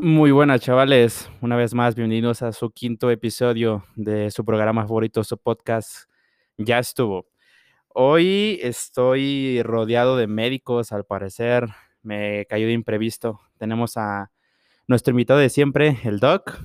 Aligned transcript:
Muy 0.00 0.30
buenas, 0.30 0.60
chavales. 0.60 1.28
Una 1.40 1.56
vez 1.56 1.74
más, 1.74 1.96
bienvenidos 1.96 2.42
a 2.42 2.52
su 2.52 2.70
quinto 2.70 3.10
episodio 3.10 3.84
de 3.96 4.30
su 4.30 4.44
programa 4.44 4.82
favorito, 4.82 5.24
su 5.24 5.36
podcast. 5.36 6.08
Ya 6.56 6.78
estuvo. 6.78 7.26
Hoy 7.88 8.60
estoy 8.62 9.60
rodeado 9.64 10.16
de 10.16 10.28
médicos, 10.28 10.92
al 10.92 11.04
parecer. 11.04 11.66
Me 12.02 12.46
cayó 12.48 12.68
de 12.68 12.74
imprevisto. 12.74 13.40
Tenemos 13.58 13.96
a 13.96 14.30
nuestro 14.86 15.10
invitado 15.10 15.40
de 15.40 15.50
siempre, 15.50 15.98
el 16.04 16.20
Doc, 16.20 16.56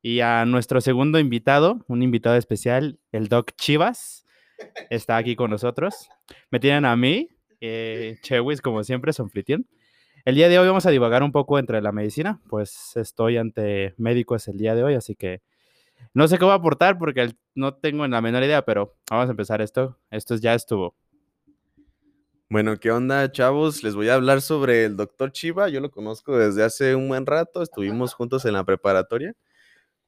y 0.00 0.20
a 0.20 0.46
nuestro 0.46 0.80
segundo 0.80 1.18
invitado, 1.18 1.84
un 1.88 2.02
invitado 2.02 2.36
especial, 2.36 3.00
el 3.12 3.28
Doc 3.28 3.50
Chivas. 3.54 4.24
Está 4.88 5.18
aquí 5.18 5.36
con 5.36 5.50
nosotros. 5.50 6.08
Me 6.50 6.58
tienen 6.58 6.86
a 6.86 6.96
mí, 6.96 7.28
eh, 7.60 8.16
Chewis, 8.22 8.62
como 8.62 8.82
siempre, 8.82 9.12
Sonflitian. 9.12 9.66
El 10.30 10.36
día 10.36 10.48
de 10.48 10.60
hoy 10.60 10.68
vamos 10.68 10.86
a 10.86 10.90
divagar 10.90 11.24
un 11.24 11.32
poco 11.32 11.58
entre 11.58 11.82
la 11.82 11.90
medicina, 11.90 12.40
pues 12.48 12.92
estoy 12.94 13.36
ante 13.36 13.94
médicos 13.96 14.46
el 14.46 14.58
día 14.58 14.76
de 14.76 14.84
hoy, 14.84 14.94
así 14.94 15.16
que 15.16 15.42
no 16.14 16.28
sé 16.28 16.38
qué 16.38 16.44
voy 16.44 16.52
a 16.52 16.58
aportar 16.58 16.98
porque 16.98 17.34
no 17.56 17.74
tengo 17.74 18.06
la 18.06 18.20
menor 18.20 18.44
idea, 18.44 18.64
pero 18.64 18.94
vamos 19.10 19.26
a 19.26 19.32
empezar 19.32 19.60
esto. 19.60 19.98
Esto 20.08 20.36
ya 20.36 20.54
estuvo. 20.54 20.94
Bueno, 22.48 22.78
¿qué 22.78 22.92
onda, 22.92 23.32
chavos? 23.32 23.82
Les 23.82 23.96
voy 23.96 24.08
a 24.08 24.14
hablar 24.14 24.40
sobre 24.40 24.84
el 24.84 24.96
doctor 24.96 25.32
Chiva. 25.32 25.68
Yo 25.68 25.80
lo 25.80 25.90
conozco 25.90 26.38
desde 26.38 26.62
hace 26.62 26.94
un 26.94 27.08
buen 27.08 27.26
rato. 27.26 27.60
Estuvimos 27.60 28.14
juntos 28.14 28.44
en 28.44 28.52
la 28.52 28.62
preparatoria. 28.62 29.34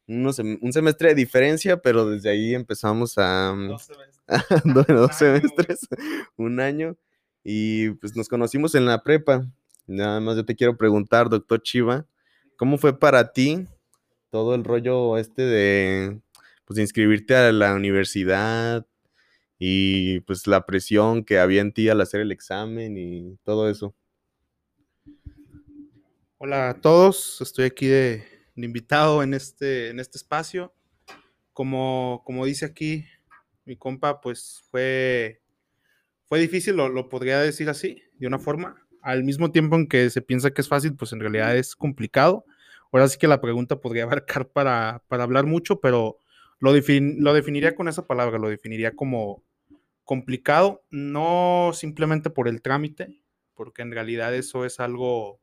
un 0.06 0.72
semestre 0.72 1.08
de 1.08 1.14
diferencia, 1.16 1.78
pero 1.78 2.08
desde 2.08 2.30
ahí 2.30 2.54
empezamos 2.54 3.18
a... 3.18 3.52
Dos 3.56 3.86
semestres. 3.86 4.22
dos 4.86 5.16
semestres, 5.16 5.80
un 6.36 6.60
año. 6.60 6.96
Y 7.42 7.90
pues 7.94 8.14
nos 8.14 8.28
conocimos 8.28 8.76
en 8.76 8.86
la 8.86 9.02
prepa. 9.02 9.48
Nada 9.92 10.20
más 10.20 10.36
yo 10.36 10.44
te 10.46 10.56
quiero 10.56 10.74
preguntar, 10.74 11.28
doctor 11.28 11.62
Chiva, 11.62 12.06
¿cómo 12.56 12.78
fue 12.78 12.98
para 12.98 13.30
ti 13.34 13.66
todo 14.30 14.54
el 14.54 14.64
rollo 14.64 15.18
este 15.18 15.42
de 15.42 16.18
pues 16.64 16.78
inscribirte 16.78 17.36
a 17.36 17.52
la 17.52 17.74
universidad 17.74 18.86
y 19.58 20.20
pues 20.20 20.46
la 20.46 20.64
presión 20.64 21.24
que 21.24 21.38
había 21.38 21.60
en 21.60 21.74
ti 21.74 21.90
al 21.90 22.00
hacer 22.00 22.22
el 22.22 22.32
examen 22.32 22.96
y 22.96 23.36
todo 23.44 23.68
eso? 23.68 23.94
Hola 26.38 26.70
a 26.70 26.80
todos, 26.80 27.42
estoy 27.42 27.66
aquí 27.66 27.86
de, 27.86 28.24
invitado 28.56 29.22
en 29.22 29.34
este, 29.34 29.90
en 29.90 30.00
este 30.00 30.16
espacio. 30.16 30.72
Como, 31.52 32.22
como 32.24 32.46
dice 32.46 32.64
aquí 32.64 33.04
mi 33.66 33.76
compa, 33.76 34.22
pues 34.22 34.64
fue, 34.70 35.42
fue 36.30 36.40
difícil, 36.40 36.76
lo, 36.76 36.88
lo 36.88 37.10
podría 37.10 37.40
decir 37.40 37.68
así, 37.68 38.02
de 38.14 38.26
una 38.26 38.38
forma 38.38 38.81
al 39.02 39.24
mismo 39.24 39.50
tiempo 39.50 39.76
en 39.76 39.86
que 39.88 40.10
se 40.10 40.22
piensa 40.22 40.52
que 40.52 40.60
es 40.60 40.68
fácil, 40.68 40.94
pues 40.96 41.12
en 41.12 41.20
realidad 41.20 41.56
es 41.56 41.76
complicado. 41.76 42.44
Ahora 42.92 43.08
sí 43.08 43.18
que 43.18 43.28
la 43.28 43.40
pregunta 43.40 43.80
podría 43.80 44.04
abarcar 44.04 44.48
para, 44.48 45.02
para 45.08 45.24
hablar 45.24 45.46
mucho, 45.46 45.80
pero 45.80 46.18
lo, 46.58 46.72
lo 46.72 47.34
definiría 47.34 47.74
con 47.74 47.88
esa 47.88 48.06
palabra, 48.06 48.38
lo 48.38 48.48
definiría 48.48 48.94
como 48.94 49.42
complicado, 50.04 50.84
no 50.90 51.70
simplemente 51.74 52.30
por 52.30 52.48
el 52.48 52.62
trámite, 52.62 53.22
porque 53.54 53.82
en 53.82 53.92
realidad 53.92 54.34
eso 54.34 54.64
es 54.64 54.80
algo, 54.80 55.40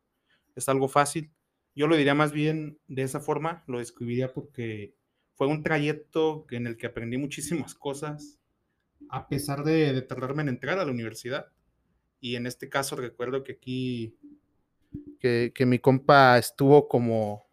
es 0.56 0.70
algo 0.70 0.88
fácil. 0.88 1.32
Yo 1.76 1.88
lo 1.88 1.96
diría 1.96 2.14
más 2.14 2.32
bien 2.32 2.80
de 2.88 3.04
esa 3.04 3.20
forma, 3.20 3.64
lo 3.68 3.80
describiría 3.80 4.34
porque 4.34 4.96
fue 5.34 5.48
un 5.48 5.64
trayecto 5.64 6.46
en 6.52 6.68
el 6.68 6.78
que 6.78 6.88
aprendí 6.88 7.18
muchísimas 7.18 7.74
cosas, 7.74 8.40
a 9.10 9.28
pesar 9.28 9.64
de, 9.64 9.94
de 9.94 10.02
tardarme 10.02 10.42
en 10.42 10.50
entrar 10.50 10.80
a 10.80 10.86
la 10.86 10.92
universidad. 10.92 11.48
Y 12.22 12.36
en 12.36 12.46
este 12.48 12.70
caso 12.70 12.96
recuerdo 12.96 13.44
que 13.44 13.54
aquí, 13.54 14.16
que, 15.20 15.66
mi 15.66 15.80
compa 15.80 16.38
estuvo 16.38 16.88
como, 16.88 17.48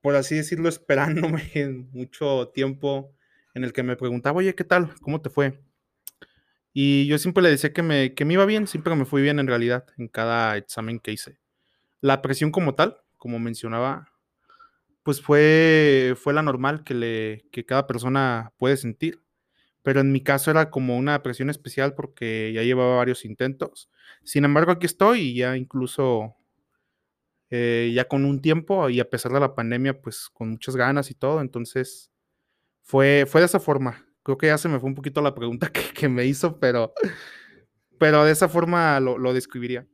por 0.00 0.16
así 0.16 0.36
decirlo, 0.36 0.68
esperándome 0.68 1.50
en 1.54 1.90
mucho 1.90 2.48
tiempo 2.48 3.14
en 3.54 3.64
el 3.64 3.72
que 3.72 3.82
me 3.82 3.96
preguntaba, 3.96 4.38
oye, 4.38 4.54
¿qué 4.54 4.64
tal? 4.64 4.94
¿Cómo 5.00 5.20
te 5.20 5.30
fue? 5.30 5.60
Y 6.72 7.06
yo 7.06 7.18
siempre 7.18 7.42
le 7.42 7.50
decía 7.50 7.72
que 7.72 7.82
me, 7.82 8.14
que 8.14 8.24
me 8.24 8.34
iba 8.34 8.46
bien, 8.46 8.66
siempre 8.66 8.94
me 8.94 9.04
fui 9.04 9.20
bien 9.20 9.38
en 9.38 9.46
realidad 9.46 9.84
en 9.98 10.08
cada 10.08 10.56
examen 10.56 10.98
que 10.98 11.12
hice. 11.12 11.38
La 12.00 12.22
presión 12.22 12.50
como 12.50 12.74
tal, 12.74 12.96
como 13.18 13.38
mencionaba, 13.38 14.10
pues 15.02 15.20
fue, 15.20 16.14
fue 16.16 16.32
la 16.32 16.42
normal 16.42 16.82
que, 16.82 16.94
le, 16.94 17.44
que 17.52 17.66
cada 17.66 17.86
persona 17.86 18.52
puede 18.56 18.78
sentir 18.78 19.21
pero 19.82 20.00
en 20.00 20.12
mi 20.12 20.22
caso 20.22 20.50
era 20.50 20.70
como 20.70 20.96
una 20.96 21.22
presión 21.22 21.50
especial 21.50 21.94
porque 21.94 22.52
ya 22.54 22.62
llevaba 22.62 22.96
varios 22.96 23.24
intentos. 23.24 23.90
Sin 24.22 24.44
embargo, 24.44 24.72
aquí 24.72 24.86
estoy 24.86 25.20
y 25.20 25.34
ya 25.36 25.56
incluso 25.56 26.36
eh, 27.50 27.92
ya 27.94 28.06
con 28.06 28.24
un 28.24 28.40
tiempo 28.40 28.88
y 28.88 29.00
a 29.00 29.10
pesar 29.10 29.32
de 29.32 29.40
la 29.40 29.54
pandemia, 29.54 30.00
pues 30.00 30.28
con 30.32 30.50
muchas 30.50 30.76
ganas 30.76 31.10
y 31.10 31.14
todo, 31.14 31.40
entonces 31.40 32.10
fue, 32.82 33.26
fue 33.28 33.40
de 33.40 33.46
esa 33.46 33.60
forma. 33.60 34.06
Creo 34.22 34.38
que 34.38 34.46
ya 34.46 34.58
se 34.58 34.68
me 34.68 34.78
fue 34.78 34.88
un 34.88 34.94
poquito 34.94 35.20
la 35.20 35.34
pregunta 35.34 35.70
que, 35.94 36.08
me 36.08 36.24
hizo, 36.24 36.58
pero, 36.60 36.94
pero 37.98 38.24
de 38.24 38.32
esa 38.32 38.48
forma 38.48 39.00
lo, 39.00 39.18
lo 39.18 39.34
describiría. 39.34 39.86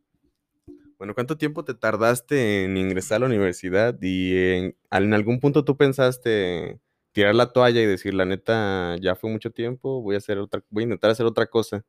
Bueno, 0.99 1.15
¿cuánto 1.15 1.38
tiempo 1.38 1.65
te 1.65 1.75
tardaste 1.75 2.65
en 2.65 2.76
ingresar 2.76 3.16
a 3.16 3.19
la 3.20 3.26
universidad 3.26 3.97
y 4.03 4.37
en, 4.37 4.76
en 4.91 5.15
algún 5.15 5.41
punto 5.41 5.65
tú 5.65 5.76
pensaste 5.76 6.81
tirar 7.19 7.34
la 7.34 7.51
toalla 7.51 7.81
y 7.81 7.84
decir, 7.84 8.15
la 8.15 8.25
neta, 8.25 8.95
ya 9.01 9.17
fue 9.17 9.29
mucho 9.29 9.51
tiempo, 9.51 10.01
voy 10.01 10.15
a 10.15 10.19
hacer 10.19 10.39
otra, 10.39 10.62
voy 10.71 10.83
a 10.83 10.84
intentar 10.84 11.11
hacer 11.11 11.27
otra 11.27 11.47
cosa. 11.47 11.84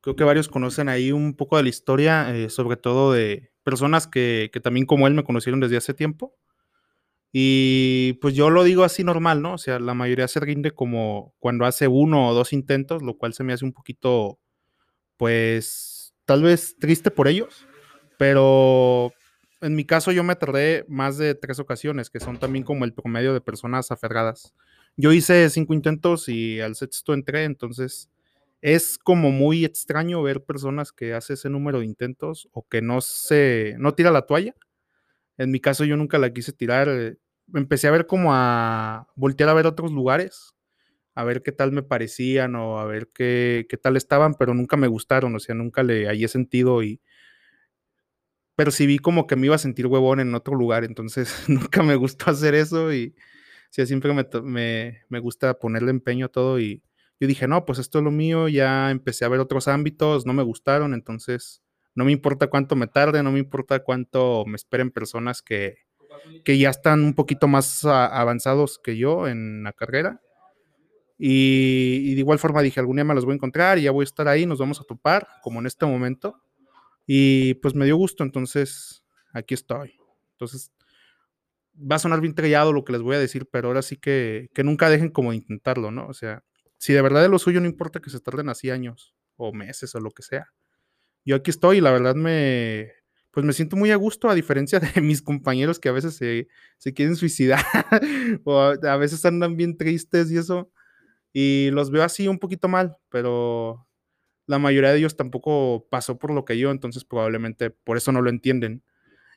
Creo 0.00 0.16
que 0.16 0.24
varios 0.24 0.48
conocen 0.48 0.88
ahí 0.88 1.12
un 1.12 1.34
poco 1.36 1.56
de 1.56 1.62
la 1.62 1.68
historia, 1.68 2.34
eh, 2.34 2.50
sobre 2.50 2.76
todo 2.76 3.12
de 3.12 3.52
personas 3.62 4.08
que, 4.08 4.50
que, 4.52 4.58
también 4.58 4.86
como 4.86 5.06
él 5.06 5.14
me 5.14 5.22
conocieron 5.22 5.60
desde 5.60 5.76
hace 5.76 5.94
tiempo. 5.94 6.34
Y 7.30 8.14
pues 8.14 8.34
yo 8.34 8.50
lo 8.50 8.64
digo 8.64 8.82
así 8.82 9.04
normal, 9.04 9.40
¿no? 9.40 9.54
O 9.54 9.58
sea, 9.58 9.78
la 9.78 9.94
mayoría 9.94 10.26
se 10.26 10.40
rinde 10.40 10.72
como 10.72 11.32
cuando 11.38 11.64
hace 11.64 11.86
uno 11.86 12.26
o 12.28 12.34
dos 12.34 12.52
intentos, 12.52 13.04
lo 13.04 13.18
cual 13.18 13.34
se 13.34 13.44
me 13.44 13.52
hace 13.52 13.64
un 13.64 13.72
poquito, 13.72 14.40
pues, 15.16 16.12
tal 16.24 16.42
vez 16.42 16.74
triste 16.80 17.12
por 17.12 17.28
ellos, 17.28 17.68
pero 18.18 19.12
en 19.60 19.74
mi 19.74 19.84
caso 19.84 20.12
yo 20.12 20.22
me 20.24 20.36
tardé 20.36 20.84
más 20.88 21.18
de 21.18 21.34
tres 21.34 21.58
ocasiones, 21.58 22.10
que 22.10 22.20
son 22.20 22.38
también 22.38 22.64
como 22.64 22.84
el 22.84 22.94
promedio 22.94 23.32
de 23.34 23.40
personas 23.40 23.90
aferradas. 23.90 24.54
Yo 24.96 25.12
hice 25.12 25.48
cinco 25.50 25.74
intentos 25.74 26.28
y 26.28 26.60
al 26.60 26.74
sexto 26.76 27.14
entré, 27.14 27.44
entonces 27.44 28.10
es 28.60 28.98
como 28.98 29.30
muy 29.30 29.64
extraño 29.64 30.22
ver 30.22 30.42
personas 30.42 30.92
que 30.92 31.14
hacen 31.14 31.34
ese 31.34 31.50
número 31.50 31.80
de 31.80 31.86
intentos 31.86 32.48
o 32.52 32.66
que 32.66 32.82
no 32.82 33.00
se, 33.00 33.76
no 33.78 33.94
tira 33.94 34.10
la 34.10 34.22
toalla. 34.22 34.54
En 35.38 35.50
mi 35.50 35.60
caso 35.60 35.84
yo 35.84 35.96
nunca 35.96 36.18
la 36.18 36.32
quise 36.32 36.52
tirar. 36.52 36.88
Eh, 36.88 37.16
empecé 37.54 37.88
a 37.88 37.92
ver 37.92 38.06
como 38.06 38.34
a 38.34 39.08
voltear 39.16 39.48
a 39.50 39.54
ver 39.54 39.66
otros 39.66 39.92
lugares, 39.92 40.54
a 41.14 41.24
ver 41.24 41.42
qué 41.42 41.52
tal 41.52 41.72
me 41.72 41.82
parecían 41.82 42.56
o 42.56 42.78
a 42.78 42.84
ver 42.86 43.10
qué, 43.14 43.66
qué 43.68 43.76
tal 43.76 43.96
estaban, 43.96 44.34
pero 44.34 44.54
nunca 44.54 44.76
me 44.76 44.88
gustaron, 44.88 45.34
o 45.34 45.40
sea, 45.40 45.54
nunca 45.54 45.82
le 45.82 46.06
hallé 46.06 46.28
sentido 46.28 46.82
y 46.82 47.00
vi 48.86 48.98
como 48.98 49.26
que 49.26 49.36
me 49.36 49.46
iba 49.46 49.54
a 49.54 49.58
sentir 49.58 49.86
huevón 49.86 50.20
en 50.20 50.34
otro 50.34 50.54
lugar, 50.56 50.84
entonces 50.84 51.32
nunca 51.48 51.82
me 51.82 51.96
gustó 51.96 52.30
hacer 52.30 52.54
eso 52.54 52.92
y 52.92 53.14
sí, 53.70 53.86
siempre 53.86 54.12
me, 54.12 55.20
gusta 55.20 55.58
ponerle 55.58 55.90
empeño 55.90 56.26
a 56.26 56.28
todo 56.28 56.58
y 56.58 56.82
yo 57.20 57.26
dije, 57.26 57.48
no, 57.48 57.64
pues 57.64 57.78
esto 57.78 57.98
es 57.98 58.04
lo 58.04 58.10
mío, 58.10 58.48
ya 58.48 58.90
empecé 58.90 59.24
a 59.24 59.28
ver 59.28 59.40
otros 59.40 59.68
ámbitos, 59.68 60.24
no 60.24 60.32
me 60.32 60.42
gustaron, 60.42 60.94
entonces 60.94 61.62
no 61.94 62.04
me 62.04 62.12
importa 62.12 62.46
cuánto 62.46 62.76
me 62.76 62.86
tarde, 62.86 63.22
no 63.22 63.32
me 63.32 63.40
importa 63.40 63.80
cuánto 63.80 64.44
me 64.46 64.56
esperen 64.56 64.90
personas 64.90 65.42
que, 65.42 65.78
que 66.44 66.58
ya 66.58 66.70
están 66.70 67.00
un 67.02 67.14
poquito 67.14 67.48
más 67.48 67.84
avanzados 67.84 68.78
que 68.78 68.96
yo 68.96 69.26
en 69.26 69.64
la 69.64 69.72
carrera. 69.72 70.20
Y, 71.20 72.02
y, 72.04 72.14
de 72.14 72.20
igual 72.20 72.38
forma 72.38 72.62
dije, 72.62 72.78
algún 72.78 72.94
día 72.94 73.04
me 73.04 73.14
los 73.14 73.24
voy 73.24 73.32
a 73.32 73.34
encontrar 73.34 73.78
y 73.78 73.82
ya 73.82 73.90
voy 73.90 74.04
a 74.04 74.04
estar 74.04 74.28
ahí, 74.28 74.46
nos 74.46 74.60
vamos 74.60 74.80
a 74.80 74.84
topar, 74.84 75.26
como 75.42 75.58
en 75.58 75.66
este 75.66 75.84
momento. 75.84 76.40
Y 77.10 77.54
pues 77.54 77.74
me 77.74 77.86
dio 77.86 77.96
gusto, 77.96 78.22
entonces 78.22 79.02
aquí 79.32 79.54
estoy. 79.54 79.96
Entonces, 80.32 80.70
va 81.74 81.96
a 81.96 81.98
sonar 81.98 82.20
bien 82.20 82.34
trillado 82.34 82.70
lo 82.70 82.84
que 82.84 82.92
les 82.92 83.00
voy 83.00 83.16
a 83.16 83.18
decir, 83.18 83.48
pero 83.50 83.68
ahora 83.68 83.80
sí 83.80 83.96
que, 83.96 84.50
que 84.52 84.62
nunca 84.62 84.90
dejen 84.90 85.08
como 85.08 85.32
intentarlo, 85.32 85.90
¿no? 85.90 86.06
O 86.06 86.12
sea, 86.12 86.44
si 86.76 86.92
de 86.92 87.00
verdad 87.00 87.24
es 87.24 87.30
lo 87.30 87.38
suyo, 87.38 87.62
no 87.62 87.66
importa 87.66 88.00
que 88.00 88.10
se 88.10 88.20
tarden 88.20 88.50
así 88.50 88.68
años 88.68 89.14
o 89.36 89.54
meses 89.54 89.94
o 89.94 90.00
lo 90.00 90.10
que 90.10 90.22
sea. 90.22 90.52
Yo 91.24 91.36
aquí 91.36 91.50
estoy 91.50 91.78
y 91.78 91.80
la 91.80 91.92
verdad 91.92 92.14
me, 92.14 92.92
pues 93.30 93.46
me 93.46 93.54
siento 93.54 93.76
muy 93.76 93.90
a 93.90 93.96
gusto, 93.96 94.28
a 94.28 94.34
diferencia 94.34 94.78
de 94.94 95.00
mis 95.00 95.22
compañeros 95.22 95.80
que 95.80 95.88
a 95.88 95.92
veces 95.92 96.14
se, 96.14 96.48
se 96.76 96.92
quieren 96.92 97.16
suicidar 97.16 97.64
o 98.44 98.60
a, 98.60 98.72
a, 98.82 98.96
veces 98.98 99.24
andan 99.24 99.56
bien 99.56 99.78
tristes 99.78 100.30
y 100.30 100.36
eso. 100.36 100.70
Y 101.32 101.70
los 101.72 101.90
veo 101.90 102.02
así 102.02 102.28
un 102.28 102.38
poquito 102.38 102.68
mal, 102.68 102.98
pero 103.08 103.87
la 104.48 104.58
mayoría 104.58 104.90
de 104.90 104.98
ellos 104.98 105.16
tampoco 105.16 105.86
pasó 105.90 106.18
por 106.18 106.32
lo 106.32 106.44
que 106.44 106.58
yo, 106.58 106.70
entonces 106.70 107.04
probablemente 107.04 107.70
por 107.70 107.98
eso 107.98 108.12
no 108.12 108.22
lo 108.22 108.30
entienden. 108.30 108.82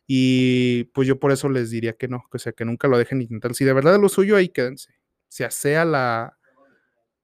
Y 0.08 0.86
pues 0.94 1.08
yo 1.08 1.20
por 1.20 1.32
eso 1.32 1.50
les 1.50 1.70
diría 1.70 1.94
que 1.94 2.08
no, 2.08 2.24
que 2.32 2.40
sea, 2.40 2.54
que 2.54 2.66
nunca 2.66 2.88
lo 2.88 2.98
dejen 2.98 3.22
intentar. 3.22 3.54
Si 3.54 3.66
de 3.66 3.74
verdad 3.74 3.96
es 3.96 4.02
lo 4.02 4.10
suyo, 4.10 4.38
ahí 4.38 4.48
quédense. 4.50 4.96
Sea 5.28 5.52
sea 5.52 5.84
la, 5.84 6.38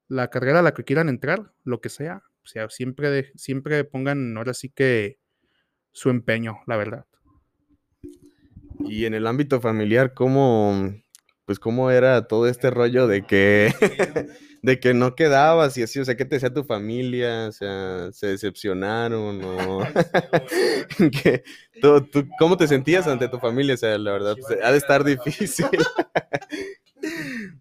la 0.09 0.29
carrera 0.29 0.59
a 0.59 0.61
la 0.61 0.73
que 0.73 0.83
quieran 0.83 1.07
entrar, 1.07 1.53
lo 1.63 1.79
que 1.79 1.87
sea, 1.89 2.23
o 2.43 2.47
sea, 2.47 2.69
siempre, 2.69 3.31
siempre 3.35 3.83
pongan 3.85 4.35
ahora 4.37 4.53
sí 4.53 4.69
que 4.69 5.17
su 5.93 6.09
empeño, 6.09 6.59
la 6.67 6.75
verdad. 6.75 7.05
Y 8.85 9.05
en 9.05 9.13
el 9.13 9.27
ámbito 9.27 9.61
familiar, 9.61 10.13
¿cómo, 10.13 10.93
pues 11.45 11.57
cómo 11.59 11.89
era 11.89 12.27
todo 12.27 12.47
este 12.47 12.69
rollo 12.69 13.07
de 13.07 13.23
que, 13.23 13.73
de 14.61 14.79
que 14.79 14.93
no 14.93 15.15
quedabas 15.15 15.77
y 15.77 15.83
así, 15.83 15.99
o 15.99 16.05
sea, 16.05 16.17
¿qué 16.17 16.25
te 16.25 16.35
decía 16.35 16.53
tu 16.53 16.63
familia? 16.63 17.47
O 17.47 17.51
sea, 17.51 18.11
¿se 18.11 18.27
decepcionaron 18.27 19.41
o 19.43 19.79
tú, 21.81 22.01
tú- 22.11 22.27
cómo 22.39 22.57
te 22.57 22.67
sentías 22.67 23.07
ante 23.07 23.27
tu 23.27 23.39
familia? 23.39 23.75
O 23.75 23.77
sea, 23.77 23.97
la 23.97 24.11
verdad, 24.11 24.35
pues, 24.35 24.59
ha 24.63 24.71
de 24.71 24.77
estar 24.77 25.03
difícil. 25.03 25.67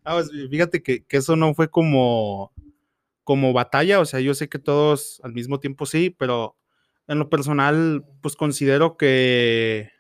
Ah, 0.05 0.15
pues, 0.15 0.31
fíjate 0.51 0.83
que, 0.83 1.05
que 1.05 1.17
eso 1.19 1.37
no 1.37 1.55
fue 1.55 1.69
como, 1.71 2.53
como 3.25 3.53
batalla, 3.53 4.01
o 4.01 4.05
sea, 4.05 4.21
yo 4.21 4.35
sé 4.35 4.49
que 4.49 4.59
todos 4.59 5.21
al 5.25 5.33
mismo 5.33 5.61
tiempo 5.61 5.87
sí, 5.87 6.11
pero 6.11 6.57
en 7.09 7.19
lo 7.19 7.29
personal, 7.31 8.05
pues 8.23 8.37
considero 8.37 8.97
que, 8.97 9.91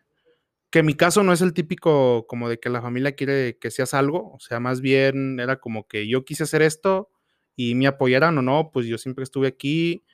que 0.76 0.82
mi 0.82 0.92
caso 0.92 1.22
no 1.22 1.32
es 1.32 1.40
el 1.40 1.54
típico 1.54 2.26
como 2.26 2.50
de 2.50 2.60
que 2.60 2.68
la 2.68 2.82
familia 2.82 3.12
quiere 3.12 3.56
que 3.58 3.70
seas 3.70 3.94
algo, 3.94 4.34
o 4.34 4.40
sea, 4.40 4.60
más 4.60 4.82
bien 4.82 5.40
era 5.40 5.56
como 5.56 5.88
que 5.88 6.06
yo 6.06 6.26
quise 6.26 6.42
hacer 6.42 6.60
esto 6.60 7.08
y 7.56 7.74
me 7.74 7.86
apoyaran 7.86 8.36
o 8.36 8.42
no, 8.42 8.72
pues 8.74 8.84
yo 8.84 8.98
siempre 8.98 9.24
estuve 9.24 9.48
aquí, 9.48 10.04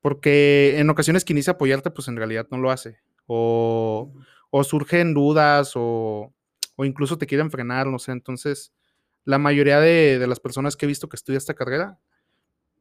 porque 0.00 0.80
en 0.80 0.90
ocasiones 0.90 1.24
quien 1.24 1.36
dice 1.36 1.52
apoyarte, 1.52 1.92
pues 1.92 2.08
en 2.08 2.16
realidad 2.16 2.48
no 2.50 2.58
lo 2.58 2.72
hace, 2.72 2.98
o, 3.26 4.12
o 4.50 4.64
surgen 4.64 5.14
dudas, 5.14 5.74
o, 5.76 6.34
o 6.74 6.84
incluso 6.84 7.16
te 7.16 7.28
quieren 7.28 7.52
frenar, 7.52 7.86
no 7.86 8.00
sé, 8.00 8.10
entonces 8.10 8.72
la 9.24 9.38
mayoría 9.38 9.78
de, 9.78 10.18
de 10.18 10.26
las 10.26 10.40
personas 10.40 10.74
que 10.74 10.86
he 10.86 10.88
visto 10.88 11.08
que 11.08 11.14
estudia 11.14 11.38
esta 11.38 11.54
carrera 11.54 12.00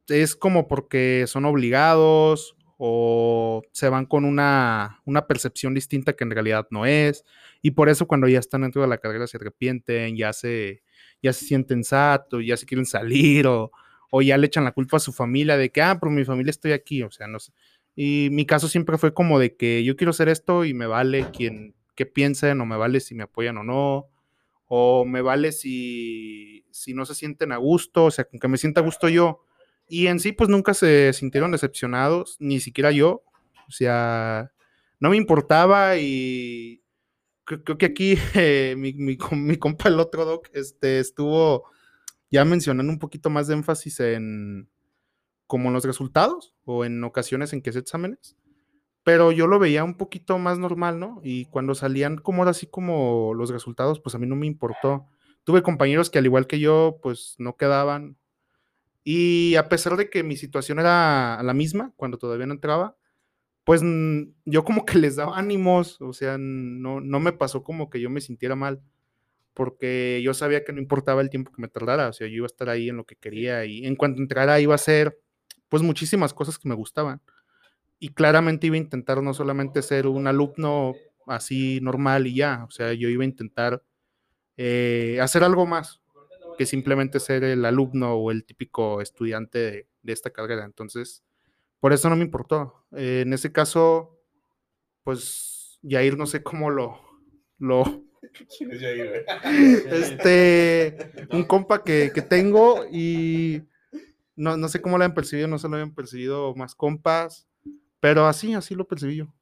es 0.08 0.36
como 0.36 0.68
porque 0.68 1.26
son 1.28 1.46
obligados 1.46 2.56
o 2.82 3.62
se 3.74 3.90
van 3.90 4.06
con 4.06 4.24
una, 4.24 5.02
una 5.04 5.28
percepción 5.28 5.74
distinta 5.74 6.14
que 6.14 6.24
en 6.24 6.32
realidad 6.32 6.66
no 6.72 6.86
es. 6.86 7.26
Y 7.62 7.72
por 7.72 7.90
eso 7.90 8.08
cuando 8.08 8.28
ya 8.30 8.40
están 8.40 8.62
dentro 8.62 8.82
de 8.82 8.88
la 8.88 9.00
carrera 9.00 9.28
se 9.28 9.36
arrepienten, 9.36 10.16
ya 10.16 10.32
se, 10.32 10.82
ya 11.22 11.34
se 11.34 11.46
sienten 11.46 11.84
satos, 11.84 12.42
ya 12.46 12.56
se 12.56 12.66
quieren 12.66 12.86
salir 12.86 13.48
o, 13.48 13.72
o 14.12 14.22
ya 14.22 14.38
le 14.38 14.48
echan 14.48 14.64
la 14.64 14.72
culpa 14.72 14.96
a 14.96 15.02
su 15.02 15.12
familia 15.12 15.58
de 15.58 15.72
que, 15.72 15.82
ah, 15.82 16.00
por 16.00 16.10
mi 16.10 16.24
familia 16.24 16.52
estoy 16.52 16.72
aquí, 16.72 17.04
o 17.04 17.12
sea, 17.12 17.28
no 17.28 17.40
sé. 17.40 17.52
Y 17.98 18.30
mi 18.32 18.46
caso 18.46 18.70
siempre 18.70 18.98
fue 18.98 19.14
como 19.14 19.40
de 19.40 19.58
que 19.58 19.84
yo 19.84 19.98
quiero 19.98 20.12
hacer 20.12 20.30
esto 20.30 20.64
y 20.64 20.74
me 20.74 20.88
vale 20.88 21.28
quien 21.32 21.76
que 21.96 22.06
piensen 22.06 22.62
o 22.62 22.66
me 22.66 22.78
vale 22.78 23.02
si 23.02 23.14
me 23.14 23.24
apoyan 23.24 23.58
o 23.58 23.64
no 23.66 24.08
o 24.70 25.04
me 25.04 25.22
vale 25.22 25.52
si, 25.52 26.64
si 26.72 26.94
no 26.94 27.04
se 27.06 27.16
sienten 27.16 27.52
a 27.52 27.58
gusto, 27.58 28.06
o 28.06 28.12
sea, 28.12 28.24
con 28.24 28.40
que 28.40 28.48
me 28.48 28.58
sienta 28.58 28.80
a 28.80 28.84
gusto 28.84 29.10
yo. 29.10 29.44
Y 29.90 30.08
en 30.08 30.20
sí, 30.20 30.32
pues 30.32 30.50
nunca 30.50 30.74
se 30.74 31.14
sintieron 31.14 31.52
decepcionados, 31.52 32.38
ni 32.40 32.60
siquiera 32.60 32.92
yo. 32.92 33.24
O 33.68 33.72
sea, 33.72 34.52
no 35.00 35.10
me 35.10 35.18
importaba 35.18 35.98
y 35.98 36.84
creo, 37.46 37.64
creo 37.64 37.78
que 37.78 37.86
aquí 37.88 38.18
eh, 38.36 38.76
mi, 38.78 38.94
mi, 38.94 39.18
mi 39.32 39.58
compa, 39.58 39.90
el 39.90 40.00
otro 40.00 40.26
doc, 40.26 40.50
este, 40.54 41.00
estuvo 41.00 41.66
ya 42.32 42.46
mencionando 42.46 42.92
un 42.92 43.00
poquito 43.00 43.30
más 43.30 43.48
de 43.48 43.56
énfasis 43.56 44.00
en 44.02 44.70
como 45.48 45.70
en 45.70 45.74
los 45.74 45.84
resultados 45.86 46.54
o 46.66 46.86
en 46.86 47.04
ocasiones 47.04 47.54
en 47.54 47.62
que 47.64 47.72
se 47.74 47.80
exámenes 47.80 48.38
pero 49.10 49.32
yo 49.32 49.48
lo 49.48 49.58
veía 49.58 49.84
un 49.84 49.96
poquito 49.96 50.38
más 50.38 50.60
normal, 50.60 51.00
¿no? 51.00 51.20
Y 51.24 51.46
cuando 51.46 51.74
salían 51.74 52.18
como 52.18 52.44
así 52.44 52.68
como 52.68 53.34
los 53.34 53.50
resultados, 53.50 54.00
pues 54.00 54.14
a 54.16 54.20
mí 54.20 54.28
no 54.28 54.36
me 54.36 54.46
importó. 54.46 55.08
Tuve 55.44 55.64
compañeros 55.64 56.12
que 56.12 56.20
al 56.20 56.26
igual 56.26 56.46
que 56.46 56.60
yo, 56.60 57.00
pues 57.02 57.36
no 57.40 57.56
quedaban. 57.56 58.18
Y 59.12 59.56
a 59.56 59.70
pesar 59.70 59.98
de 59.98 60.08
que 60.08 60.22
mi 60.22 60.38
situación 60.38 60.78
era 60.78 61.42
la 61.42 61.56
misma 61.56 61.92
cuando 61.96 62.20
todavía 62.20 62.46
no 62.46 62.54
entraba, 62.54 62.96
pues 63.64 63.82
yo 64.46 64.64
como 64.64 64.86
que 64.86 65.00
les 65.00 65.16
daba 65.16 65.36
ánimos, 65.36 66.00
o 66.00 66.14
sea, 66.14 66.38
no, 66.38 67.02
no 67.02 67.20
me 67.20 67.34
pasó 67.34 67.64
como 67.64 67.90
que 67.90 68.00
yo 68.00 68.12
me 68.12 68.22
sintiera 68.22 68.56
mal, 68.56 68.84
porque 69.56 70.22
yo 70.24 70.36
sabía 70.36 70.64
que 70.64 70.74
no 70.74 70.80
importaba 70.80 71.22
el 71.22 71.32
tiempo 71.32 71.52
que 71.52 71.60
me 71.60 71.70
tardara, 71.70 72.10
o 72.10 72.14
sea, 72.14 72.28
yo 72.28 72.36
iba 72.36 72.46
a 72.46 72.54
estar 72.54 72.70
ahí 72.70 72.88
en 72.88 72.98
lo 72.98 73.06
que 73.08 73.16
quería 73.16 73.66
y 73.66 73.84
en 73.84 73.96
cuanto 73.96 74.22
entrara 74.22 74.60
iba 74.60 74.74
a 74.74 74.76
hacer 74.76 75.20
pues 75.70 75.82
muchísimas 75.82 76.32
cosas 76.32 76.60
que 76.60 76.70
me 76.70 76.76
gustaban 76.76 77.20
y 77.98 78.10
claramente 78.10 78.68
iba 78.68 78.76
a 78.76 78.78
intentar 78.78 79.24
no 79.24 79.34
solamente 79.34 79.82
ser 79.82 80.06
un 80.06 80.28
alumno 80.28 80.94
así 81.26 81.80
normal 81.82 82.28
y 82.28 82.36
ya, 82.36 82.64
o 82.68 82.70
sea, 82.70 82.94
yo 82.94 83.10
iba 83.10 83.24
a 83.24 83.28
intentar 83.28 83.82
eh, 84.56 85.18
hacer 85.20 85.44
algo 85.44 85.66
más 85.66 86.00
que 86.60 86.66
simplemente 86.66 87.22
ser 87.22 87.46
el 87.46 87.64
alumno 87.64 88.16
o 88.16 88.32
el 88.32 88.44
típico 88.44 89.00
estudiante 89.00 89.60
de, 89.60 89.88
de 90.04 90.12
esta 90.12 90.30
carrera. 90.30 90.66
Entonces, 90.66 91.24
por 91.80 91.94
eso 91.94 92.10
no 92.10 92.18
me 92.18 92.26
importó. 92.26 92.86
Eh, 92.98 93.24
en 93.26 93.32
ese 93.32 93.54
caso, 93.54 94.20
pues 95.06 95.80
Yair 95.82 96.18
no 96.18 96.26
sé 96.26 96.44
cómo 96.44 96.70
lo, 96.70 97.00
lo, 97.60 98.04
este, 99.90 100.98
un 101.32 101.46
compa 101.46 101.82
que, 101.82 102.12
que 102.14 102.22
tengo 102.22 102.86
y 102.92 103.64
no, 104.36 104.58
no 104.58 104.68
sé 104.68 104.82
cómo 104.82 104.98
lo 104.98 105.06
habían 105.06 105.16
percibido, 105.16 105.48
no 105.48 105.60
se 105.60 105.70
lo 105.70 105.76
habían 105.76 105.96
percibido 105.96 106.54
más 106.56 106.76
compas, 106.76 107.48
pero 108.02 108.28
así, 108.28 108.54
así 108.54 108.76
lo 108.76 108.86
percibí 108.86 109.16
yo. 109.16 109.34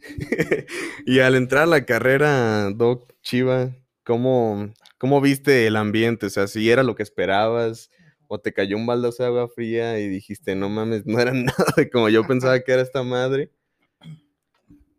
y 1.06 1.20
al 1.20 1.36
entrar 1.36 1.62
a 1.62 1.66
la 1.66 1.86
carrera, 1.86 2.72
Doc 2.72 3.14
Chiva, 3.22 3.72
¿cómo, 4.04 4.72
¿cómo 4.98 5.20
viste 5.20 5.66
el 5.66 5.76
ambiente? 5.76 6.26
O 6.26 6.30
sea, 6.30 6.46
si 6.46 6.70
era 6.70 6.82
lo 6.82 6.94
que 6.94 7.02
esperabas 7.02 7.90
o 8.28 8.38
te 8.40 8.52
cayó 8.52 8.76
un 8.76 8.86
baldazo 8.86 9.22
de 9.22 9.28
agua 9.28 9.48
fría 9.48 9.98
y 9.98 10.08
dijiste, 10.08 10.54
no 10.54 10.68
mames, 10.68 11.06
no 11.06 11.18
era 11.18 11.32
nada 11.34 11.66
de 11.76 11.90
como 11.90 12.08
yo 12.08 12.26
pensaba 12.26 12.60
que 12.60 12.72
era 12.72 12.82
esta 12.82 13.02
madre. 13.02 13.50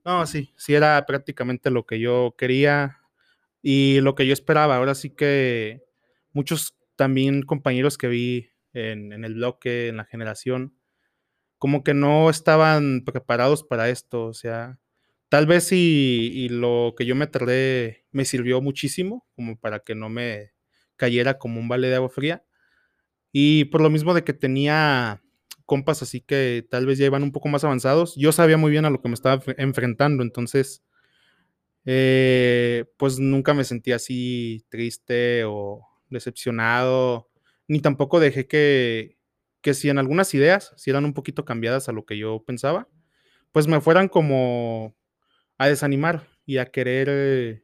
No, 0.03 0.25
sí, 0.27 0.53
sí 0.55 0.75
era 0.75 1.03
prácticamente 1.05 1.71
lo 1.71 1.85
que 1.85 1.99
yo 1.99 2.35
quería 2.37 2.99
y 3.61 3.99
lo 4.01 4.13
que 4.13 4.27
yo 4.27 4.33
esperaba. 4.33 4.77
Ahora 4.77 4.93
sí 4.93 5.09
que 5.09 5.83
muchos 6.31 6.75
también 6.95 7.41
compañeros 7.41 7.97
que 7.97 8.07
vi 8.07 8.49
en, 8.73 9.11
en 9.11 9.25
el 9.25 9.35
bloque, 9.35 9.87
en 9.87 9.97
la 9.97 10.05
generación, 10.05 10.77
como 11.57 11.83
que 11.83 11.95
no 11.95 12.29
estaban 12.29 13.03
preparados 13.03 13.63
para 13.63 13.89
esto. 13.89 14.25
O 14.25 14.33
sea, 14.35 14.77
tal 15.35 15.47
vez 15.47 15.69
y, 15.73 15.75
y 16.33 16.47
lo 16.49 16.93
que 16.97 17.05
yo 17.05 17.13
me 17.15 17.27
tardé 17.27 18.05
me 18.11 18.23
sirvió 18.23 18.61
muchísimo, 18.61 19.27
como 19.35 19.59
para 19.59 19.79
que 19.79 19.93
no 19.93 20.07
me 20.09 20.53
cayera 20.95 21.37
como 21.37 21.59
un 21.59 21.67
vale 21.67 21.89
de 21.89 21.95
agua 21.95 22.07
fría. 22.09 22.45
Y 23.31 23.65
por 23.65 23.81
lo 23.81 23.89
mismo 23.89 24.13
de 24.13 24.23
que 24.23 24.33
tenía 24.33 25.21
compas 25.65 26.01
así 26.03 26.21
que 26.21 26.65
tal 26.69 26.85
vez 26.87 26.99
ya 26.99 27.05
iban 27.07 27.23
un 27.23 27.31
poco 27.33 27.49
más 27.49 27.63
avanzados, 27.65 28.15
yo 28.17 28.31
sabía 28.31 28.57
muy 28.57 28.71
bien 28.71 28.85
a 28.85 28.89
lo 28.91 29.01
que 29.01 29.09
me 29.09 29.15
estaba 29.15 29.41
enfre- 29.41 29.55
enfrentando, 29.59 30.23
entonces 30.23 30.83
eh, 31.85 32.85
pues 32.97 33.19
nunca 33.19 33.53
me 33.53 33.63
sentí 33.63 33.91
así 33.91 34.65
triste 34.69 35.43
o 35.45 35.81
decepcionado, 36.09 37.29
ni 37.67 37.79
tampoco 37.79 38.19
dejé 38.19 38.47
que, 38.47 39.17
que 39.61 39.73
si 39.73 39.89
en 39.89 39.97
algunas 39.99 40.33
ideas, 40.33 40.73
si 40.77 40.89
eran 40.89 41.05
un 41.05 41.13
poquito 41.13 41.45
cambiadas 41.45 41.89
a 41.89 41.91
lo 41.91 42.05
que 42.05 42.17
yo 42.17 42.43
pensaba, 42.45 42.87
pues 43.51 43.67
me 43.67 43.81
fueran 43.81 44.09
como 44.09 44.95
a 45.57 45.67
desanimar 45.67 46.27
y 46.45 46.57
a 46.57 46.67
querer 46.67 47.07
eh, 47.09 47.63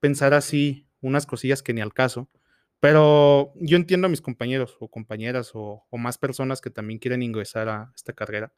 pensar 0.00 0.34
así 0.34 0.88
unas 1.00 1.26
cosillas 1.26 1.62
que 1.62 1.74
ni 1.74 1.80
al 1.80 1.92
caso. 1.94 2.30
Pero 2.80 3.52
yo 3.56 3.76
entiendo 3.76 4.06
a 4.06 4.10
mis 4.10 4.20
compañeros 4.20 4.76
o 4.80 4.88
compañeras 4.90 5.52
o, 5.54 5.86
más 5.92 6.18
personas 6.18 6.60
que 6.60 6.70
también 6.70 6.98
quieren 6.98 7.22
ingresar 7.22 7.68
a 7.68 7.92
esta 7.94 8.12
carrera. 8.12 8.52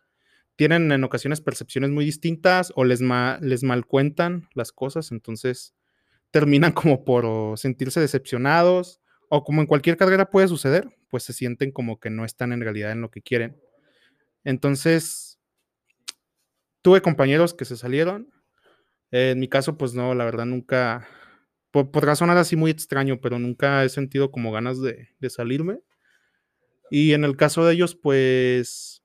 Tienen 0.56 0.92
en 0.92 1.04
ocasiones 1.04 1.40
percepciones 1.40 1.90
muy 1.90 2.04
distintas 2.04 2.72
o 2.76 2.84
les, 2.84 3.00
ma- 3.02 3.38
les 3.42 3.64
malcuentan 3.64 4.48
las 4.54 4.72
cosas, 4.72 5.12
entonces 5.12 5.74
terminan 6.32 6.72
como 6.74 7.04
por 7.04 7.58
sentirse 7.58 8.00
decepcionados 8.00 9.00
o 9.30 9.44
como 9.44 9.62
en 9.62 9.66
cualquier 9.68 9.96
carrera 9.96 10.30
puede 10.30 10.48
suceder, 10.48 10.88
pues 11.10 11.24
se 11.24 11.32
sienten 11.32 11.72
como 11.72 12.00
que 12.00 12.10
no 12.10 12.24
están 12.24 12.52
en 12.52 12.60
realidad 12.60 12.92
en 12.92 13.00
lo 13.02 13.10
que 13.10 13.22
quieren. 13.22 13.56
Entonces, 14.44 15.38
tuve 16.82 17.02
compañeros 17.02 17.54
que 17.54 17.64
se 17.64 17.76
salieron. 17.76 18.30
En 19.14 19.38
mi 19.40 19.48
caso, 19.48 19.78
pues 19.78 19.94
no, 19.94 20.14
la 20.14 20.24
verdad 20.24 20.44
nunca, 20.46 21.06
po- 21.70 21.90
podrá 21.92 22.16
sonar 22.16 22.36
así 22.38 22.56
muy 22.56 22.70
extraño, 22.70 23.20
pero 23.20 23.38
nunca 23.38 23.84
he 23.84 23.88
sentido 23.88 24.30
como 24.32 24.52
ganas 24.52 24.80
de, 24.82 25.10
de 25.20 25.30
salirme. 25.30 25.80
Y 26.90 27.12
en 27.14 27.24
el 27.24 27.36
caso 27.36 27.64
de 27.64 27.74
ellos, 27.74 27.94
pues 27.96 29.02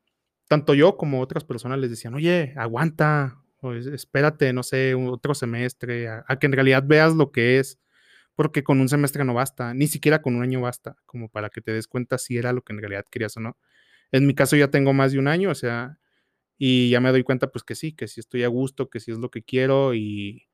tanto 0.48 0.74
yo 0.74 0.98
como 0.98 1.22
otras 1.22 1.44
personas 1.44 1.80
les 1.80 1.90
decían, 1.92 2.14
oye, 2.16 2.54
aguanta, 2.58 3.38
o 3.62 3.74
es- 3.74 3.88
espérate, 3.88 4.52
no 4.54 4.64
sé, 4.64 4.96
otro 4.96 5.34
semestre, 5.36 6.08
a, 6.10 6.24
a 6.28 6.40
que 6.40 6.48
en 6.48 6.54
realidad 6.54 6.84
veas 6.86 7.16
lo 7.16 7.32
que 7.32 7.60
es, 7.60 7.80
porque 8.36 8.64
con 8.64 8.80
un 8.82 8.90
semestre 8.90 9.26
no 9.26 9.34
basta, 9.36 9.74
ni 9.74 9.88
siquiera 9.88 10.22
con 10.22 10.36
un 10.36 10.44
año 10.44 10.62
basta, 10.62 10.98
como 11.06 11.30
para 11.30 11.50
que 11.50 11.62
te 11.62 11.74
des 11.74 11.88
cuenta 11.88 12.18
si 12.20 12.38
era 12.38 12.54
lo 12.54 12.64
que 12.64 12.74
en 12.74 12.80
realidad 12.82 13.06
querías 13.12 13.38
o 13.38 13.42
no. 13.42 13.58
En 14.12 14.28
mi 14.28 14.36
caso 14.36 14.56
ya 14.58 14.70
tengo 14.70 14.94
más 14.94 15.12
de 15.14 15.20
un 15.20 15.28
año, 15.30 15.52
o 15.52 15.56
sea, 15.56 16.00
y 16.62 16.90
ya 16.90 17.00
me 17.00 17.10
doy 17.10 17.24
cuenta 17.24 17.48
pues 17.48 17.64
que 17.64 17.74
sí, 17.74 17.94
que 17.94 18.08
sí 18.08 18.20
estoy 18.20 18.44
a 18.44 18.50
gusto, 18.50 18.90
que 18.90 19.00
sí 19.00 19.12
es 19.12 19.18
lo 19.18 19.32
que 19.32 19.42
quiero 19.42 19.96
y 19.96 20.46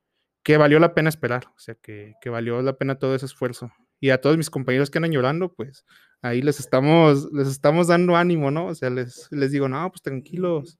que 0.44 0.56
valió 0.56 0.78
la 0.78 0.94
pena 0.94 1.08
esperar, 1.08 1.48
o 1.48 1.58
sea, 1.58 1.74
que, 1.74 2.14
que 2.22 2.30
valió 2.30 2.62
la 2.62 2.78
pena 2.78 3.00
todo 3.00 3.16
ese 3.16 3.26
esfuerzo. 3.26 3.72
Y 3.98 4.10
a 4.10 4.20
todos 4.20 4.36
mis 4.36 4.48
compañeros 4.48 4.88
que 4.88 4.98
andan 4.98 5.10
llorando, 5.10 5.52
pues 5.52 5.84
ahí 6.22 6.42
les 6.42 6.60
estamos, 6.60 7.28
les 7.32 7.48
estamos 7.48 7.88
dando 7.88 8.14
ánimo, 8.16 8.52
¿no? 8.52 8.66
O 8.66 8.74
sea, 8.76 8.88
les, 8.88 9.26
les 9.32 9.50
digo, 9.50 9.68
no, 9.68 9.90
pues 9.90 10.02
tranquilos. 10.02 10.78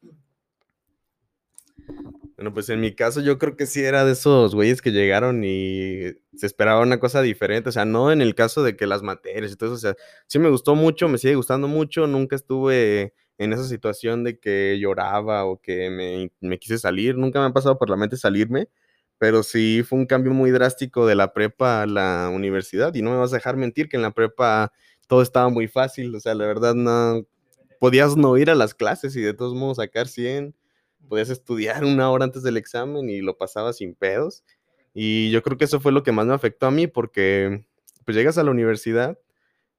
Bueno, 2.36 2.54
pues 2.54 2.68
en 2.68 2.80
mi 2.80 2.94
caso 2.94 3.20
yo 3.20 3.38
creo 3.38 3.56
que 3.56 3.66
sí 3.66 3.82
era 3.82 4.04
de 4.04 4.12
esos 4.12 4.54
güeyes 4.54 4.80
que 4.80 4.92
llegaron 4.92 5.42
y 5.42 6.12
se 6.36 6.46
esperaba 6.46 6.82
una 6.82 7.00
cosa 7.00 7.20
diferente, 7.20 7.70
o 7.70 7.72
sea, 7.72 7.84
no 7.84 8.12
en 8.12 8.20
el 8.20 8.36
caso 8.36 8.62
de 8.62 8.76
que 8.76 8.86
las 8.86 9.02
materias 9.02 9.50
y 9.50 9.56
todo 9.56 9.70
eso, 9.70 9.76
o 9.76 9.78
sea, 9.78 9.96
sí 10.28 10.38
me 10.38 10.50
gustó 10.50 10.76
mucho, 10.76 11.08
me 11.08 11.18
sigue 11.18 11.34
gustando 11.34 11.66
mucho, 11.66 12.06
nunca 12.06 12.36
estuve 12.36 13.14
en 13.38 13.52
esa 13.52 13.64
situación 13.64 14.24
de 14.24 14.38
que 14.38 14.78
lloraba 14.80 15.44
o 15.44 15.60
que 15.60 15.90
me, 15.90 16.32
me 16.40 16.58
quise 16.58 16.78
salir, 16.78 17.16
nunca 17.16 17.40
me 17.40 17.46
ha 17.46 17.52
pasado 17.52 17.78
por 17.78 17.90
la 17.90 17.96
mente 17.96 18.16
salirme, 18.16 18.68
pero 19.18 19.42
sí 19.42 19.82
fue 19.86 19.98
un 19.98 20.06
cambio 20.06 20.32
muy 20.32 20.50
drástico 20.50 21.06
de 21.06 21.14
la 21.14 21.32
prepa 21.32 21.82
a 21.82 21.86
la 21.86 22.30
universidad 22.32 22.94
y 22.94 23.02
no 23.02 23.10
me 23.10 23.18
vas 23.18 23.32
a 23.32 23.36
dejar 23.36 23.56
mentir 23.56 23.88
que 23.88 23.96
en 23.96 24.02
la 24.02 24.12
prepa 24.12 24.72
todo 25.06 25.22
estaba 25.22 25.48
muy 25.48 25.68
fácil, 25.68 26.14
o 26.14 26.20
sea, 26.20 26.34
la 26.34 26.46
verdad 26.46 26.74
no, 26.74 27.26
podías 27.78 28.16
no 28.16 28.36
ir 28.36 28.50
a 28.50 28.54
las 28.54 28.74
clases 28.74 29.16
y 29.16 29.22
de 29.22 29.34
todos 29.34 29.54
modos 29.54 29.78
sacar 29.78 30.08
100 30.08 30.54
podías 31.08 31.30
estudiar 31.30 31.84
una 31.84 32.10
hora 32.10 32.24
antes 32.24 32.42
del 32.42 32.56
examen 32.56 33.08
y 33.08 33.20
lo 33.20 33.36
pasabas 33.36 33.76
sin 33.78 33.94
pedos. 33.94 34.44
Y 34.92 35.30
yo 35.30 35.42
creo 35.42 35.56
que 35.56 35.64
eso 35.64 35.80
fue 35.80 35.92
lo 35.92 36.02
que 36.02 36.12
más 36.12 36.26
me 36.26 36.34
afectó 36.34 36.66
a 36.66 36.70
mí 36.70 36.86
porque 36.86 37.64
pues 38.04 38.16
llegas 38.16 38.38
a 38.38 38.42
la 38.42 38.50
universidad 38.50 39.18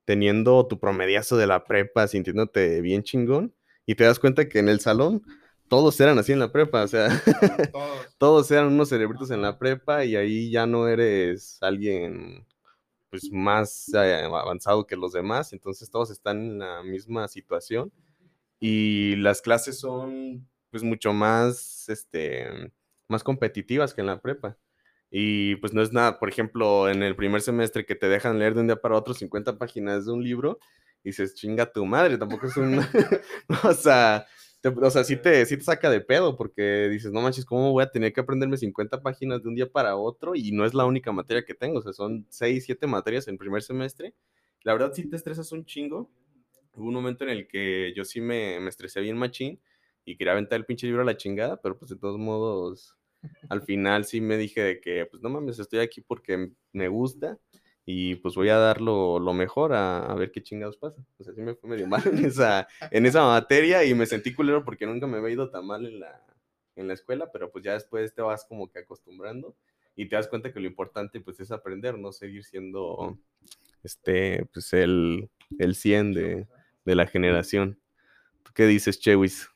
teniendo 0.07 0.65
tu 0.67 0.79
promediazo 0.79 1.35
de 1.35 1.47
la 1.47 1.65
prepa, 1.65 2.07
sintiéndote 2.07 2.79
bien 2.79 3.03
chingón 3.03 3.53
y 3.85 3.95
te 3.95 4.05
das 4.05 4.19
cuenta 4.19 4.47
que 4.47 4.59
en 4.59 4.69
el 4.69 4.79
salón 4.79 5.21
todos 5.67 5.99
eran 5.99 6.17
así 6.17 6.31
en 6.31 6.39
la 6.39 6.49
prepa, 6.49 6.83
o 6.83 6.87
sea, 6.87 7.09
todos. 7.73 8.07
todos 8.17 8.51
eran 8.51 8.67
unos 8.67 8.87
cerebritos 8.87 9.31
en 9.31 9.41
la 9.41 9.59
prepa 9.59 10.05
y 10.05 10.15
ahí 10.15 10.49
ya 10.49 10.65
no 10.65 10.87
eres 10.87 11.57
alguien 11.59 12.47
pues 13.09 13.29
más 13.33 13.91
eh, 13.93 14.23
avanzado 14.23 14.87
que 14.87 14.95
los 14.95 15.11
demás, 15.11 15.51
entonces 15.51 15.91
todos 15.91 16.09
están 16.09 16.37
en 16.37 16.59
la 16.59 16.83
misma 16.83 17.27
situación 17.27 17.91
y 18.61 19.17
las 19.17 19.41
clases 19.41 19.77
son 19.77 20.47
pues 20.71 20.83
mucho 20.83 21.11
más, 21.11 21.89
este, 21.89 22.71
más 23.09 23.25
competitivas 23.25 23.93
que 23.93 23.99
en 23.99 24.07
la 24.07 24.21
prepa. 24.21 24.57
Y 25.09 25.55
pues 25.57 25.73
no 25.73 25.81
es 25.81 25.93
nada, 25.93 26.19
por 26.19 26.29
ejemplo, 26.29 26.89
en 26.89 27.01
el 27.03 27.15
primer 27.15 27.41
semestre 27.41 27.85
que 27.85 27.95
te 27.95 28.09
dejan 28.09 28.39
leer 28.39 28.53
de 28.53 28.61
un 28.61 28.67
día 28.67 28.75
para 28.75 28.95
otro 28.95 29.13
50 29.13 29.57
páginas 29.57 30.05
de 30.05 30.11
un 30.11 30.23
libro, 30.23 30.59
y 31.03 31.09
dices, 31.09 31.35
chinga 31.35 31.71
tu 31.71 31.85
madre, 31.85 32.17
tampoco 32.17 32.47
es 32.47 32.57
un... 32.57 32.79
o 33.63 33.73
sea, 33.73 34.25
o 34.63 34.89
sea, 34.89 35.03
sí 35.03 35.15
te, 35.15 35.45
sí 35.45 35.55
te 35.57 35.63
saca 35.63 35.89
de 35.89 36.01
pedo 36.01 36.35
porque 36.35 36.89
dices, 36.89 37.11
no 37.11 37.21
manches, 37.21 37.45
¿cómo 37.45 37.71
voy 37.71 37.83
a 37.83 37.91
tener 37.91 38.11
que 38.11 38.21
aprenderme 38.21 38.57
50 38.57 39.01
páginas 39.01 39.41
de 39.43 39.49
un 39.49 39.55
día 39.55 39.71
para 39.71 39.95
otro? 39.95 40.35
Y 40.35 40.51
no 40.51 40.65
es 40.65 40.73
la 40.73 40.85
única 40.85 41.11
materia 41.11 41.45
que 41.45 41.53
tengo, 41.53 41.79
o 41.79 41.81
sea, 41.81 41.93
son 41.93 42.25
6, 42.29 42.65
7 42.65 42.87
materias 42.87 43.27
en 43.27 43.37
primer 43.37 43.61
semestre. 43.61 44.13
La 44.63 44.73
verdad 44.73 44.91
sí 44.93 45.09
te 45.09 45.15
estresas 45.15 45.51
un 45.51 45.65
chingo. 45.65 46.09
Hubo 46.73 46.87
un 46.87 46.93
momento 46.93 47.23
en 47.23 47.29
el 47.29 47.47
que 47.47 47.93
yo 47.95 48.03
sí 48.03 48.19
me, 48.19 48.59
me 48.59 48.69
estresé 48.69 48.99
bien 49.01 49.17
machín 49.17 49.61
y 50.03 50.17
quería 50.17 50.33
aventar 50.33 50.57
el 50.57 50.65
pinche 50.65 50.87
libro 50.87 51.03
a 51.03 51.05
la 51.05 51.17
chingada, 51.17 51.61
pero 51.61 51.77
pues 51.77 51.89
de 51.89 51.97
todos 51.97 52.17
modos, 52.17 52.96
al 53.49 53.61
final 53.61 54.05
sí 54.05 54.21
me 54.21 54.37
dije 54.37 54.61
de 54.61 54.79
que, 54.79 55.05
pues 55.05 55.21
no 55.21 55.29
mames, 55.29 55.59
estoy 55.59 55.79
aquí 55.79 56.01
porque 56.01 56.51
me 56.71 56.87
gusta 56.87 57.39
y 57.85 58.15
pues 58.15 58.35
voy 58.35 58.49
a 58.49 58.57
dar 58.57 58.81
lo, 58.81 59.19
mejor 59.33 59.73
a, 59.73 60.13
ver 60.15 60.31
qué 60.31 60.43
chingados 60.43 60.77
pasa. 60.77 61.01
O 61.17 61.23
sea, 61.23 61.33
sí 61.33 61.41
me 61.41 61.55
fue 61.55 61.69
medio 61.69 61.87
mal 61.87 62.03
en 62.05 62.25
esa, 62.25 62.67
en 62.91 63.05
esa 63.05 63.23
materia 63.25 63.83
y 63.85 63.93
me 63.93 64.05
sentí 64.05 64.33
culero 64.33 64.63
porque 64.65 64.85
nunca 64.85 65.07
me 65.07 65.17
había 65.17 65.31
ido 65.31 65.49
tan 65.49 65.65
mal 65.65 65.85
en 65.85 66.01
la, 66.01 66.25
en 66.75 66.87
la 66.87 66.93
escuela, 66.93 67.31
pero 67.31 67.51
pues 67.51 67.63
ya 67.63 67.73
después 67.73 68.13
te 68.13 68.21
vas 68.21 68.45
como 68.45 68.69
que 68.69 68.79
acostumbrando 68.79 69.55
y 69.95 70.07
te 70.07 70.15
das 70.15 70.27
cuenta 70.27 70.51
que 70.51 70.59
lo 70.59 70.67
importante 70.67 71.21
pues 71.21 71.39
es 71.39 71.51
aprender, 71.51 71.97
no 71.97 72.11
seguir 72.11 72.43
siendo 72.43 73.17
este, 73.83 74.45
pues 74.53 74.73
el, 74.73 75.29
el 75.57 75.75
100 75.75 76.13
de, 76.13 76.47
de 76.83 76.95
la 76.95 77.07
generación. 77.07 77.79
¿Tú 78.43 78.51
qué 78.53 78.65
dices, 78.65 78.99
Chewis? 78.99 79.49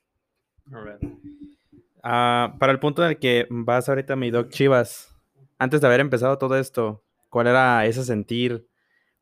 Ah, 2.04 2.56
para 2.60 2.72
el 2.72 2.80
punto 2.80 3.04
en 3.04 3.12
el 3.12 3.20
que 3.20 3.48
vas 3.50 3.88
ahorita, 3.88 4.16
mi 4.16 4.32
doc 4.32 4.50
Chivas, 4.50 5.16
antes 5.60 5.82
de 5.82 5.88
haber 5.88 6.00
empezado 6.00 6.38
todo 6.38 6.58
esto, 6.58 7.04
¿cuál 7.30 7.48
era 7.48 7.86
ese 7.86 8.04
sentir 8.04 8.68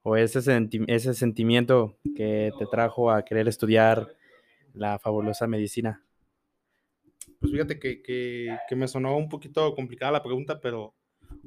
o 0.02 0.16
ese, 0.16 0.40
ese 0.88 1.14
sentimiento 1.14 1.98
que 2.16 2.52
te 2.58 2.66
trajo 2.68 3.12
a 3.12 3.26
querer 3.26 3.48
estudiar 3.48 4.08
la 4.74 4.98
fabulosa 5.00 5.48
medicina? 5.48 6.04
Pues 7.40 7.52
fíjate 7.52 7.80
que, 7.80 8.58
me 8.76 8.88
sonó 8.88 9.18
un 9.18 9.30
poquito 9.30 9.74
complicada 9.76 10.12
la 10.12 10.24
pregunta, 10.24 10.60
pero 10.60 10.94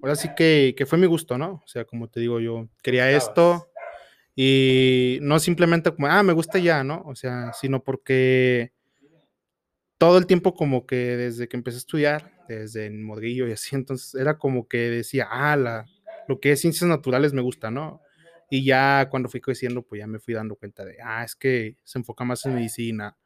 ahora 0.02 0.16
sí 0.16 0.28
que, 0.36 0.74
fue 0.86 0.98
mi 0.98 1.06
gusto, 1.06 1.38
¿no? 1.38 1.62
O 1.64 1.66
sea, 1.66 1.84
como 1.84 2.08
te 2.08 2.20
digo, 2.20 2.40
yo 2.40 2.68
quería 2.82 3.10
esto 3.10 3.68
y 4.34 5.18
no 5.22 5.38
simplemente 5.38 5.90
como, 5.90 6.08
ah, 6.08 6.22
me 6.22 6.32
gusta 6.32 6.58
ya, 6.58 6.82
¿no? 6.84 7.02
O 7.06 7.14
sea, 7.14 7.52
sino 7.52 7.82
porque 7.82 8.72
todo 10.02 10.18
el 10.18 10.26
tiempo 10.26 10.52
como 10.52 10.84
que 10.84 11.16
desde 11.16 11.46
que 11.46 11.56
empecé 11.56 11.76
a 11.76 11.78
estudiar, 11.78 12.32
desde 12.48 12.86
en 12.86 13.04
Modrillo 13.04 13.46
y 13.46 13.52
así, 13.52 13.76
entonces 13.76 14.20
era 14.20 14.36
como 14.36 14.66
que 14.66 14.90
decía, 14.90 15.28
ah, 15.30 15.54
la, 15.54 15.86
lo 16.26 16.40
que 16.40 16.50
es 16.50 16.60
ciencias 16.60 16.90
naturales 16.90 17.32
me 17.32 17.40
gusta, 17.40 17.70
¿no? 17.70 18.00
Y 18.50 18.64
ya 18.64 19.08
cuando 19.08 19.28
fui 19.28 19.40
creciendo, 19.40 19.82
pues 19.82 20.00
ya 20.00 20.08
me 20.08 20.18
fui 20.18 20.34
dando 20.34 20.56
cuenta 20.56 20.84
de, 20.84 20.96
ah, 21.00 21.22
es 21.22 21.36
que 21.36 21.76
se 21.84 22.00
enfoca 22.00 22.24
más 22.24 22.44
en 22.46 22.56
medicina. 22.56 23.16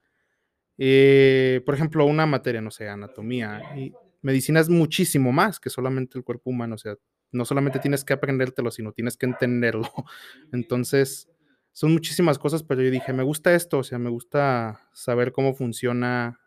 Eh, 0.76 1.62
por 1.64 1.74
ejemplo, 1.74 2.04
una 2.04 2.26
materia, 2.26 2.60
no 2.60 2.70
sé, 2.70 2.86
anatomía. 2.90 3.62
Y 3.74 3.94
medicina 4.20 4.60
es 4.60 4.68
muchísimo 4.68 5.32
más 5.32 5.58
que 5.58 5.70
solamente 5.70 6.18
el 6.18 6.24
cuerpo 6.24 6.50
humano, 6.50 6.74
o 6.74 6.78
sea, 6.78 6.96
no 7.32 7.46
solamente 7.46 7.78
tienes 7.78 8.04
que 8.04 8.12
aprendértelo, 8.12 8.70
sino 8.70 8.92
tienes 8.92 9.16
que 9.16 9.24
entenderlo. 9.24 9.90
Entonces, 10.52 11.26
son 11.72 11.94
muchísimas 11.94 12.38
cosas, 12.38 12.62
pero 12.62 12.82
yo 12.82 12.90
dije, 12.90 13.14
me 13.14 13.22
gusta 13.22 13.54
esto, 13.54 13.78
o 13.78 13.82
sea, 13.82 13.98
me 13.98 14.10
gusta 14.10 14.78
saber 14.92 15.32
cómo 15.32 15.54
funciona 15.54 16.38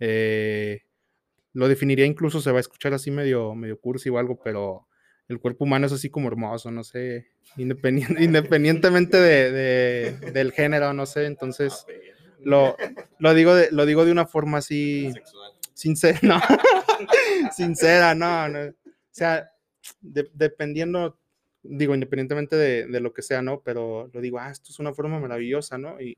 eh, 0.00 0.82
lo 1.52 1.68
definiría 1.68 2.04
incluso, 2.04 2.40
se 2.40 2.50
va 2.50 2.58
a 2.58 2.60
escuchar 2.60 2.92
así 2.94 3.10
medio, 3.10 3.54
medio 3.54 3.80
cursi 3.80 4.08
o 4.10 4.18
algo, 4.18 4.38
pero 4.42 4.86
el 5.28 5.40
cuerpo 5.40 5.64
humano 5.64 5.86
es 5.86 5.92
así 5.92 6.10
como 6.10 6.28
hermoso, 6.28 6.70
no 6.70 6.84
sé, 6.84 7.28
independientemente 7.56 9.16
de, 9.18 10.12
del 10.32 10.52
género, 10.52 10.92
no 10.92 11.06
sé, 11.06 11.26
entonces 11.26 11.86
lo, 12.40 12.76
lo, 13.18 13.34
digo, 13.34 13.54
de, 13.54 13.70
lo 13.72 13.86
digo 13.86 14.04
de 14.04 14.12
una 14.12 14.26
forma 14.26 14.58
así 14.58 15.12
sincera, 15.74 16.18
no, 16.22 16.40
sincera, 17.52 18.14
no, 18.14 18.48
no, 18.48 18.68
o 18.68 18.72
sea, 19.10 19.50
dependiendo, 20.00 21.18
digo, 21.62 21.94
independientemente 21.94 22.56
de, 22.56 22.86
de, 22.86 23.00
lo 23.00 23.12
que 23.12 23.22
sea, 23.22 23.40
¿no? 23.40 23.62
Pero 23.62 24.10
lo 24.12 24.20
digo, 24.20 24.38
ah, 24.38 24.50
esto 24.50 24.70
es 24.70 24.78
una 24.78 24.92
forma 24.92 25.18
maravillosa, 25.18 25.78
¿no? 25.78 26.00
Y, 26.00 26.16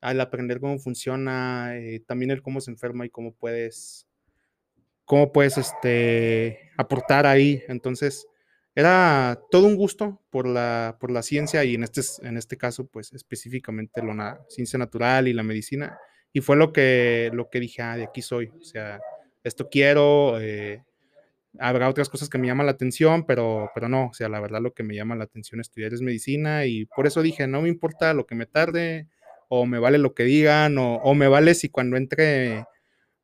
al 0.00 0.20
aprender 0.20 0.60
cómo 0.60 0.78
funciona, 0.78 1.76
eh, 1.76 2.00
también 2.06 2.30
el 2.30 2.42
cómo 2.42 2.60
se 2.60 2.70
enferma 2.70 3.06
y 3.06 3.10
cómo 3.10 3.32
puedes, 3.32 4.06
cómo 5.04 5.32
puedes 5.32 5.58
este, 5.58 6.70
aportar 6.76 7.26
ahí. 7.26 7.62
Entonces, 7.68 8.26
era 8.74 9.40
todo 9.50 9.66
un 9.66 9.76
gusto 9.76 10.22
por 10.30 10.46
la, 10.46 10.96
por 11.00 11.10
la 11.10 11.22
ciencia 11.22 11.64
y 11.64 11.74
en 11.74 11.82
este, 11.82 12.00
en 12.22 12.36
este 12.36 12.56
caso, 12.56 12.86
pues 12.86 13.12
específicamente 13.12 14.02
la 14.04 14.40
ciencia 14.48 14.78
natural 14.78 15.26
y 15.26 15.32
la 15.32 15.42
medicina. 15.42 15.98
Y 16.32 16.40
fue 16.40 16.56
lo 16.56 16.72
que, 16.72 17.30
lo 17.32 17.50
que 17.50 17.58
dije, 17.58 17.82
ah, 17.82 17.96
de 17.96 18.04
aquí 18.04 18.22
soy. 18.22 18.52
O 18.60 18.62
sea, 18.62 19.00
esto 19.42 19.68
quiero. 19.68 20.40
Eh, 20.40 20.84
habrá 21.58 21.88
otras 21.88 22.08
cosas 22.08 22.28
que 22.28 22.38
me 22.38 22.46
llaman 22.46 22.66
la 22.66 22.72
atención, 22.72 23.24
pero, 23.24 23.70
pero 23.74 23.88
no, 23.88 24.08
o 24.08 24.14
sea, 24.14 24.28
la 24.28 24.40
verdad 24.40 24.60
lo 24.60 24.74
que 24.74 24.82
me 24.82 24.94
llama 24.94 25.16
la 25.16 25.24
atención 25.24 25.60
estudiar 25.60 25.92
es 25.92 26.02
medicina 26.02 26.66
y 26.66 26.84
por 26.86 27.06
eso 27.06 27.22
dije, 27.22 27.46
no 27.46 27.62
me 27.62 27.68
importa 27.68 28.14
lo 28.14 28.26
que 28.26 28.34
me 28.34 28.46
tarde, 28.46 29.08
o 29.48 29.66
me 29.66 29.78
vale 29.78 29.98
lo 29.98 30.14
que 30.14 30.24
digan, 30.24 30.76
o, 30.78 31.14
me 31.14 31.28
vale 31.28 31.54
si 31.54 31.68
cuando 31.70 31.96
entre 31.96 32.64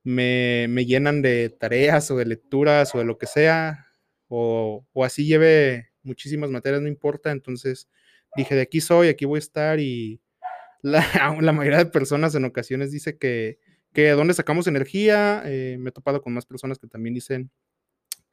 me, 0.02 0.68
llenan 0.86 1.22
de 1.22 1.50
tareas 1.50 2.10
o 2.10 2.16
de 2.16 2.26
lecturas 2.26 2.94
o 2.94 2.98
de 2.98 3.04
lo 3.04 3.18
que 3.18 3.26
sea, 3.26 3.86
o, 4.28 4.84
así 5.04 5.26
lleve 5.26 5.90
muchísimas 6.02 6.50
materias, 6.50 6.82
no 6.82 6.88
importa. 6.88 7.30
Entonces 7.30 7.88
dije, 8.36 8.54
de 8.54 8.62
aquí 8.62 8.80
soy, 8.80 9.08
aquí 9.08 9.24
voy 9.24 9.38
a 9.38 9.40
estar 9.40 9.80
y 9.80 10.20
la, 10.82 11.36
la 11.40 11.52
mayoría 11.52 11.78
de 11.78 11.86
personas 11.86 12.34
en 12.34 12.44
ocasiones 12.44 12.90
dice 12.90 13.18
que, 13.18 13.58
que 13.92 14.02
de 14.02 14.10
dónde 14.12 14.34
sacamos 14.34 14.66
energía. 14.66 15.42
Eh, 15.46 15.76
me 15.78 15.90
he 15.90 15.92
topado 15.92 16.22
con 16.22 16.34
más 16.34 16.46
personas 16.46 16.78
que 16.78 16.88
también 16.88 17.14
dicen 17.14 17.50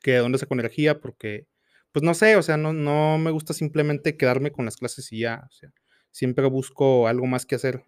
que 0.01 0.13
de 0.13 0.17
dónde 0.17 0.39
saco 0.39 0.55
energía 0.55 0.99
porque, 0.99 1.47
pues 1.91 2.03
no 2.03 2.13
sé, 2.13 2.35
o 2.35 2.41
sea, 2.41 2.57
no, 2.57 2.73
no 2.73 3.17
me 3.17 3.31
gusta 3.31 3.53
simplemente 3.53 4.17
quedarme 4.17 4.51
con 4.51 4.65
las 4.65 4.77
clases 4.77 5.11
y 5.11 5.19
ya, 5.19 5.43
o 5.47 5.51
sea, 5.51 5.71
siempre 6.11 6.45
busco 6.47 7.07
algo 7.07 7.25
más 7.27 7.45
que 7.45 7.55
hacer 7.55 7.85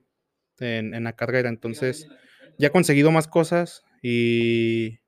en, 0.59 1.03
la 1.03 1.13
carrera. 1.13 1.49
Entonces, 1.49 2.07
ya 2.57 2.67
he 2.67 2.71
conseguido 2.71 3.11
más 3.11 3.27
cosas 3.27 3.83
y 4.01 4.99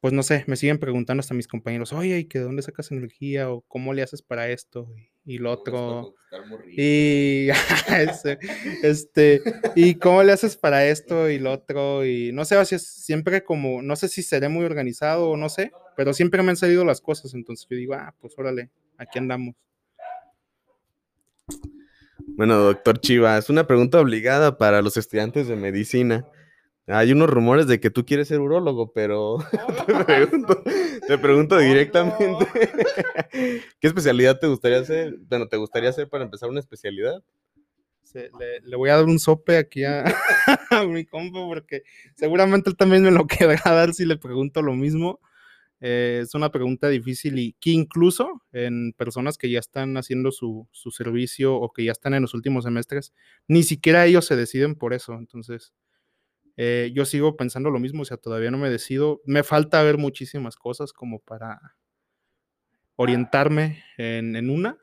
pues 0.00 0.12
no 0.12 0.24
sé, 0.24 0.42
me 0.48 0.56
siguen 0.56 0.78
preguntando 0.78 1.20
hasta 1.20 1.32
mis 1.32 1.46
compañeros, 1.46 1.92
oye, 1.92 2.18
¿y 2.18 2.24
que 2.24 2.40
de 2.40 2.44
dónde 2.44 2.62
sacas 2.62 2.90
energía? 2.90 3.52
¿O 3.52 3.60
cómo 3.62 3.94
le 3.94 4.02
haces 4.02 4.20
para 4.20 4.50
esto? 4.50 4.92
Y, 5.24 5.38
lo 5.38 5.52
otro. 5.52 6.16
Y 6.76 7.48
este, 8.82 9.40
y 9.76 9.94
cómo 9.94 10.24
le 10.24 10.32
haces 10.32 10.56
para 10.56 10.84
esto 10.86 11.30
y 11.30 11.38
lo 11.38 11.52
otro. 11.52 12.04
Y 12.04 12.32
no 12.32 12.44
sé 12.44 12.64
si 12.64 12.74
es 12.74 12.82
siempre 12.84 13.44
como, 13.44 13.80
no 13.80 13.94
sé 13.94 14.08
si 14.08 14.24
seré 14.24 14.48
muy 14.48 14.64
organizado 14.64 15.30
o 15.30 15.36
no 15.36 15.48
sé, 15.48 15.70
pero 15.96 16.12
siempre 16.12 16.42
me 16.42 16.50
han 16.50 16.56
salido 16.56 16.84
las 16.84 17.00
cosas. 17.00 17.34
Entonces 17.34 17.68
yo 17.70 17.76
digo, 17.76 17.94
ah, 17.94 18.12
pues 18.20 18.34
órale, 18.36 18.70
aquí 18.98 19.20
andamos. 19.20 19.54
Bueno, 22.26 22.56
doctor 22.58 22.98
Chiva, 23.00 23.36
es 23.38 23.50
una 23.50 23.66
pregunta 23.66 24.00
obligada 24.00 24.56
para 24.58 24.82
los 24.82 24.96
estudiantes 24.96 25.48
de 25.48 25.56
medicina. 25.56 26.26
Hay 26.86 27.12
unos 27.12 27.30
rumores 27.30 27.66
de 27.68 27.78
que 27.78 27.90
tú 27.90 28.04
quieres 28.04 28.28
ser 28.28 28.40
urólogo, 28.40 28.92
pero 28.92 29.38
te 29.86 30.04
pregunto, 30.04 30.62
te 31.06 31.18
pregunto 31.18 31.58
directamente, 31.58 32.46
¿qué 33.80 33.86
especialidad 33.86 34.38
te 34.40 34.48
gustaría 34.48 34.78
hacer? 34.80 35.16
Bueno, 35.28 35.46
¿te 35.48 35.56
gustaría 35.56 35.90
hacer 35.90 36.08
para 36.08 36.24
empezar 36.24 36.48
una 36.48 36.60
especialidad? 36.60 37.22
Se- 38.02 38.30
le, 38.38 38.60
le 38.62 38.76
voy 38.76 38.90
a 38.90 38.96
dar 38.96 39.04
un 39.04 39.18
sope 39.20 39.56
aquí 39.56 39.84
a, 39.84 40.04
a 40.70 40.84
mi 40.84 41.04
compa 41.04 41.38
porque 41.46 41.82
seguramente 42.16 42.68
él 42.70 42.76
también 42.76 43.02
me 43.04 43.10
lo 43.12 43.26
querrá 43.26 43.60
dar 43.64 43.94
si 43.94 44.04
le 44.04 44.16
pregunto 44.16 44.60
lo 44.62 44.74
mismo. 44.74 45.20
Eh, 45.84 46.20
es 46.22 46.34
una 46.36 46.52
pregunta 46.52 46.88
difícil 46.88 47.40
y 47.40 47.54
que 47.54 47.70
incluso 47.70 48.40
en 48.52 48.92
personas 48.92 49.36
que 49.36 49.50
ya 49.50 49.58
están 49.58 49.96
haciendo 49.96 50.30
su, 50.30 50.68
su 50.70 50.92
servicio 50.92 51.56
o 51.56 51.72
que 51.72 51.82
ya 51.82 51.90
están 51.90 52.14
en 52.14 52.22
los 52.22 52.34
últimos 52.34 52.62
semestres, 52.62 53.12
ni 53.48 53.64
siquiera 53.64 54.06
ellos 54.06 54.24
se 54.24 54.36
deciden 54.36 54.76
por 54.76 54.94
eso. 54.94 55.14
Entonces, 55.14 55.74
eh, 56.56 56.92
yo 56.94 57.04
sigo 57.04 57.36
pensando 57.36 57.70
lo 57.70 57.80
mismo, 57.80 58.02
o 58.02 58.04
sea, 58.04 58.16
todavía 58.16 58.52
no 58.52 58.58
me 58.58 58.70
decido. 58.70 59.22
Me 59.26 59.42
falta 59.42 59.82
ver 59.82 59.98
muchísimas 59.98 60.54
cosas 60.54 60.92
como 60.92 61.18
para 61.18 61.60
orientarme 62.94 63.82
en, 63.98 64.36
en 64.36 64.50
una. 64.50 64.78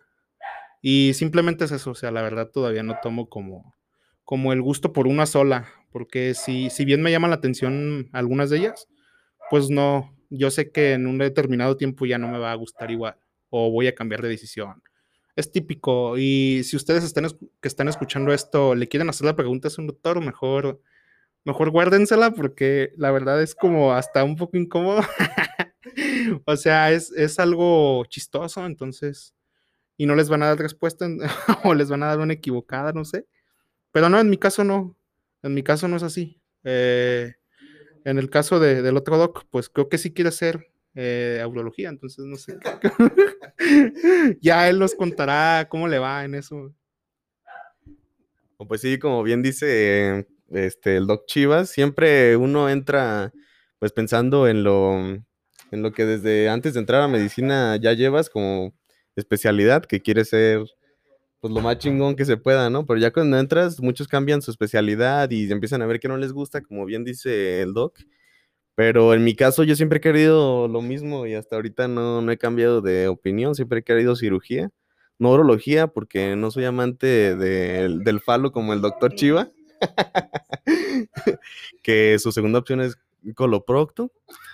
Y 0.81 1.13
simplemente 1.13 1.63
es 1.63 1.71
eso, 1.71 1.91
o 1.91 1.95
sea, 1.95 2.11
la 2.11 2.21
verdad 2.21 2.49
todavía 2.51 2.83
no 2.83 2.97
tomo 3.01 3.29
como, 3.29 3.73
como 4.25 4.51
el 4.51 4.61
gusto 4.61 4.91
por 4.91 5.07
una 5.07 5.25
sola, 5.25 5.67
porque 5.91 6.33
si, 6.33 6.69
si 6.69 6.83
bien 6.85 7.01
me 7.01 7.11
llaman 7.11 7.29
la 7.31 7.37
atención 7.37 8.09
algunas 8.11 8.49
de 8.49 8.57
ellas, 8.57 8.87
pues 9.49 9.69
no, 9.69 10.18
yo 10.29 10.51
sé 10.51 10.71
que 10.71 10.93
en 10.93 11.07
un 11.07 11.17
determinado 11.17 11.77
tiempo 11.77 12.05
ya 12.05 12.17
no 12.17 12.27
me 12.29 12.39
va 12.39 12.51
a 12.51 12.55
gustar 12.55 12.91
igual 12.91 13.15
o 13.49 13.71
voy 13.71 13.87
a 13.87 13.95
cambiar 13.95 14.21
de 14.21 14.29
decisión. 14.29 14.81
Es 15.35 15.51
típico 15.51 16.17
y 16.17 16.63
si 16.65 16.75
ustedes 16.75 17.03
están, 17.03 17.25
es- 17.25 17.35
que 17.61 17.67
están 17.67 17.87
escuchando 17.87 18.33
esto 18.33 18.75
le 18.75 18.87
quieren 18.87 19.09
hacer 19.09 19.25
la 19.25 19.35
pregunta 19.35 19.69
a 19.69 19.71
su 19.71 19.81
doctor, 19.83 20.21
mejor, 20.23 20.81
mejor 21.45 21.71
guárdensela 21.71 22.31
porque 22.31 22.93
la 22.97 23.11
verdad 23.11 23.41
es 23.43 23.55
como 23.55 23.93
hasta 23.93 24.23
un 24.23 24.35
poco 24.37 24.57
incómodo. 24.57 25.01
o 26.45 26.55
sea, 26.57 26.91
es, 26.91 27.11
es 27.11 27.39
algo 27.39 28.05
chistoso, 28.05 28.65
entonces 28.65 29.33
y 29.97 30.05
no 30.07 30.15
les 30.15 30.29
van 30.29 30.43
a 30.43 30.47
dar 30.47 30.59
respuesta 30.59 31.07
o 31.65 31.73
les 31.73 31.89
van 31.89 32.03
a 32.03 32.07
dar 32.07 32.19
una 32.19 32.33
equivocada, 32.33 32.93
no 32.93 33.05
sé. 33.05 33.27
Pero 33.91 34.09
no, 34.09 34.19
en 34.19 34.29
mi 34.29 34.37
caso 34.37 34.63
no. 34.63 34.97
En 35.43 35.53
mi 35.55 35.63
caso 35.63 35.87
no 35.87 35.97
es 35.97 36.03
así. 36.03 36.41
Eh, 36.63 37.33
en 38.05 38.17
el 38.17 38.29
caso 38.29 38.59
de- 38.59 38.81
del 38.81 38.97
otro 38.97 39.17
doc, 39.17 39.45
pues 39.51 39.69
creo 39.69 39.89
que 39.89 39.97
sí 39.97 40.13
quiere 40.13 40.29
hacer 40.29 40.67
eh, 40.95 41.39
aurología, 41.43 41.89
entonces 41.89 42.25
no 42.25 42.35
sé. 42.35 42.57
ya 44.41 44.69
él 44.69 44.79
nos 44.79 44.95
contará 44.95 45.67
cómo 45.69 45.87
le 45.87 45.99
va 45.99 46.23
en 46.25 46.35
eso. 46.35 46.73
Pues 48.67 48.81
sí, 48.81 48.99
como 48.99 49.23
bien 49.23 49.41
dice 49.41 50.27
este, 50.49 50.97
el 50.97 51.07
Doc 51.07 51.25
Chivas, 51.27 51.69
siempre 51.69 52.35
uno 52.35 52.69
entra 52.69 53.31
pues 53.79 53.93
pensando 53.93 54.47
en 54.49 54.63
lo, 54.63 54.93
en 54.99 55.81
lo 55.81 55.93
que 55.93 56.05
desde 56.05 56.49
antes 56.49 56.73
de 56.73 56.81
entrar 56.81 57.01
a 57.01 57.07
medicina 57.07 57.77
ya 57.77 57.93
llevas 57.93 58.29
como 58.29 58.73
especialidad, 59.15 59.85
que 59.85 60.01
quiere 60.01 60.25
ser 60.25 60.63
pues 61.41 61.53
lo 61.53 61.61
más 61.61 61.77
chingón 61.79 62.15
que 62.15 62.25
se 62.25 62.37
pueda, 62.37 62.69
¿no? 62.69 62.85
Pero 62.85 62.99
ya 62.99 63.11
cuando 63.11 63.37
entras, 63.39 63.79
muchos 63.81 64.07
cambian 64.07 64.41
su 64.41 64.51
especialidad 64.51 65.29
y 65.31 65.51
empiezan 65.51 65.81
a 65.81 65.85
ver 65.87 65.99
que 65.99 66.07
no 66.09 66.17
les 66.17 66.33
gusta, 66.33 66.61
como 66.61 66.85
bien 66.85 67.03
dice 67.03 67.61
el 67.61 67.73
Doc. 67.73 67.97
Pero 68.75 69.13
en 69.13 69.23
mi 69.23 69.35
caso 69.35 69.63
yo 69.63 69.75
siempre 69.75 69.97
he 69.97 70.01
querido 70.01 70.67
lo 70.67 70.81
mismo 70.81 71.25
y 71.27 71.33
hasta 71.35 71.55
ahorita 71.57 71.87
no, 71.87 72.21
no 72.21 72.31
he 72.31 72.37
cambiado 72.37 72.81
de 72.81 73.07
opinión, 73.09 73.53
siempre 73.55 73.79
he 73.79 73.83
querido 73.83 74.15
cirugía 74.15 74.69
no 75.19 75.31
urología, 75.33 75.87
porque 75.87 76.35
no 76.37 76.49
soy 76.49 76.63
amante 76.65 77.35
del- 77.35 78.03
del 78.05 78.21
falo 78.21 78.51
como 78.53 78.71
el 78.73 78.79
doctor 78.81 79.13
Chiva, 79.15 79.49
que 81.83 82.17
su 82.19 82.31
segunda 82.31 82.59
opción 82.59 82.81
es 82.81 82.97
coloprocto. 83.35 84.11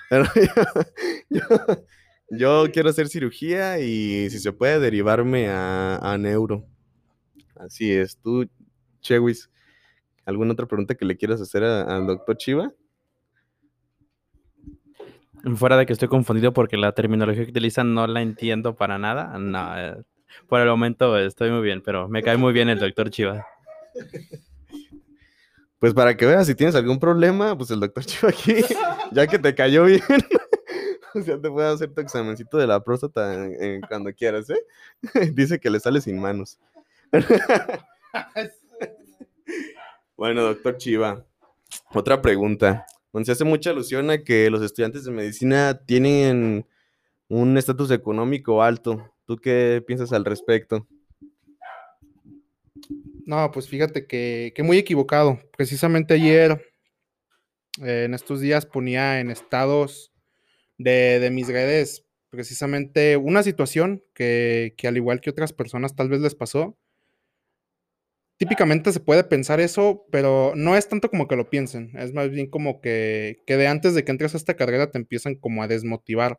Yo, 2.29 2.65
quiero 2.73 2.89
hacer 2.89 3.07
cirugía 3.07 3.79
y 3.79 4.29
si 4.29 4.39
se 4.39 4.51
puede 4.51 4.79
derivarme 4.79 5.47
a 5.49 6.17
neuro. 6.19 6.65
Así 7.55 7.91
es. 7.91 8.17
Tú, 8.17 8.47
Chewis, 9.01 9.49
¿alguna 10.25 10.53
otra 10.53 10.65
pregunta 10.65 10.95
que 10.95 11.05
le 11.05 11.17
quieras 11.17 11.41
hacer 11.41 11.63
al 11.63 12.05
doctor 12.07 12.37
Chiva? 12.37 12.71
Fuera 15.57 15.77
de 15.77 15.85
que 15.85 15.93
estoy 15.93 16.07
confundido 16.07 16.53
porque 16.53 16.75
la 16.77 16.93
terminología 16.93 17.43
que 17.45 17.51
utilizan 17.51 17.93
no 17.93 18.07
la 18.07 18.21
entiendo 18.21 18.75
para 18.75 18.97
nada. 18.97 19.37
No, 19.37 19.77
eh, 19.77 19.95
por 20.47 20.59
el 20.59 20.67
momento 20.67 21.17
estoy 21.19 21.51
muy 21.51 21.61
bien, 21.61 21.81
pero 21.85 22.07
me 22.09 22.23
cae 22.23 22.37
muy 22.37 22.51
bien 22.51 22.67
el 22.69 22.79
doctor 22.79 23.09
Chiva. 23.11 23.45
Pues 25.79 25.93
para 25.93 26.17
que 26.17 26.25
veas 26.25 26.47
si 26.47 26.55
tienes 26.55 26.73
algún 26.75 26.99
problema, 26.99 27.55
pues 27.55 27.69
el 27.69 27.79
doctor 27.79 28.03
Chiva 28.05 28.29
aquí, 28.29 28.55
ya 29.11 29.27
que 29.27 29.37
te 29.37 29.53
cayó 29.53 29.83
bien, 29.85 30.01
o 31.13 31.21
sea, 31.21 31.39
te 31.39 31.49
puede 31.51 31.67
hacer 31.67 31.93
tu 31.93 32.01
examencito 32.01 32.57
de 32.57 32.65
la 32.65 32.83
próstata 32.83 33.35
en- 33.45 33.61
en 33.63 33.81
cuando 33.81 34.11
quieras, 34.13 34.49
¿eh? 34.49 34.59
Dice 35.33 35.59
que 35.59 35.69
le 35.69 35.79
sale 35.79 36.01
sin 36.01 36.19
manos. 36.19 36.57
Bueno, 40.17 40.43
doctor 40.43 40.77
Chiva, 40.77 41.25
otra 41.93 42.21
pregunta. 42.21 42.85
Bueno, 43.11 43.25
se 43.25 43.33
hace 43.33 43.43
mucha 43.43 43.71
alusión 43.71 44.09
a 44.09 44.23
que 44.23 44.49
los 44.49 44.61
estudiantes 44.61 45.03
de 45.03 45.11
medicina 45.11 45.81
tienen 45.85 46.65
un 47.27 47.57
estatus 47.57 47.91
económico 47.91 48.63
alto. 48.63 49.13
¿Tú 49.25 49.35
qué 49.35 49.83
piensas 49.85 50.13
al 50.13 50.23
respecto? 50.23 50.87
No, 53.25 53.51
pues 53.51 53.67
fíjate 53.67 54.07
que, 54.07 54.53
que 54.55 54.63
muy 54.63 54.77
equivocado. 54.77 55.39
Precisamente 55.57 56.13
ayer, 56.13 56.65
eh, 57.81 58.03
en 58.05 58.13
estos 58.13 58.39
días, 58.39 58.65
ponía 58.65 59.19
en 59.19 59.31
estados 59.31 60.13
de, 60.77 61.19
de 61.19 61.29
mis 61.29 61.47
redes 61.47 62.05
precisamente 62.29 63.17
una 63.17 63.43
situación 63.43 64.03
que, 64.13 64.75
que 64.77 64.87
al 64.87 64.97
igual 64.97 65.21
que 65.21 65.29
otras 65.29 65.53
personas 65.53 65.95
tal 65.95 66.09
vez 66.09 66.21
les 66.21 66.35
pasó. 66.35 66.77
Típicamente 68.37 68.91
se 68.91 68.99
puede 68.99 69.23
pensar 69.23 69.61
eso, 69.61 70.05
pero 70.11 70.53
no 70.55 70.75
es 70.75 70.89
tanto 70.89 71.09
como 71.09 71.27
que 71.27 71.37
lo 71.37 71.49
piensen, 71.49 71.91
es 71.97 72.13
más 72.13 72.29
bien 72.31 72.49
como 72.49 72.81
que, 72.81 73.37
que 73.47 73.55
de 73.55 73.67
antes 73.67 73.95
de 73.95 74.03
que 74.03 74.11
entres 74.11 74.33
a 74.33 74.37
esta 74.37 74.55
carrera 74.55 74.91
te 74.91 74.97
empiezan 74.97 75.35
como 75.35 75.63
a 75.63 75.67
desmotivar. 75.69 76.37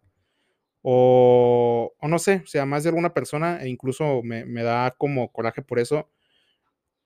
O, 0.82 1.94
o 1.98 2.08
no 2.08 2.18
sé, 2.18 2.42
o 2.44 2.46
sea, 2.46 2.66
más 2.66 2.84
de 2.84 2.90
alguna 2.90 3.14
persona, 3.14 3.60
e 3.62 3.68
incluso 3.68 4.22
me, 4.22 4.44
me 4.46 4.62
da 4.62 4.94
como 4.98 5.32
coraje 5.32 5.62
por 5.62 5.78
eso, 5.80 6.10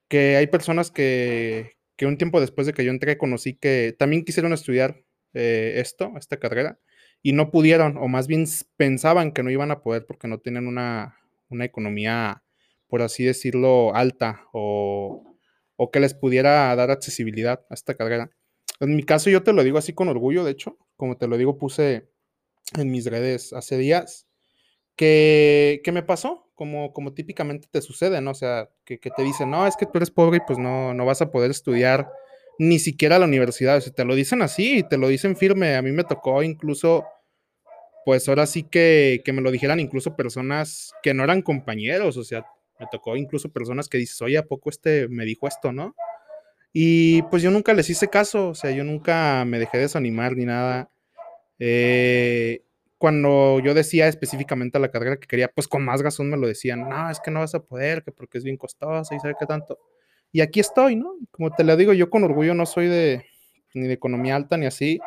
que 0.07 0.35
hay 0.35 0.47
personas 0.47 0.91
que, 0.91 1.77
que 1.95 2.05
un 2.05 2.17
tiempo 2.17 2.41
después 2.41 2.67
de 2.67 2.73
que 2.73 2.83
yo 2.83 2.91
entré 2.91 3.17
conocí 3.17 3.55
que 3.55 3.95
también 3.97 4.25
quisieron 4.25 4.53
estudiar 4.53 5.03
eh, 5.33 5.73
esto, 5.77 6.11
esta 6.17 6.37
carrera, 6.37 6.79
y 7.23 7.33
no 7.33 7.51
pudieron, 7.51 7.97
o 7.97 8.07
más 8.07 8.27
bien 8.27 8.45
pensaban 8.77 9.31
que 9.31 9.43
no 9.43 9.51
iban 9.51 9.71
a 9.71 9.81
poder 9.81 10.05
porque 10.05 10.27
no 10.27 10.39
tenían 10.39 10.67
una, 10.67 11.17
una 11.49 11.65
economía, 11.65 12.43
por 12.91 13.01
así 13.01 13.23
decirlo, 13.23 13.95
alta 13.95 14.45
o, 14.51 15.23
o 15.77 15.91
que 15.91 16.01
les 16.01 16.13
pudiera 16.13 16.75
dar 16.75 16.91
accesibilidad 16.91 17.65
a 17.69 17.73
esta 17.73 17.95
carrera. 17.95 18.29
En 18.81 18.95
mi 18.97 19.03
caso, 19.03 19.29
yo 19.29 19.43
te 19.43 19.53
lo 19.53 19.63
digo 19.63 19.77
así 19.77 19.93
con 19.93 20.09
orgullo, 20.09 20.43
de 20.43 20.51
hecho, 20.51 20.77
como 20.97 21.17
te 21.17 21.27
lo 21.27 21.37
digo, 21.37 21.57
puse 21.57 22.11
en 22.77 22.91
mis 22.91 23.05
redes 23.05 23.53
hace 23.53 23.77
días 23.77 24.27
que, 24.97 25.79
que 25.85 25.93
me 25.93 26.03
pasó, 26.03 26.51
como, 26.53 26.91
como 26.91 27.13
típicamente 27.13 27.69
te 27.71 27.81
sucede, 27.81 28.19
¿no? 28.19 28.31
O 28.31 28.35
sea, 28.35 28.69
que, 28.83 28.97
te 28.97 29.23
dicen, 29.23 29.49
no, 29.49 29.65
es 29.65 29.77
que 29.77 29.85
tú 29.85 29.93
eres 29.95 30.11
pobre 30.11 30.37
y 30.37 30.41
pues 30.45 30.59
no, 30.59 30.93
no 30.93 31.05
vas 31.05 31.21
a 31.21 31.31
poder 31.31 31.49
estudiar 31.49 32.11
ni 32.59 32.77
siquiera 32.77 33.15
a 33.15 33.19
la 33.19 33.25
universidad. 33.25 33.77
O 33.77 33.81
sea, 33.81 33.93
te 33.93 34.03
lo 34.03 34.15
dicen 34.15 34.41
así, 34.41 34.83
te 34.87 34.97
lo 34.97 35.07
dicen 35.07 35.37
firme. 35.37 35.75
A 35.75 35.81
mí 35.81 35.91
me 35.91 36.03
tocó 36.03 36.43
incluso, 36.43 37.05
pues 38.03 38.27
ahora 38.27 38.45
sí 38.45 38.63
que, 38.63 39.21
que 39.23 39.33
me 39.33 39.41
lo 39.41 39.49
dijeran 39.49 39.79
incluso 39.79 40.15
personas 40.15 40.91
que 41.01 41.13
no 41.13 41.23
eran 41.23 41.41
compañeros, 41.41 42.17
o 42.17 42.23
sea, 42.23 42.45
me 42.81 42.87
tocó 42.91 43.15
incluso 43.15 43.49
personas 43.49 43.87
que 43.87 43.99
dices, 43.99 44.19
oye, 44.23 44.39
¿a 44.39 44.45
poco 44.45 44.71
este 44.71 45.07
me 45.07 45.23
dijo 45.23 45.47
esto, 45.47 45.71
no? 45.71 45.95
Y 46.73 47.21
pues 47.23 47.43
yo 47.43 47.51
nunca 47.51 47.73
les 47.73 47.89
hice 47.89 48.07
caso, 48.07 48.49
o 48.49 48.55
sea, 48.55 48.71
yo 48.71 48.83
nunca 48.83 49.45
me 49.45 49.59
dejé 49.59 49.77
desanimar 49.77 50.35
ni 50.35 50.45
nada. 50.45 50.89
Eh, 51.59 52.63
cuando 52.97 53.59
yo 53.59 53.75
decía 53.75 54.07
específicamente 54.07 54.77
a 54.77 54.81
la 54.81 54.89
carrera 54.89 55.17
que 55.17 55.27
quería, 55.27 55.47
pues 55.49 55.67
con 55.67 55.85
más 55.85 56.01
razón 56.01 56.29
me 56.29 56.37
lo 56.37 56.47
decían, 56.47 56.89
no, 56.89 57.09
es 57.09 57.19
que 57.19 57.29
no 57.29 57.41
vas 57.41 57.53
a 57.53 57.63
poder, 57.63 58.03
que 58.03 58.11
porque 58.11 58.39
es 58.39 58.43
bien 58.43 58.57
costosa 58.57 59.13
y 59.13 59.19
sabe 59.19 59.35
qué 59.39 59.45
tanto. 59.45 59.77
Y 60.31 60.41
aquí 60.41 60.59
estoy, 60.59 60.95
¿no? 60.95 61.13
Como 61.29 61.51
te 61.51 61.63
lo 61.63 61.75
digo, 61.75 61.93
yo 61.93 62.09
con 62.09 62.23
orgullo 62.23 62.55
no 62.55 62.65
soy 62.65 62.87
de 62.87 63.25
ni 63.73 63.87
de 63.87 63.93
economía 63.93 64.35
alta 64.35 64.57
ni 64.57 64.65
así. 64.65 64.99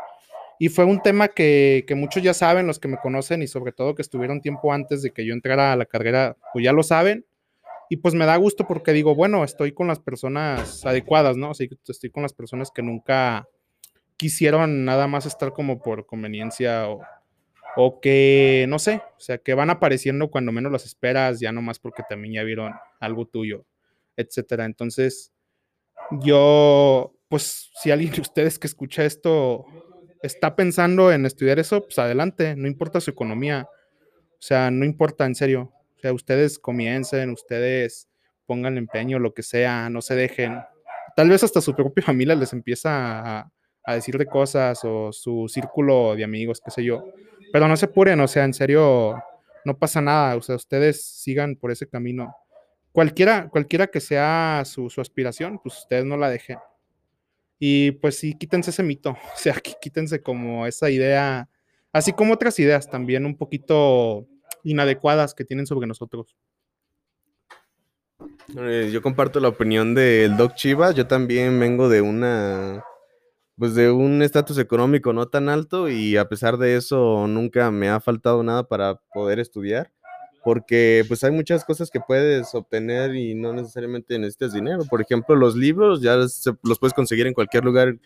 Y 0.61 0.69
fue 0.69 0.85
un 0.85 1.03
tema 1.03 1.29
que, 1.29 1.85
que 1.89 1.97
muchos 1.97 2.23
ya 2.23 2.35
saben, 2.35 2.67
los 2.69 2.79
que 2.79 2.89
me 2.89 2.99
conocen 2.99 3.43
y 3.43 3.49
sobre 3.49 3.73
todo 3.73 3.95
que 3.97 4.03
estuvieron 4.03 4.41
tiempo 4.41 4.73
antes 4.73 5.03
de 5.03 5.11
que 5.11 5.27
yo 5.27 5.35
entrara 5.35 5.73
a 5.73 5.77
la 5.77 5.87
carrera, 5.87 6.37
pues 6.53 6.65
ya 6.65 6.73
lo 6.73 6.85
saben. 6.85 7.27
Y 7.91 7.99
pues 7.99 8.15
me 8.15 8.27
da 8.27 8.37
gusto 8.37 8.67
porque 8.67 8.93
digo, 8.93 9.15
bueno, 9.15 9.45
estoy 9.45 9.73
con 9.73 9.89
las 9.89 10.01
personas 10.01 10.85
adecuadas, 10.87 11.37
¿no? 11.37 11.51
Así 11.51 11.69
que 11.69 11.77
estoy 11.87 12.11
con 12.11 12.23
las 12.23 12.33
personas 12.33 12.71
que 12.71 12.83
nunca 12.83 13.47
quisieron 14.17 14.85
nada 14.85 15.07
más 15.07 15.27
estar 15.27 15.53
como 15.53 15.81
por 15.81 16.07
conveniencia 16.07 16.89
o, 16.89 17.01
o 17.77 18.01
que, 18.01 18.67
no 18.69 18.79
sé, 18.79 19.03
o 19.17 19.21
sea, 19.21 19.39
que 19.39 19.55
van 19.55 19.71
apareciendo 19.71 20.31
cuando 20.31 20.53
menos 20.53 20.73
las 20.73 20.85
esperas, 20.85 21.41
ya 21.41 21.53
nomás 21.53 21.79
porque 21.79 22.03
también 22.09 22.35
ya 22.35 22.43
vieron 22.43 22.73
algo 23.01 23.27
tuyo, 23.27 23.67
etcétera. 24.17 24.65
Entonces, 24.65 25.33
yo, 26.11 27.15
pues 27.29 27.71
si 27.75 27.91
alguien 27.91 28.13
de 28.13 28.21
ustedes 28.21 28.59
que 28.59 28.67
escucha 28.67 29.05
esto 29.05 29.67
está 30.23 30.57
pensando 30.57 31.13
en 31.13 31.27
estudiar 31.27 31.59
eso, 31.59 31.83
pues 31.85 31.99
adelante, 31.99 32.57
no 32.57 32.67
importa 32.67 33.01
su 33.01 33.11
economía, 33.11 33.69
o 33.69 34.43
sea, 34.47 34.71
no 34.71 34.85
importa 34.85 35.27
en 35.27 35.35
serio, 35.35 35.74
sea, 36.05 36.13
ustedes 36.13 36.59
comiencen, 36.59 37.31
ustedes 37.31 38.09
pongan 38.47 38.77
empeño, 38.77 39.19
lo 39.19 39.33
que 39.33 39.43
sea, 39.43 39.89
no 39.89 40.03
se 40.03 40.15
dejen. 40.15 40.61
Tal 41.17 41.31
vez 41.31 41.43
hasta 41.43 41.61
su 41.61 41.75
propia 41.75 42.05
familia 42.07 42.35
les 42.35 42.53
empieza 42.53 43.41
a, 43.41 43.53
a 43.85 43.95
decir 43.95 44.19
de 44.19 44.27
cosas 44.27 44.81
o 44.85 45.13
su 45.13 45.49
círculo 45.49 46.15
de 46.15 46.25
amigos, 46.25 46.61
qué 46.65 46.71
sé 46.71 46.85
yo. 46.85 47.05
Pero 47.53 47.69
no 47.69 47.77
se 47.77 47.87
apuren, 47.87 48.21
o 48.21 48.29
sea, 48.29 48.45
en 48.45 48.53
serio, 48.53 49.23
no 49.65 49.79
pasa 49.79 50.01
nada, 50.01 50.37
o 50.37 50.43
sea, 50.43 50.57
ustedes 50.57 51.05
sigan 51.05 51.57
por 51.57 51.71
ese 51.71 51.89
camino. 51.89 52.35
Cualquiera, 52.93 53.49
cualquiera 53.49 53.87
que 53.87 54.01
sea 54.01 54.63
su, 54.65 54.91
su 54.91 55.01
aspiración, 55.01 55.59
pues 55.63 55.79
ustedes 55.79 56.05
no 56.05 56.17
la 56.17 56.31
dejen. 56.31 56.59
Y 57.59 57.93
pues 57.93 58.19
sí, 58.19 58.35
quítense 58.35 58.71
ese 58.71 58.83
mito, 58.83 59.11
o 59.35 59.37
sea, 59.37 59.55
quítense 59.55 60.21
como 60.21 60.67
esa 60.67 60.91
idea, 60.91 61.49
así 61.93 62.13
como 62.13 62.35
otras 62.35 62.59
ideas 62.59 62.91
también 62.91 63.25
un 63.25 63.37
poquito 63.37 64.27
inadecuadas 64.65 65.35
que 65.35 65.45
tienen 65.45 65.67
sobre 65.67 65.87
nosotros. 65.87 66.35
Eh, 68.57 68.91
yo 68.93 69.03
comparto 69.03 69.41
la 69.41 69.49
opinión 69.49 69.95
del 69.95 70.37
Doc 70.37 70.55
Chivas, 70.55 70.95
yo 70.95 71.07
también 71.07 71.59
vengo 71.59 71.89
de 71.89 72.01
una 72.01 72.85
pues 73.57 73.75
de 73.75 73.91
un 73.91 74.23
estatus 74.23 74.59
económico 74.59 75.13
no 75.13 75.29
tan 75.29 75.49
alto 75.49 75.89
y 75.89 76.17
a 76.17 76.29
pesar 76.29 76.59
de 76.59 76.77
eso 76.77 77.27
nunca 77.29 77.71
me 77.71 77.89
ha 77.89 78.01
faltado 78.01 78.43
nada 78.43 78.67
para 78.67 78.97
poder 79.13 79.39
estudiar, 79.39 79.93
porque 80.43 81.05
pues 81.07 81.23
hay 81.23 81.31
muchas 81.31 81.65
cosas 81.65 81.91
que 81.91 82.01
puedes 82.01 82.53
obtener 82.55 83.15
y 83.15 83.35
no 83.35 83.53
necesariamente 83.53 84.19
necesitas 84.19 84.53
dinero. 84.53 84.85
Por 84.91 85.01
ejemplo, 85.01 85.37
los 85.37 85.55
libros 85.55 86.03
ya 86.03 86.17
los 86.17 86.79
puedes 86.81 86.95
conseguir 86.95 87.27
en 87.27 87.35
cualquier 87.35 87.65
lugar 87.65 87.97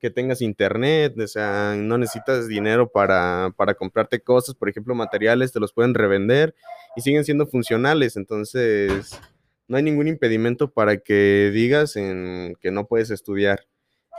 que 0.00 0.10
tengas 0.10 0.40
internet, 0.40 1.18
o 1.18 1.28
sea, 1.28 1.74
no 1.76 1.98
necesitas 1.98 2.48
dinero 2.48 2.90
para, 2.90 3.52
para 3.56 3.74
comprarte 3.74 4.20
cosas, 4.20 4.54
por 4.54 4.68
ejemplo, 4.68 4.94
materiales, 4.94 5.52
te 5.52 5.60
los 5.60 5.72
pueden 5.72 5.94
revender 5.94 6.54
y 6.96 7.02
siguen 7.02 7.24
siendo 7.24 7.46
funcionales, 7.46 8.16
entonces 8.16 9.20
no 9.68 9.76
hay 9.76 9.82
ningún 9.82 10.08
impedimento 10.08 10.72
para 10.72 10.96
que 10.96 11.50
digas 11.54 11.94
que 11.94 12.70
no 12.72 12.86
puedes 12.86 13.10
estudiar. 13.10 13.66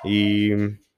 Y 0.04 0.52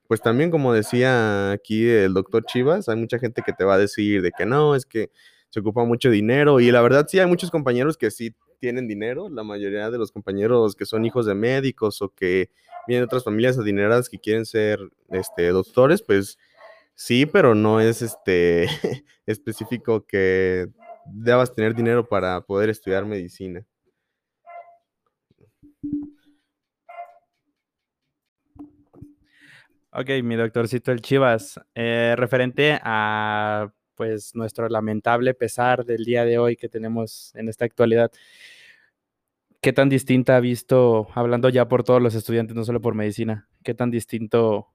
pues 0.07 0.21
también, 0.21 0.51
como 0.51 0.73
decía 0.73 1.51
aquí 1.51 1.89
el 1.89 2.13
doctor 2.13 2.45
Chivas, 2.45 2.87
hay 2.87 2.97
mucha 2.97 3.17
gente 3.17 3.41
que 3.43 3.53
te 3.53 3.63
va 3.63 3.75
a 3.75 3.79
decir 3.79 4.21
de 4.21 4.31
que 4.31 4.45
no, 4.45 4.75
es 4.75 4.85
que 4.85 5.09
se 5.49 5.59
ocupa 5.59 5.83
mucho 5.85 6.09
dinero. 6.09 6.59
Y 6.59 6.71
la 6.71 6.81
verdad 6.81 7.07
sí 7.09 7.19
hay 7.19 7.25
muchos 7.25 7.49
compañeros 7.49 7.97
que 7.97 8.11
sí 8.11 8.35
tienen 8.63 8.87
dinero. 8.87 9.27
La 9.27 9.43
mayoría 9.43 9.91
de 9.91 9.97
los 9.97 10.13
compañeros 10.13 10.73
que 10.73 10.85
son 10.85 11.03
hijos 11.03 11.25
de 11.25 11.35
médicos 11.35 12.01
o 12.01 12.07
que 12.07 12.49
vienen 12.87 13.01
de 13.01 13.05
otras 13.07 13.25
familias 13.25 13.59
adineradas 13.59 14.07
que 14.07 14.19
quieren 14.19 14.45
ser 14.45 14.79
este, 15.09 15.49
doctores, 15.49 16.01
pues 16.01 16.39
sí, 16.95 17.25
pero 17.25 17.55
no 17.55 17.81
es 17.81 18.01
este 18.01 18.67
específico 19.25 20.05
que 20.05 20.69
debas 21.05 21.53
tener 21.53 21.75
dinero 21.75 22.07
para 22.07 22.39
poder 22.39 22.69
estudiar 22.69 23.05
medicina. 23.05 23.65
Ok, 29.91 30.09
mi 30.23 30.37
doctorcito 30.37 30.93
el 30.93 31.01
Chivas, 31.01 31.59
eh, 31.75 32.15
referente 32.17 32.79
a 32.81 33.73
pues 33.95 34.35
nuestro 34.35 34.67
lamentable 34.69 35.33
pesar 35.33 35.85
del 35.85 36.05
día 36.05 36.25
de 36.25 36.37
hoy 36.37 36.55
que 36.55 36.69
tenemos 36.69 37.33
en 37.35 37.49
esta 37.49 37.65
actualidad. 37.65 38.11
¿Qué 39.61 39.71
tan 39.73 39.89
distinta 39.89 40.35
ha 40.35 40.39
visto, 40.39 41.07
hablando 41.13 41.49
ya 41.49 41.67
por 41.67 41.83
todos 41.83 42.01
los 42.01 42.15
estudiantes, 42.15 42.55
no 42.55 42.65
solo 42.65 42.81
por 42.81 42.95
medicina, 42.95 43.47
qué 43.63 43.73
tan 43.73 43.91
distinto 43.91 44.67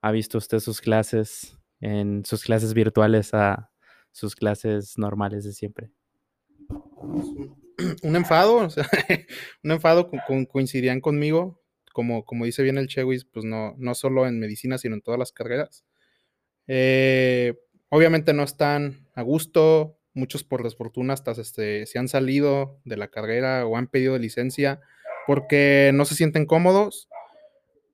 ha 0.00 0.12
visto 0.12 0.38
usted 0.38 0.60
sus 0.60 0.80
clases 0.80 1.58
en 1.80 2.24
sus 2.24 2.44
clases 2.44 2.74
virtuales 2.74 3.34
a 3.34 3.70
sus 4.12 4.36
clases 4.36 4.96
normales 4.96 5.44
de 5.44 5.52
siempre? 5.52 5.90
Un 8.02 8.16
enfado, 8.16 8.68
un 9.64 9.70
enfado 9.70 10.10
coincidían 10.48 11.00
conmigo 11.00 11.60
como, 12.24 12.44
dice 12.44 12.62
bien 12.62 12.78
el 12.78 12.86
Chewis, 12.86 13.24
pues 13.24 13.44
no, 13.44 13.74
no 13.76 13.94
solo 13.94 14.26
en 14.26 14.38
medicina, 14.38 14.78
sino 14.78 14.94
en 14.94 15.02
todas 15.02 15.18
las 15.18 15.32
carreras. 15.32 15.84
Eh, 16.68 17.54
obviamente 17.90 18.32
no 18.32 18.42
están 18.42 19.06
a 19.14 19.22
gusto, 19.22 19.98
muchos 20.14 20.44
por 20.44 20.62
desfortuna 20.62 21.14
hasta 21.14 21.32
este, 21.32 21.86
se 21.86 21.98
han 21.98 22.08
salido 22.08 22.80
de 22.84 22.96
la 22.96 23.08
carrera 23.08 23.66
o 23.66 23.76
han 23.76 23.86
pedido 23.86 24.18
licencia 24.18 24.80
porque 25.26 25.90
no 25.94 26.04
se 26.04 26.14
sienten 26.14 26.46
cómodos. 26.46 27.08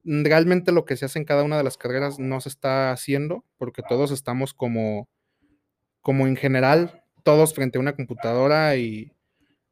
Realmente 0.05 0.73
lo 0.73 0.85
que 0.85 0.97
se 0.97 1.05
hace 1.05 1.19
en 1.19 1.25
cada 1.25 1.45
una 1.45 1.57
de 1.57 1.65
las 1.65 1.77
carreras 1.77 2.19
no 2.19 2.41
se 2.41 2.49
está 2.49 2.93
haciendo 2.93 3.45
porque 3.57 3.83
todos 3.89 4.11
estamos 4.11 4.55
como, 4.55 5.09
como 6.01 6.27
en 6.27 6.37
general, 6.37 7.03
todos 7.23 7.55
frente 7.55 7.79
a 7.79 7.81
una 7.81 7.97
computadora 7.97 8.77
y 8.77 9.13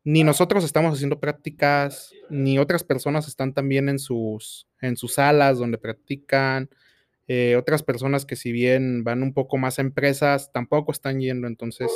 ni 0.05 0.25
nosotros 0.25 0.65
estamos 0.65 0.95
haciendo 0.95 1.21
prácticas, 1.21 2.13
ni 2.29 2.59
otras 2.59 2.83
personas 2.83 3.29
están 3.29 3.55
también 3.55 3.89
en 3.89 3.99
sus, 3.99 4.67
en 4.81 4.97
sus 4.97 5.15
salas 5.15 5.59
donde 5.59 5.79
practican. 5.79 6.69
Eh, 7.35 7.57
otras 7.57 7.83
personas 7.83 8.27
que 8.27 8.37
si 8.37 8.53
bien 8.53 9.05
van 9.05 9.23
un 9.23 9.33
poco 9.33 9.57
más 9.57 9.79
a 9.79 9.83
empresas, 9.83 10.53
tampoco 10.53 10.93
están 10.93 11.19
yendo. 11.19 11.47
Entonces, 11.47 11.91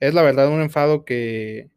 es 0.00 0.12
la 0.12 0.20
verdad 0.20 0.50
un 0.50 0.60
enfado 0.60 1.06
que, 1.06 1.70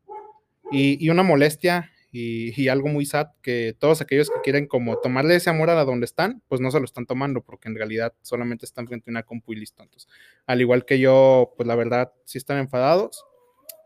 y, 0.70 1.08
una 1.10 1.24
molestia 1.24 1.92
y, 2.12 2.68
algo 2.68 2.90
muy 2.90 3.06
sad 3.06 3.28
que 3.42 3.74
todos 3.80 4.02
aquellos 4.02 4.30
que 4.30 4.42
quieren 4.44 4.68
como 4.68 4.98
tomarle 4.98 5.36
ese 5.36 5.50
amor 5.50 5.70
a 5.70 5.86
donde 5.86 6.04
están, 6.04 6.44
pues 6.50 6.60
no 6.60 6.72
se 6.72 6.80
lo 6.80 6.84
están 6.84 7.06
tomando 7.06 7.42
porque 7.42 7.70
en 7.70 7.76
realidad 7.76 8.14
solamente 8.22 8.66
están 8.66 8.86
frente 8.86 9.10
a 9.10 9.12
una 9.12 9.24
compu 9.24 9.54
y 9.54 9.56
listo. 9.56 9.82
Entonces, 9.82 10.10
al 10.46 10.60
igual 10.60 10.84
que 10.84 11.00
yo, 11.00 11.54
pues 11.56 11.68
la 11.68 11.76
verdad 11.76 12.12
sí 12.26 12.38
están 12.38 12.58
enfadados 12.58 13.24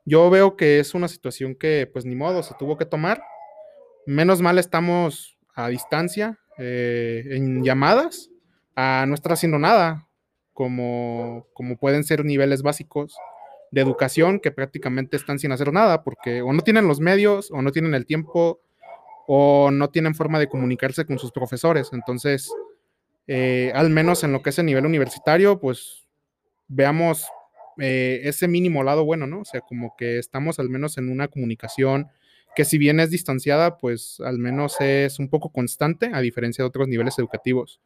yo 0.06 0.30
veo 0.30 0.58
que 0.58 0.80
es 0.80 0.94
una 0.94 1.08
situación 1.08 1.56
que, 1.56 1.90
pues 1.92 2.04
ni 2.06 2.16
modo, 2.16 2.44
se 2.44 2.54
tuvo 2.56 2.78
que 2.78 2.86
tomar. 2.86 3.24
Menos 4.06 4.42
mal 4.42 4.60
estamos 4.60 5.38
a 5.56 5.70
distancia, 5.70 6.40
eh, 6.58 7.24
en 7.30 7.64
llamadas, 7.64 8.30
a 8.76 9.06
no 9.08 9.16
estar 9.16 9.34
haciendo 9.34 9.60
nada, 9.60 10.08
como, 10.54 11.48
como 11.54 11.78
pueden 11.78 12.04
ser 12.04 12.26
niveles 12.26 12.62
básicos 12.62 13.16
de 13.72 13.82
educación 13.82 14.40
que 14.40 14.52
prácticamente 14.52 15.18
están 15.18 15.40
sin 15.40 15.52
hacer 15.52 15.74
nada, 15.74 16.04
porque 16.04 16.42
o 16.42 16.54
no 16.54 16.62
tienen 16.62 16.88
los 16.88 17.00
medios, 17.00 17.50
o 17.52 17.62
no 17.62 17.72
tienen 17.72 17.96
el 17.96 18.06
tiempo, 18.06 18.62
o 19.28 19.72
no 19.72 19.90
tienen 19.90 20.16
forma 20.16 20.40
de 20.40 20.48
comunicarse 20.48 21.06
con 21.06 21.18
sus 21.18 21.32
profesores. 21.32 21.90
Entonces, 21.92 22.52
eh, 23.28 23.72
al 23.74 23.90
menos 23.90 24.24
en 24.24 24.32
lo 24.32 24.42
que 24.42 24.52
es 24.52 24.60
el 24.60 24.66
nivel 24.66 24.86
universitario, 24.86 25.60
pues 25.60 26.06
veamos 26.68 27.26
eh, 27.80 28.22
ese 28.24 28.48
mínimo 28.48 28.84
lado 28.84 29.06
bueno, 29.06 29.26
¿no? 29.28 29.42
O 29.42 29.46
sea, 29.46 29.62
como 29.62 29.96
que 29.98 30.20
estamos 30.20 30.60
al 30.60 30.70
menos 30.70 30.98
en 30.98 31.10
una 31.10 31.28
comunicación 31.28 32.10
que 32.56 32.66
si 32.66 32.78
bien 32.78 33.00
es 33.00 33.10
distanciada, 33.10 33.78
pues 33.78 34.20
al 34.20 34.38
menos 34.38 34.76
es 34.80 35.18
un 35.18 35.30
poco 35.30 35.52
constante, 35.52 36.12
a 36.14 36.22
diferencia 36.22 36.64
de 36.64 36.68
otros 36.68 36.88
niveles 36.88 37.18
educativos. 37.18 37.82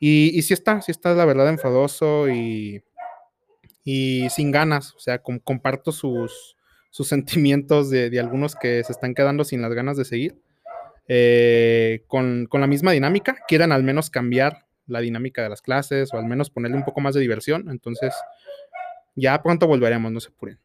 Y, 0.00 0.36
y 0.36 0.42
sí 0.42 0.54
está, 0.54 0.80
sí 0.80 0.90
está 0.90 1.14
la 1.14 1.26
verdad 1.26 1.48
enfadoso 1.50 2.28
y, 2.28 2.82
y 3.84 4.28
sin 4.30 4.50
ganas, 4.50 4.94
o 4.94 4.98
sea, 4.98 5.22
comparto 5.22 5.92
sus, 5.92 6.56
sus 6.90 7.06
sentimientos 7.08 7.90
de, 7.90 8.10
de, 8.10 8.18
algunos 8.18 8.56
que 8.56 8.82
se 8.82 8.92
están 8.92 9.14
quedando 9.14 9.44
sin 9.44 9.62
las 9.62 9.72
ganas 9.74 9.96
de 9.96 10.04
seguir. 10.04 10.40
Eh, 11.12 12.04
con, 12.06 12.46
con, 12.46 12.60
la 12.60 12.68
misma 12.68 12.92
dinámica, 12.92 13.36
quieran 13.48 13.72
al 13.72 13.82
menos 13.82 14.10
cambiar 14.10 14.66
la 14.86 15.00
dinámica 15.00 15.42
de 15.42 15.48
las 15.48 15.60
clases 15.60 16.14
o 16.14 16.18
al 16.18 16.24
menos 16.24 16.50
ponerle 16.50 16.76
un 16.76 16.84
poco 16.84 17.00
más 17.00 17.14
de 17.14 17.20
diversión. 17.20 17.68
Entonces, 17.68 18.14
ya 19.16 19.42
pronto 19.42 19.66
volveremos, 19.66 20.12
no 20.12 20.20
se 20.20 20.28
apuren. 20.28 20.58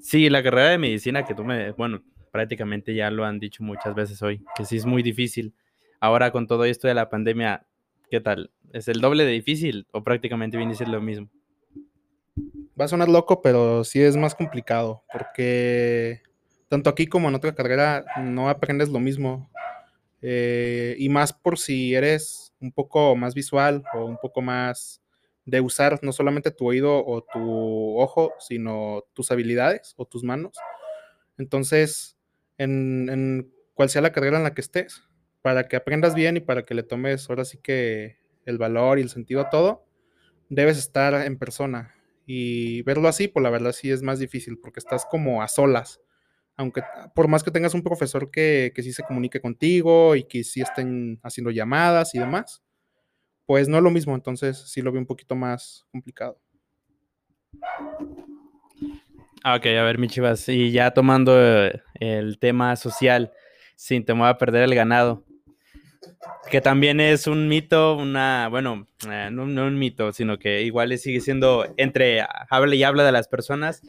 Sí, 0.00 0.28
la 0.28 0.42
carrera 0.42 0.70
de 0.70 0.78
medicina 0.78 1.24
que 1.24 1.34
tú 1.34 1.44
me, 1.44 1.72
bueno, 1.72 2.02
prácticamente 2.30 2.94
ya 2.94 3.10
lo 3.10 3.24
han 3.24 3.38
dicho 3.40 3.62
muchas 3.62 3.94
veces 3.94 4.20
hoy, 4.22 4.44
que 4.54 4.64
sí 4.64 4.76
es 4.76 4.84
muy 4.84 5.02
difícil. 5.02 5.54
Ahora 6.00 6.30
con 6.30 6.46
todo 6.46 6.64
esto 6.64 6.88
de 6.88 6.94
la 6.94 7.08
pandemia, 7.08 7.66
¿qué 8.10 8.20
tal? 8.20 8.50
¿Es 8.72 8.88
el 8.88 9.00
doble 9.00 9.24
de 9.24 9.32
difícil 9.32 9.86
o 9.92 10.04
prácticamente 10.04 10.56
viene 10.56 10.72
a 10.72 10.76
ser 10.76 10.88
lo 10.88 11.00
mismo? 11.00 11.30
Va 12.78 12.84
a 12.84 12.88
sonar 12.88 13.08
loco, 13.08 13.40
pero 13.40 13.84
sí 13.84 14.02
es 14.02 14.16
más 14.16 14.34
complicado, 14.34 15.02
porque 15.10 16.20
tanto 16.68 16.90
aquí 16.90 17.06
como 17.06 17.28
en 17.28 17.34
otra 17.34 17.54
carrera 17.54 18.04
no 18.22 18.50
aprendes 18.50 18.90
lo 18.90 19.00
mismo. 19.00 19.50
Eh, 20.20 20.96
y 20.98 21.08
más 21.08 21.32
por 21.32 21.58
si 21.58 21.94
eres 21.94 22.52
un 22.60 22.72
poco 22.72 23.14
más 23.16 23.34
visual 23.34 23.82
o 23.94 24.04
un 24.04 24.18
poco 24.18 24.42
más 24.42 25.00
de 25.44 25.60
usar 25.60 26.00
no 26.02 26.12
solamente 26.12 26.50
tu 26.50 26.66
oído 26.66 27.04
o 27.06 27.22
tu 27.22 27.98
ojo, 27.98 28.32
sino 28.40 29.04
tus 29.14 29.30
habilidades 29.30 29.94
o 29.96 30.04
tus 30.04 30.24
manos. 30.24 30.58
Entonces, 31.38 32.18
en, 32.58 33.08
en 33.08 33.52
cual 33.74 33.88
sea 33.88 34.02
la 34.02 34.12
carrera 34.12 34.38
en 34.38 34.42
la 34.42 34.54
que 34.54 34.60
estés, 34.60 35.02
para 35.46 35.68
que 35.68 35.76
aprendas 35.76 36.16
bien 36.16 36.36
y 36.36 36.40
para 36.40 36.64
que 36.64 36.74
le 36.74 36.82
tomes 36.82 37.30
ahora 37.30 37.44
sí 37.44 37.56
que 37.62 38.16
el 38.46 38.58
valor 38.58 38.98
y 38.98 39.02
el 39.02 39.10
sentido 39.10 39.42
a 39.42 39.48
todo, 39.48 39.86
debes 40.48 40.76
estar 40.76 41.14
en 41.24 41.38
persona. 41.38 41.94
Y 42.26 42.82
verlo 42.82 43.06
así, 43.06 43.28
pues 43.28 43.44
la 43.44 43.50
verdad 43.50 43.70
sí 43.70 43.92
es 43.92 44.02
más 44.02 44.18
difícil 44.18 44.58
porque 44.58 44.80
estás 44.80 45.06
como 45.06 45.42
a 45.42 45.46
solas. 45.46 46.00
aunque 46.56 46.82
por 47.14 47.28
más 47.28 47.44
que 47.44 47.52
tengas 47.52 47.74
un 47.74 47.84
profesor 47.84 48.28
que, 48.32 48.72
que 48.74 48.82
sí 48.82 48.92
se 48.92 49.04
comunique 49.04 49.40
contigo 49.40 50.16
y 50.16 50.24
que 50.24 50.42
sí 50.42 50.62
estén 50.62 51.20
haciendo 51.22 51.52
llamadas 51.52 52.12
y 52.16 52.18
demás, 52.18 52.64
pues 53.46 53.68
no 53.68 53.76
es 53.76 53.84
lo 53.84 53.92
mismo, 53.92 54.16
entonces 54.16 54.58
sí 54.66 54.82
lo 54.82 54.90
veo 54.90 55.00
un 55.00 55.06
poquito 55.06 55.36
más 55.36 55.86
complicado. 55.92 56.40
Ah, 59.44 59.54
ok, 59.54 59.66
a 59.66 59.84
ver, 59.84 59.98
mi 59.98 60.08
chivas, 60.08 60.48
y 60.48 60.72
ya 60.72 60.90
tomando 60.90 61.38
eh, 61.38 61.82
el 62.00 62.40
tema 62.40 62.74
social, 62.74 63.32
sin 63.76 64.04
temor 64.04 64.28
a 64.28 64.38
perder 64.38 64.62
el 64.64 64.74
ganado, 64.74 65.25
que 66.50 66.60
también 66.60 67.00
es 67.00 67.26
un 67.26 67.48
mito, 67.48 67.96
una, 67.96 68.48
bueno, 68.48 68.88
eh, 69.10 69.28
no, 69.32 69.44
un 69.44 69.78
mito, 69.78 70.12
sino 70.12 70.38
que 70.38 70.62
igual 70.62 70.96
sigue 70.98 71.20
siendo 71.20 71.66
entre 71.76 72.24
habla 72.50 72.74
y 72.74 72.84
habla 72.84 73.04
de 73.04 73.12
las 73.12 73.28
personas, 73.28 73.82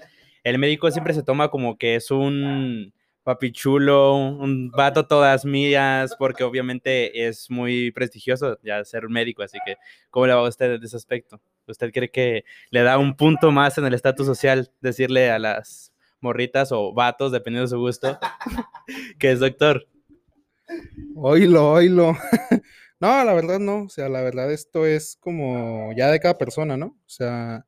el 0.44 0.58
médico 0.60 0.90
siempre 0.92 1.14
se 1.14 1.24
toma 1.24 1.50
como 1.50 1.78
que 1.78 1.96
es 1.96 2.12
un 2.12 2.94
papi 3.24 3.52
chulo, 3.52 4.16
un 4.16 4.72
vato 4.72 5.06
todas 5.06 5.44
mías, 5.44 6.16
porque 6.18 6.46
obviamente 6.46 7.28
es 7.28 7.52
muy 7.52 7.92
prestigioso 7.92 8.58
ya 8.64 8.84
ser 8.86 9.10
médico, 9.10 9.44
así 9.44 9.58
que 9.66 9.76
¿cómo 10.10 10.28
le 10.28 10.34
va 10.34 10.40
a 10.40 10.48
usted 10.48 10.76
en 10.76 10.84
ese 10.84 10.96
aspecto? 10.96 11.42
¿Usted 11.68 11.92
cree 11.92 12.10
que 12.10 12.46
le 12.70 12.84
da 12.84 12.98
un 12.98 13.18
punto 13.18 13.52
más 13.52 13.78
en 13.78 13.86
el 13.86 13.94
estatus 13.94 14.26
social 14.26 14.72
decirle 14.80 15.30
a 15.30 15.40
las 15.40 15.94
morritas 16.22 16.72
o 16.72 16.94
vatos, 16.94 17.34
dependiendo 17.34 17.68
de 17.68 17.76
su 17.76 17.80
gusto, 17.80 18.18
que 19.20 19.32
es 19.32 19.42
doctor? 19.42 19.86
Oílo, 21.20 21.72
oílo. 21.72 22.14
no, 23.00 23.24
la 23.24 23.34
verdad 23.34 23.60
no, 23.60 23.84
o 23.84 23.90
sea, 23.90 24.08
la 24.08 24.22
verdad 24.22 24.52
esto 24.54 24.86
es 24.86 25.18
como 25.20 25.92
ya 25.98 26.12
de 26.12 26.20
cada 26.20 26.38
persona, 26.38 26.78
¿no? 26.78 26.88
O 26.88 27.10
sea, 27.10 27.66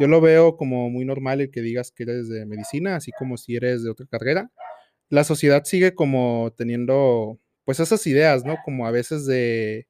yo 0.00 0.08
lo 0.08 0.20
veo 0.20 0.56
como 0.56 0.90
muy 0.90 1.04
normal 1.04 1.40
el 1.40 1.50
que 1.50 1.62
digas 1.62 1.92
que 1.92 2.04
eres 2.04 2.28
de 2.28 2.46
medicina, 2.46 2.96
así 2.96 3.12
como 3.18 3.38
si 3.38 3.56
eres 3.56 3.82
de 3.84 3.90
otra 3.90 4.06
carrera. 4.06 4.52
La 5.10 5.24
sociedad 5.24 5.64
sigue 5.64 5.94
como 5.94 6.54
teniendo, 6.56 7.40
pues 7.64 7.80
esas 7.80 8.06
ideas, 8.06 8.44
¿no? 8.44 8.56
Como 8.64 8.86
a 8.86 8.92
veces 8.92 9.26
de, 9.26 9.88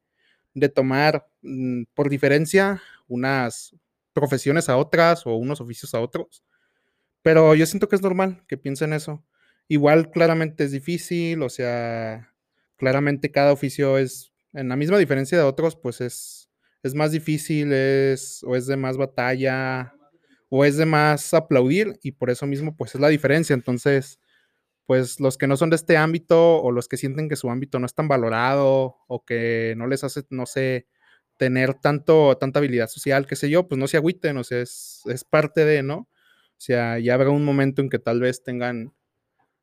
de 0.55 0.69
tomar 0.71 1.29
mm, 1.43 1.85
por 1.95 2.11
diferencia 2.11 2.83
unas 3.09 3.77
profesiones 4.15 4.69
a 4.71 4.79
otras 4.79 5.27
o 5.27 5.37
unos 5.37 5.61
oficios 5.61 5.95
a 5.95 6.01
otros. 6.01 6.45
Pero 7.23 7.55
yo 7.55 7.67
siento 7.67 7.89
que 7.89 7.97
es 7.97 8.03
normal 8.03 8.45
que 8.49 8.59
piensen 8.59 8.93
eso. 8.95 9.25
Igual 9.69 10.11
claramente 10.11 10.65
es 10.65 10.73
difícil, 10.73 11.43
o 11.43 11.51
sea, 11.51 12.33
claramente 12.77 13.31
cada 13.31 13.53
oficio 13.53 13.99
es, 13.99 14.33
en 14.53 14.69
la 14.69 14.77
misma 14.77 14.99
diferencia 14.99 15.39
de 15.39 15.45
otros, 15.45 15.77
pues 15.77 16.01
es, 16.01 16.51
es 16.83 16.95
más 16.95 17.13
difícil, 17.13 17.73
es, 17.73 18.43
o 18.45 18.57
es 18.57 18.67
de 18.67 18.77
más 18.77 18.97
batalla, 18.97 19.93
o 20.49 20.65
es 20.65 20.77
de 20.77 20.87
más 20.87 21.35
aplaudir 21.35 21.99
y 22.03 22.13
por 22.13 22.31
eso 22.31 22.47
mismo 22.47 22.77
pues 22.77 22.95
es 22.95 23.01
la 23.01 23.09
diferencia. 23.09 23.55
Entonces, 23.55 24.21
pues 24.87 25.21
los 25.21 25.37
que 25.37 25.47
no 25.49 25.57
son 25.57 25.71
de 25.71 25.77
este 25.77 25.97
ámbito 25.97 26.63
o 26.63 26.71
los 26.71 26.89
que 26.89 26.97
sienten 26.97 27.29
que 27.29 27.37
su 27.37 27.51
ámbito 27.51 27.79
no 27.79 27.87
es 27.87 27.95
tan 27.95 28.09
valorado 28.09 28.97
o 29.09 29.25
que 29.25 29.75
no 29.77 29.87
les 29.87 30.05
hace, 30.05 30.23
no 30.31 30.47
sé, 30.47 30.87
tener 31.39 31.75
tanto, 31.75 32.37
tanta 32.39 32.61
habilidad 32.61 32.89
social, 32.89 33.27
qué 33.27 33.37
sé 33.37 33.51
yo, 33.51 33.69
pues 33.69 33.79
no 33.79 33.89
se 33.89 33.97
agüiten, 33.99 34.37
o 34.39 34.45
sea, 34.45 34.61
es, 34.61 35.03
es 35.07 35.25
parte 35.25 35.65
de, 35.65 35.83
¿no? 35.83 35.97
O 35.99 36.59
sea, 36.59 36.99
ya 36.99 37.15
habrá 37.15 37.31
un 37.31 37.45
momento 37.45 37.83
en 37.83 37.91
que 37.91 37.99
tal 37.99 38.21
vez 38.21 38.43
tengan 38.43 38.95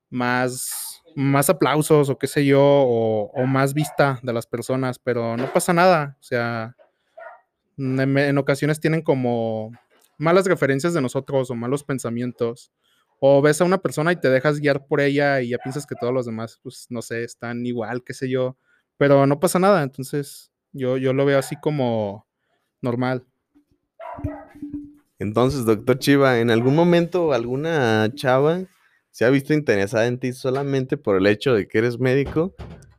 más, 0.10 0.83
más 1.16 1.50
aplausos 1.50 2.10
o 2.10 2.18
qué 2.18 2.28
sé 2.28 2.46
yo, 2.46 2.62
o, 2.62 3.46
más 3.46 3.74
vista 3.74 4.20
de 4.24 4.34
las 4.34 4.48
personas, 4.48 5.00
pero 5.00 5.38
no 5.38 5.52
pasa 5.52 5.74
nada, 5.74 6.18
o 6.20 6.24
sea, 6.24 6.76
en, 7.78 8.18
en 8.18 8.38
ocasiones 8.38 8.80
tienen 8.80 9.02
como 9.02 9.72
malas 10.18 10.46
referencias 10.46 10.94
de 10.94 11.02
nosotros 11.02 11.50
o 11.50 11.56
malos 11.56 11.84
pensamientos. 11.84 12.72
O 13.20 13.42
ves 13.42 13.62
a 13.62 13.66
una 13.66 13.78
persona 13.78 14.12
y 14.12 14.18
te 14.18 14.30
dejas 14.30 14.60
guiar 14.60 14.86
por 14.86 15.00
ella 15.00 15.40
y 15.42 15.50
ya 15.50 15.58
piensas 15.58 15.86
que 15.86 15.96
todos 15.96 16.14
los 16.14 16.26
demás, 16.26 16.60
pues 16.62 16.88
no 16.90 17.02
sé, 17.02 17.24
están 17.24 17.66
igual, 17.66 18.04
qué 18.04 18.14
sé 18.14 18.30
yo. 18.30 18.58
Pero 18.98 19.26
no 19.26 19.40
pasa 19.40 19.60
nada, 19.60 19.82
entonces 19.82 20.52
yo, 20.74 20.98
yo 20.98 21.14
lo 21.14 21.26
veo 21.26 21.40
así 21.40 21.56
como 21.56 22.28
normal. 22.82 23.26
Entonces, 25.20 25.66
doctor 25.66 26.00
Chiva, 26.00 26.40
¿en 26.40 26.52
algún 26.52 26.76
momento 26.76 27.32
alguna 27.32 28.12
chava 28.14 28.64
se 29.14 29.26
ha 29.26 29.30
visto 29.30 29.54
interesada 29.54 30.08
en 30.08 30.18
ti 30.18 30.34
solamente 30.34 30.98
por 30.98 31.16
el 31.18 31.28
hecho 31.28 31.54
de 31.54 31.68
que 31.68 31.78
eres 31.78 32.00
médico? 32.00 32.56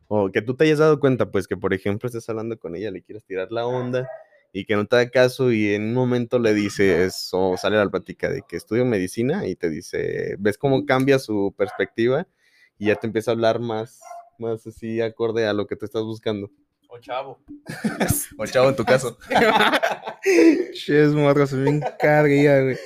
O 0.06 0.30
que 0.30 0.42
tú 0.42 0.54
te 0.54 0.62
hayas 0.62 0.78
dado 0.78 1.00
cuenta, 1.00 1.32
pues 1.32 1.48
que 1.48 1.56
por 1.56 1.74
ejemplo 1.74 2.06
estés 2.06 2.28
hablando 2.28 2.56
con 2.56 2.76
ella, 2.76 2.92
le 2.92 3.02
quieres 3.02 3.24
tirar 3.24 3.50
la 3.50 3.66
onda 3.66 4.08
y 4.52 4.64
que 4.64 4.76
no 4.76 4.86
te 4.86 4.94
da 4.94 5.10
caso 5.10 5.50
y 5.50 5.74
en 5.74 5.82
un 5.82 5.94
momento 5.94 6.38
le 6.38 6.54
dices 6.54 7.30
o 7.32 7.56
sale 7.56 7.78
la 7.78 7.90
plática 7.90 8.30
de 8.30 8.42
que 8.48 8.56
estudio 8.56 8.84
medicina 8.84 9.48
y 9.48 9.56
te 9.56 9.68
dice, 9.68 10.36
ves 10.38 10.56
cómo 10.56 10.86
cambia 10.86 11.18
su 11.18 11.52
perspectiva 11.58 12.28
y 12.78 12.86
ya 12.86 12.94
te 12.94 13.08
empieza 13.08 13.32
a 13.32 13.34
hablar 13.34 13.58
más, 13.58 14.00
más 14.38 14.64
así 14.68 15.00
acorde 15.00 15.48
a 15.48 15.52
lo 15.52 15.66
que 15.66 15.74
te 15.74 15.84
estás 15.84 16.04
buscando. 16.04 16.48
O 16.94 16.98
chavo. 17.00 17.40
o 18.38 18.46
chavo 18.46 18.68
en 18.68 18.76
tu 18.76 18.84
caso. 18.84 19.18
Ches, 20.74 21.12
morro, 21.12 21.44
se 21.44 21.56
me 21.56 21.70
encarga, 21.70 22.62
güey. 22.62 22.76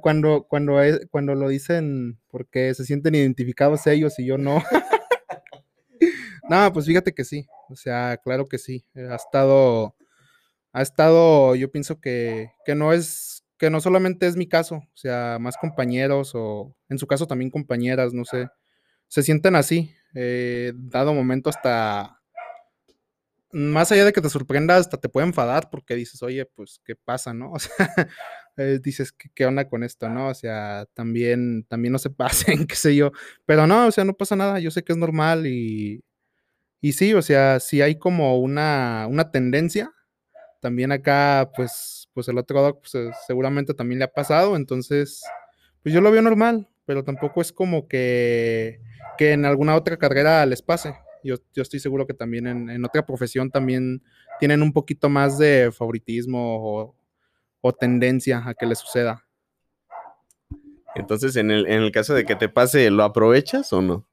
Cuando, 0.00 0.46
cuando, 0.46 0.78
cuando 1.10 1.34
lo 1.34 1.48
dicen 1.48 2.20
porque 2.28 2.74
se 2.74 2.84
sienten 2.84 3.14
identificados 3.14 3.86
ellos 3.86 4.18
y 4.18 4.26
yo 4.26 4.36
no. 4.36 4.62
no, 6.50 6.72
pues 6.74 6.84
fíjate 6.84 7.14
que 7.14 7.24
sí. 7.24 7.46
O 7.70 7.74
sea, 7.74 8.18
claro 8.22 8.44
que 8.46 8.58
sí. 8.58 8.84
Ha 8.94 9.14
estado 9.14 9.96
ha 10.72 10.82
estado, 10.82 11.54
yo 11.54 11.72
pienso 11.72 12.00
que, 12.00 12.50
que, 12.66 12.74
no 12.74 12.92
es, 12.92 13.44
que 13.56 13.70
no 13.70 13.80
solamente 13.80 14.26
es 14.26 14.36
mi 14.36 14.46
caso, 14.46 14.76
o 14.76 14.96
sea, 14.96 15.38
más 15.40 15.56
compañeros 15.56 16.32
o 16.34 16.76
en 16.88 16.98
su 16.98 17.08
caso 17.08 17.26
también 17.26 17.50
compañeras, 17.50 18.12
no 18.12 18.24
sé, 18.24 18.46
se 19.08 19.24
sienten 19.24 19.56
así, 19.56 19.92
eh, 20.14 20.72
dado 20.76 21.12
momento 21.12 21.50
hasta, 21.50 22.19
más 23.52 23.90
allá 23.92 24.04
de 24.04 24.12
que 24.12 24.20
te 24.20 24.28
sorprenda, 24.30 24.76
hasta 24.76 24.96
te 24.96 25.08
puede 25.08 25.26
enfadar 25.26 25.70
porque 25.70 25.94
dices, 25.94 26.22
oye, 26.22 26.46
pues, 26.46 26.80
¿qué 26.84 26.94
pasa, 26.96 27.34
no? 27.34 27.52
O 27.54 27.58
sea, 27.58 28.08
eh, 28.56 28.80
dices, 28.82 29.12
¿qué, 29.12 29.30
¿qué, 29.34 29.46
onda 29.46 29.68
con 29.68 29.82
esto, 29.84 30.08
no? 30.08 30.28
O 30.28 30.34
sea, 30.34 30.86
también, 30.94 31.64
también 31.68 31.92
no 31.92 31.98
se 31.98 32.10
pasen, 32.10 32.66
qué 32.66 32.76
sé 32.76 32.94
yo, 32.96 33.12
pero 33.46 33.66
no, 33.66 33.86
o 33.86 33.90
sea, 33.90 34.04
no 34.04 34.14
pasa 34.14 34.36
nada, 34.36 34.58
yo 34.60 34.70
sé 34.70 34.82
que 34.84 34.92
es 34.92 34.98
normal 34.98 35.46
y, 35.46 36.04
y 36.80 36.92
sí, 36.92 37.14
o 37.14 37.22
sea, 37.22 37.60
si 37.60 37.82
hay 37.82 37.96
como 37.98 38.38
una, 38.38 39.06
una 39.08 39.30
tendencia 39.30 39.92
también 40.60 40.92
acá, 40.92 41.50
pues, 41.56 42.08
pues 42.14 42.28
el 42.28 42.38
otro 42.38 42.56
lado 42.56 42.80
pues, 42.80 42.94
eh, 42.94 43.10
seguramente 43.26 43.74
también 43.74 43.98
le 43.98 44.04
ha 44.04 44.12
pasado, 44.12 44.56
entonces, 44.56 45.22
pues 45.82 45.94
yo 45.94 46.00
lo 46.00 46.10
veo 46.10 46.22
normal, 46.22 46.68
pero 46.84 47.04
tampoco 47.04 47.40
es 47.40 47.52
como 47.52 47.88
que, 47.88 48.80
que 49.16 49.32
en 49.32 49.44
alguna 49.44 49.74
otra 49.74 49.96
carrera 49.96 50.44
les 50.46 50.62
pase. 50.62 50.94
Yo, 51.22 51.36
yo 51.52 51.62
estoy 51.62 51.80
seguro 51.80 52.06
que 52.06 52.14
también 52.14 52.46
en, 52.46 52.70
en, 52.70 52.84
otra 52.84 53.04
profesión 53.04 53.50
también 53.50 54.02
tienen 54.38 54.62
un 54.62 54.72
poquito 54.72 55.08
más 55.08 55.38
de 55.38 55.70
favoritismo 55.72 56.58
o, 56.62 56.96
o 57.60 57.72
tendencia 57.72 58.42
a 58.44 58.54
que 58.54 58.66
les 58.66 58.78
suceda. 58.78 59.26
Entonces, 60.94 61.36
en 61.36 61.50
el, 61.50 61.66
en 61.66 61.82
el 61.82 61.92
caso 61.92 62.14
de 62.14 62.24
que 62.24 62.36
te 62.36 62.48
pase, 62.48 62.90
¿lo 62.90 63.04
aprovechas 63.04 63.72
o 63.72 63.82
no? 63.82 64.06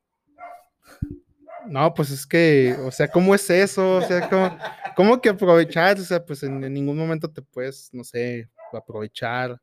No, 1.66 1.94
pues 1.94 2.12
es 2.12 2.26
que, 2.26 2.76
o 2.86 2.92
sea, 2.92 3.08
¿cómo 3.08 3.36
es 3.36 3.50
eso? 3.50 3.98
O 3.98 4.02
sea, 4.02 4.30
¿cómo, 4.30 4.58
cómo 4.96 5.22
que 5.22 5.30
aprovechar? 5.30 6.00
O 6.00 6.04
sea, 6.04 6.24
pues 6.24 6.44
en, 6.44 6.64
en, 6.64 6.74
ningún 6.74 6.98
momento 6.98 7.30
te 7.30 7.42
puedes, 7.42 7.90
no 7.92 8.04
sé, 8.04 8.50
aprovechar. 8.72 9.60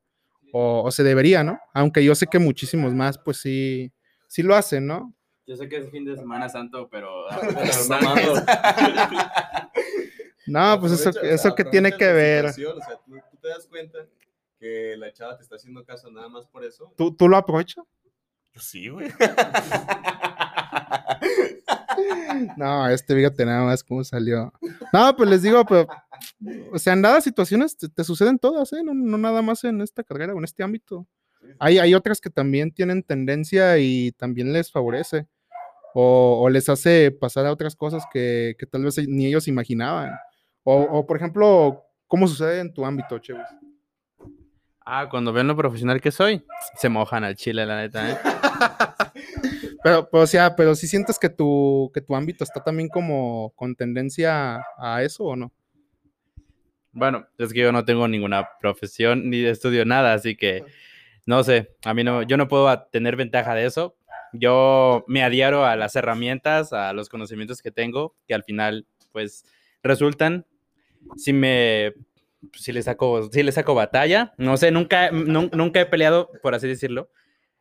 O, 0.53 0.83
o, 0.85 0.91
se 0.91 1.03
debería, 1.03 1.43
¿no? 1.43 1.59
Aunque 1.73 2.05
yo 2.05 2.15
sé 2.15 2.27
que 2.27 2.39
muchísimos 2.39 2.95
más, 2.95 3.19
pues 3.19 3.39
sí, 3.39 3.93
sí 4.29 4.43
lo 4.43 4.55
hacen, 4.55 4.87
¿no? 4.87 5.15
Yo 5.47 5.57
sé 5.57 5.69
que 5.69 5.77
es 5.77 5.91
fin 5.91 6.05
de 6.05 6.17
Semana 6.17 6.49
Santo, 6.49 6.89
pero. 6.91 7.27
no, 10.47 10.81
pues 10.81 10.93
eso, 10.93 11.11
eso 11.21 11.55
que 11.55 11.65
tiene 11.65 11.93
que 11.93 12.13
ver. 12.13 12.47
O 12.47 12.53
sea, 12.53 12.99
¿tú, 13.05 13.13
tú, 13.31 13.37
te 13.43 13.49
das 13.49 13.67
cuenta 13.67 13.99
que 14.59 14.97
la 14.97 15.13
chava 15.13 15.37
te 15.37 15.43
está 15.43 15.57
haciendo 15.57 15.85
caso 15.85 16.11
nada 16.11 16.29
más 16.29 16.47
por 16.47 16.65
eso. 16.65 16.93
¿Tú, 16.97 17.15
tú 17.15 17.29
lo 17.29 17.37
aprovechas? 17.37 17.85
Sí, 18.57 18.89
güey. 18.89 19.11
No, 22.57 22.89
este 22.89 23.15
fíjate 23.15 23.45
nada 23.45 23.65
más 23.65 23.83
cómo 23.83 24.03
salió. 24.05 24.53
No, 24.93 25.17
pues 25.17 25.29
les 25.29 25.43
digo, 25.43 25.65
pero, 25.65 25.87
o 26.73 26.79
sea, 26.79 26.93
en 26.93 27.03
dadas 27.03 27.25
situaciones 27.25 27.77
te, 27.77 27.89
te 27.89 28.05
suceden 28.05 28.39
todas, 28.39 28.73
¿eh? 28.73 28.83
No, 28.83 28.95
no, 28.95 29.19
nada 29.19 29.43
más 29.43 29.65
en 29.65 29.81
esta 29.81 30.03
carrera 30.03 30.35
o 30.35 30.39
en 30.39 30.45
este 30.45 30.63
ámbito. 30.63 31.07
Hay, 31.59 31.79
hay 31.79 31.95
otras 31.95 32.21
que 32.21 32.31
también 32.31 32.73
tienen 32.73 33.03
tendencia 33.03 33.79
y 33.79 34.13
también 34.13 34.53
les 34.53 34.71
favorece. 34.71 35.27
O, 35.95 36.43
o 36.43 36.51
les 36.51 36.69
hace 36.69 37.11
pasar 37.13 37.47
a 37.47 37.53
otras 37.53 37.77
cosas 37.77 38.05
que, 38.13 38.57
que, 38.59 38.67
tal 38.67 38.83
vez 38.83 38.99
ni 39.09 39.27
ellos 39.27 39.49
imaginaban. 39.49 40.13
O, 40.65 40.75
o, 40.83 41.07
por 41.07 41.17
ejemplo, 41.17 41.85
¿cómo 42.09 42.27
sucede 42.27 42.61
en 42.61 42.75
tu 42.75 42.85
ámbito, 42.85 43.19
Chevis? 43.19 43.47
Ah, 44.85 45.09
cuando 45.09 45.33
ven 45.33 45.47
lo 45.47 45.57
profesional 45.57 46.01
que 46.01 46.11
soy, 46.11 46.45
se 46.77 46.89
mojan 46.89 47.25
al 47.25 47.37
chile, 47.37 47.65
la 47.65 47.77
neta, 47.77 48.11
¿eh? 48.11 48.19
Pero, 49.85 50.09
pero, 50.11 50.23
o 50.23 50.27
sea, 50.27 50.57
pero 50.57 50.75
si 50.75 50.89
sientes 50.89 51.19
que 51.19 51.29
tu, 51.29 51.91
que 51.93 52.01
tu 52.01 52.17
ámbito 52.17 52.43
está 52.43 52.65
también 52.65 52.89
como 52.89 53.53
con 53.55 53.77
tendencia 53.77 54.65
a 54.79 55.03
eso 55.03 55.25
o 55.25 55.37
no? 55.37 55.53
Bueno, 56.91 57.27
es 57.37 57.53
que 57.53 57.61
yo 57.61 57.71
no 57.71 57.85
tengo 57.85 58.09
ninguna 58.09 58.49
profesión 58.59 59.29
ni 59.29 59.45
estudio 59.45 59.85
nada, 59.85 60.15
así 60.15 60.37
que 60.37 60.65
no 61.27 61.43
sé, 61.43 61.75
a 61.85 61.93
mí 61.93 62.05
no, 62.05 62.23
yo 62.23 62.37
no 62.37 62.49
puedo 62.49 62.79
tener 62.93 63.17
ventaja 63.17 63.55
de 63.55 63.67
eso, 63.67 63.97
yo 64.35 65.05
me 65.07 65.23
adhiero 65.23 65.65
a 65.65 65.77
las 65.77 65.97
herramientas, 65.97 66.73
a 66.73 66.93
los 66.93 67.09
conocimientos 67.09 67.63
que 67.63 67.71
tengo, 67.71 68.15
que 68.27 68.35
al 68.35 68.45
final, 68.45 68.87
pues, 69.13 69.45
resultan. 69.83 70.47
Si 71.17 71.33
me, 71.33 71.95
si 72.53 72.73
le 72.73 72.83
saco, 72.83 73.31
si 73.31 73.43
le 73.43 73.53
saco 73.53 73.75
batalla, 73.75 74.35
no 74.39 74.57
sé, 74.57 74.71
nunca, 74.71 75.11
nunca 75.11 75.81
he 75.81 75.87
peleado, 75.87 76.31
por 76.43 76.55
así 76.55 76.67
decirlo, 76.67 77.11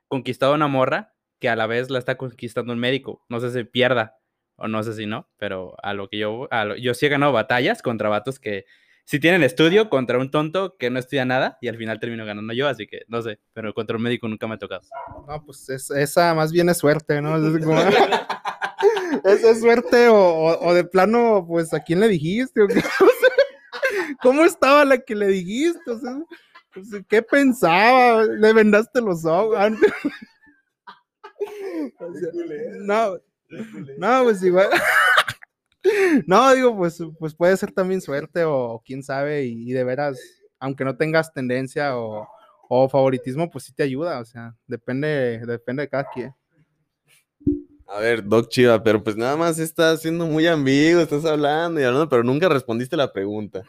conquistado 0.07 0.53
una 0.53 0.67
morra 0.67 1.13
que 1.39 1.49
a 1.49 1.55
la 1.55 1.67
vez 1.67 1.89
la 1.89 1.99
está 1.99 2.15
conquistando 2.15 2.73
un 2.73 2.79
médico. 2.79 3.23
No 3.29 3.39
sé 3.39 3.51
si 3.51 3.63
pierda 3.63 4.17
o 4.55 4.67
no 4.67 4.83
sé 4.83 4.93
si 4.93 5.05
no, 5.05 5.29
pero 5.37 5.75
a 5.83 5.93
lo 5.93 6.07
que 6.07 6.17
yo, 6.17 6.47
yo 6.79 6.93
sí 6.93 7.05
he 7.05 7.09
ganado 7.09 7.31
batallas 7.31 7.81
contra 7.81 8.09
vatos 8.09 8.39
que 8.39 8.65
si 9.05 9.19
tienen 9.19 9.43
estudio 9.43 9.89
contra 9.89 10.17
un 10.17 10.31
tonto 10.31 10.77
que 10.77 10.89
no 10.89 10.99
estudia 10.99 11.25
nada 11.25 11.57
y 11.61 11.67
al 11.67 11.77
final 11.77 11.99
termino 11.99 12.25
ganando 12.25 12.53
yo, 12.53 12.67
así 12.67 12.87
que 12.87 13.01
no 13.07 13.21
sé, 13.21 13.39
pero 13.53 13.73
contra 13.73 13.97
un 13.97 14.03
médico 14.03 14.27
nunca 14.27 14.47
me 14.47 14.55
ha 14.55 14.57
tocado. 14.57 14.81
No, 15.27 15.45
pues 15.45 15.69
esa 15.69 16.33
más 16.33 16.51
bien 16.51 16.69
es 16.69 16.77
suerte, 16.77 17.21
¿no? 17.21 17.35
Es, 17.35 17.63
como, 17.63 17.79
es, 19.25 19.59
suerte 19.59 20.07
o, 20.09 20.73
de 20.73 20.83
plano, 20.83 21.45
pues, 21.47 21.73
¿a 21.73 21.79
quién 21.79 21.99
le 21.99 22.07
dijiste? 22.07 22.61
¿Cómo 24.21 24.43
estaba 24.43 24.85
la 24.85 24.97
que 24.97 25.15
le 25.15 25.27
dijiste? 25.27 25.79
Pues, 26.73 26.85
¿Qué 27.07 27.21
pensaba? 27.21 28.23
¿Le 28.23 28.53
vendaste 28.53 29.01
los 29.01 29.25
ojos? 29.25 29.57
no, 32.79 33.17
no, 33.97 34.23
pues 34.23 34.43
igual. 34.43 34.69
no, 36.27 36.53
digo, 36.53 36.75
pues, 36.77 36.99
pues 37.19 37.35
puede 37.35 37.57
ser 37.57 37.71
también 37.71 38.01
suerte 38.01 38.43
o, 38.45 38.81
quién 38.85 39.03
sabe, 39.03 39.45
y, 39.45 39.71
de 39.71 39.83
veras, 39.83 40.19
aunque 40.59 40.85
no 40.85 40.95
tengas 40.95 41.33
tendencia 41.33 41.97
o, 41.97 42.27
favoritismo, 42.89 43.51
pues 43.51 43.65
sí 43.65 43.73
te 43.73 43.83
ayuda, 43.83 44.19
o 44.19 44.25
sea, 44.25 44.55
depende, 44.65 45.39
depende 45.45 45.83
de 45.83 45.89
cada 45.89 46.09
quien. 46.11 46.33
A 47.85 47.99
ver, 47.99 48.27
Doc 48.27 48.49
Chiva, 48.49 48.81
pero 48.81 49.03
pues 49.03 49.15
nada 49.15 49.37
más 49.37 49.59
estás 49.59 50.01
siendo 50.01 50.25
muy 50.25 50.47
ambiguo, 50.47 50.99
estás 50.99 51.23
hablando 51.25 51.79
y 51.79 51.83
hablando, 51.83 52.09
pero 52.09 52.23
nunca 52.23 52.49
respondiste 52.49 52.97
la 52.97 53.13
pregunta. 53.13 53.61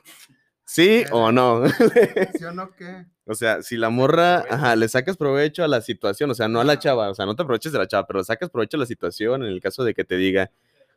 ¿Sí 0.64 1.04
o 1.12 1.30
no? 1.30 1.64
¿Sí 2.38 2.44
o 2.44 2.52
no 2.52 2.70
qué? 2.74 3.04
O 3.26 3.34
sea, 3.34 3.62
si 3.62 3.76
la 3.76 3.90
morra, 3.90 4.44
ajá, 4.48 4.74
le 4.76 4.88
sacas 4.88 5.18
provecho 5.18 5.64
a 5.64 5.68
la 5.68 5.82
situación, 5.82 6.30
o 6.30 6.34
sea, 6.34 6.48
no 6.48 6.60
a 6.60 6.64
la 6.64 6.78
chava, 6.78 7.10
o 7.10 7.14
sea, 7.14 7.26
no 7.26 7.36
te 7.36 7.42
aproveches 7.42 7.72
de 7.72 7.78
la 7.78 7.88
chava, 7.88 8.06
pero 8.06 8.24
sacas 8.24 8.48
provecho 8.48 8.78
a 8.78 8.80
la 8.80 8.86
situación 8.86 9.42
en 9.42 9.48
el 9.48 9.60
caso 9.60 9.84
de 9.84 9.92
que 9.92 10.04
te 10.04 10.16
diga, 10.16 10.50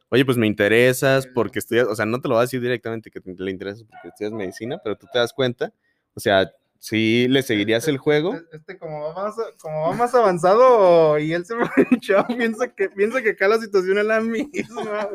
oye, 0.10 0.26
pues 0.26 0.38
me 0.38 0.48
interesas 0.48 1.28
porque 1.28 1.60
estudias, 1.60 1.88
o 1.88 1.96
sea, 1.96 2.06
no 2.06 2.22
te 2.22 2.28
lo 2.28 2.36
va 2.36 2.42
a 2.42 2.44
decir 2.44 2.62
directamente 2.62 3.12
que 3.12 3.22
le 3.26 3.52
interesas 3.52 3.84
porque 3.84 4.10
estudias 4.10 4.34
medicina, 4.34 4.80
pero 4.84 4.98
tú 4.98 5.08
te 5.12 5.20
das 5.20 5.34
cuenta, 5.34 5.74
o 6.14 6.20
sea, 6.20 6.52
sí 6.80 7.28
le 7.28 7.44
seguirías 7.44 7.84
este, 7.84 7.92
el 7.92 7.98
juego. 7.98 8.36
Este, 8.36 8.58
este, 8.58 8.78
como, 8.78 9.02
va 9.02 9.24
más, 9.24 9.36
como 9.62 9.82
va 9.82 9.94
más 9.94 10.14
avanzado 10.16 11.18
y 11.20 11.34
él 11.34 11.46
se 11.46 11.56
echó, 11.92 12.26
piensa 12.38 12.68
que, 12.74 12.90
piensa 12.90 13.22
que 13.22 13.32
acá 13.32 13.48
la 13.48 13.60
situación 13.60 13.98
es 13.98 14.06
la 14.06 14.22
misma, 14.22 15.10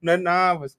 No, 0.00 0.16
no, 0.16 0.58
pues 0.58 0.78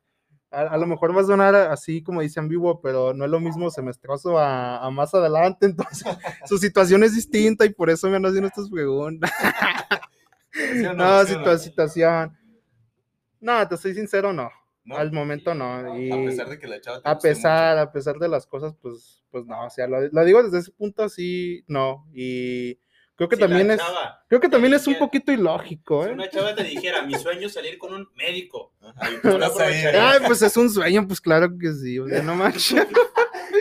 a, 0.51 0.77
lo 0.77 0.87
mejor 0.87 1.15
va 1.15 1.21
a 1.21 1.25
sonar 1.25 1.55
así 1.55 2.01
como 2.01 2.21
dice 2.21 2.39
en 2.39 2.47
vivo, 2.47 2.79
pero 2.81 3.13
no 3.13 3.25
es 3.25 3.31
lo 3.31 3.39
mismo 3.39 3.69
semestroso 3.69 4.39
a, 4.39 4.77
a 4.85 4.89
más 4.89 5.13
adelante, 5.13 5.65
entonces 5.65 6.07
su 6.45 6.57
situación 6.57 7.03
es 7.03 7.13
distinta 7.13 7.65
y 7.65 7.69
por 7.69 7.89
eso 7.89 8.09
me 8.09 8.15
han 8.15 8.25
haciendo 8.25 8.47
estas 8.47 8.69
preguntas. 8.69 9.31
no, 10.95 11.57
situación. 11.57 12.37
No, 13.45 13.67
te 13.67 13.77
soy 13.77 13.93
sincero, 13.93 14.33
no. 14.33 14.51
Al 14.89 15.11
momento 15.11 15.53
no. 15.53 15.99
Y 15.99 16.11
a 16.11 16.15
pesar 16.15 16.49
de 16.49 16.57
que 16.57 16.67
la 16.67 16.81
chava 16.81 16.99
te 16.99 17.07
A 17.07 17.17
pesar, 17.17 17.77
a 17.77 17.91
pesar 17.91 18.17
de 18.17 18.27
las 18.27 18.47
cosas, 18.47 18.75
pues, 18.81 19.23
pues 19.29 19.45
no. 19.45 19.67
O 19.67 19.69
sea, 19.69 19.87
lo, 19.87 20.25
digo 20.25 20.41
desde 20.41 20.57
ese 20.59 20.71
punto 20.71 21.07
sí, 21.09 21.63
no. 21.67 22.07
Y 22.11 22.79
creo 23.15 23.29
que 23.29 23.37
también 23.37 23.69
es. 23.69 23.79
Creo 24.27 24.41
que 24.41 24.49
también 24.49 24.73
es 24.73 24.87
un 24.87 24.95
poquito 24.95 25.31
ilógico, 25.31 26.03
¿eh? 26.03 26.07
Si 26.07 26.13
una 26.13 26.29
chava 26.29 26.55
te 26.55 26.63
dijera, 26.63 27.03
mi 27.03 27.13
sueño 27.13 27.45
es 27.45 27.53
salir 27.53 27.77
con 27.77 27.93
un 27.93 28.07
médico. 28.15 28.73
Ay, 28.97 30.19
pues 30.25 30.41
es 30.41 30.57
un 30.57 30.69
sueño, 30.71 31.07
pues 31.07 31.21
claro 31.21 31.55
que 31.55 31.71
sí. 31.71 31.99
O 31.99 32.07
sea, 32.07 32.23
no 32.23 32.33
manches. 32.37 32.87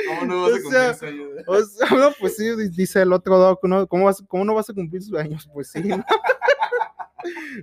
¿Cómo 0.09 0.25
no 0.25 0.43
vas 0.43 0.55
a 0.55 0.63
cumplir 0.63 0.95
sueños? 0.95 1.29
O 1.47 1.63
sea, 1.63 1.91
no, 1.91 2.13
pues 2.19 2.37
sí, 2.37 2.49
dice 2.71 3.03
el 3.03 3.13
otro 3.13 3.37
doc, 3.39 3.63
¿no? 3.65 3.87
¿Cómo, 3.87 4.07
vas, 4.07 4.25
¿cómo 4.29 4.47
no 4.47 4.55
vas 4.55 4.71
a 4.71 4.73
cumplir 4.73 5.03
sueños? 5.03 5.47
Pues 5.53 5.71
sí. 5.71 5.83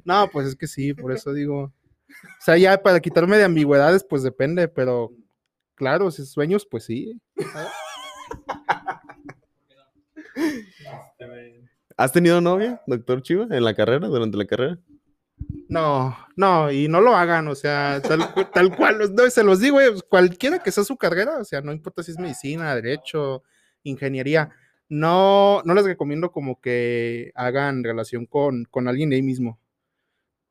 no, 0.03 0.27
pues 0.31 0.47
es 0.47 0.55
que 0.55 0.67
sí, 0.67 0.93
por 0.93 1.11
eso 1.11 1.33
digo. 1.33 1.73
O 2.39 2.43
sea, 2.43 2.57
ya 2.57 2.81
para 2.81 2.99
quitarme 2.99 3.37
de 3.37 3.43
ambigüedades, 3.43 4.03
pues 4.03 4.23
depende, 4.23 4.67
pero 4.67 5.11
claro, 5.75 6.11
si 6.11 6.25
sueños, 6.25 6.65
pues 6.65 6.85
sí. 6.85 7.19
¿Has 11.97 12.11
tenido 12.11 12.41
novia, 12.41 12.81
doctor 12.87 13.21
Chiva, 13.21 13.47
en 13.51 13.63
la 13.63 13.75
carrera, 13.75 14.07
durante 14.07 14.37
la 14.37 14.45
carrera? 14.45 14.79
No, 15.69 16.17
no, 16.35 16.71
y 16.71 16.87
no 16.87 16.99
lo 17.01 17.15
hagan, 17.15 17.47
o 17.47 17.55
sea, 17.55 18.01
tal, 18.01 18.75
cual, 18.75 18.97
no, 19.15 19.29
se 19.29 19.43
los 19.43 19.59
digo, 19.59 19.79
eh, 19.79 19.93
cualquiera 20.09 20.59
que 20.59 20.71
sea 20.71 20.83
su 20.83 20.97
carrera, 20.97 21.37
o 21.37 21.43
sea, 21.43 21.61
no 21.61 21.71
importa 21.71 22.03
si 22.03 22.11
es 22.11 22.19
medicina, 22.19 22.75
derecho, 22.75 23.43
ingeniería, 23.83 24.49
no, 24.89 25.61
no 25.63 25.73
les 25.73 25.85
recomiendo 25.85 26.31
como 26.31 26.59
que 26.59 27.31
hagan 27.35 27.83
relación 27.83 28.25
con, 28.25 28.65
con 28.65 28.87
alguien 28.87 29.09
de 29.09 29.15
ahí 29.17 29.21
mismo. 29.21 29.59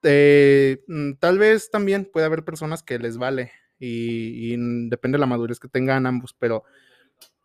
Eh, 0.02 0.82
mm, 0.86 1.14
tal 1.18 1.38
vez 1.38 1.70
también 1.70 2.08
puede 2.10 2.26
haber 2.26 2.44
personas 2.44 2.82
que 2.82 2.98
les 2.98 3.18
vale 3.18 3.52
y, 3.78 4.56
depende 4.88 5.16
de 5.16 5.20
la 5.20 5.26
madurez 5.26 5.58
que 5.58 5.68
tengan 5.68 6.06
ambos, 6.06 6.34
pero, 6.38 6.64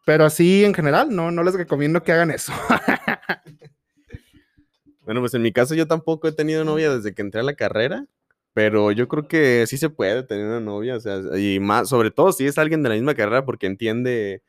pero 0.05 0.25
así 0.25 0.65
en 0.65 0.73
general, 0.73 1.15
no, 1.15 1.31
no 1.31 1.43
les 1.43 1.55
recomiendo 1.55 2.03
que 2.03 2.11
hagan 2.11 2.31
eso. 2.31 2.51
bueno, 5.01 5.21
pues 5.21 5.33
en 5.33 5.41
mi 5.41 5.51
caso 5.51 5.75
yo 5.75 5.87
tampoco 5.87 6.27
he 6.27 6.33
tenido 6.33 6.65
novia 6.65 6.93
desde 6.93 7.13
que 7.13 7.21
entré 7.21 7.41
a 7.41 7.45
la 7.45 7.55
carrera, 7.55 8.05
pero 8.53 8.91
yo 8.91 9.07
creo 9.07 9.27
que 9.27 9.65
sí 9.67 9.77
se 9.77 9.89
puede 9.89 10.23
tener 10.23 10.45
una 10.45 10.59
novia, 10.59 10.95
o 10.95 10.99
sea, 10.99 11.19
y 11.37 11.59
más, 11.59 11.89
sobre 11.89 12.11
todo 12.11 12.31
si 12.31 12.45
es 12.45 12.57
alguien 12.57 12.83
de 12.83 12.89
la 12.89 12.95
misma 12.95 13.15
carrera 13.15 13.45
porque 13.45 13.67
entiende 13.67 14.43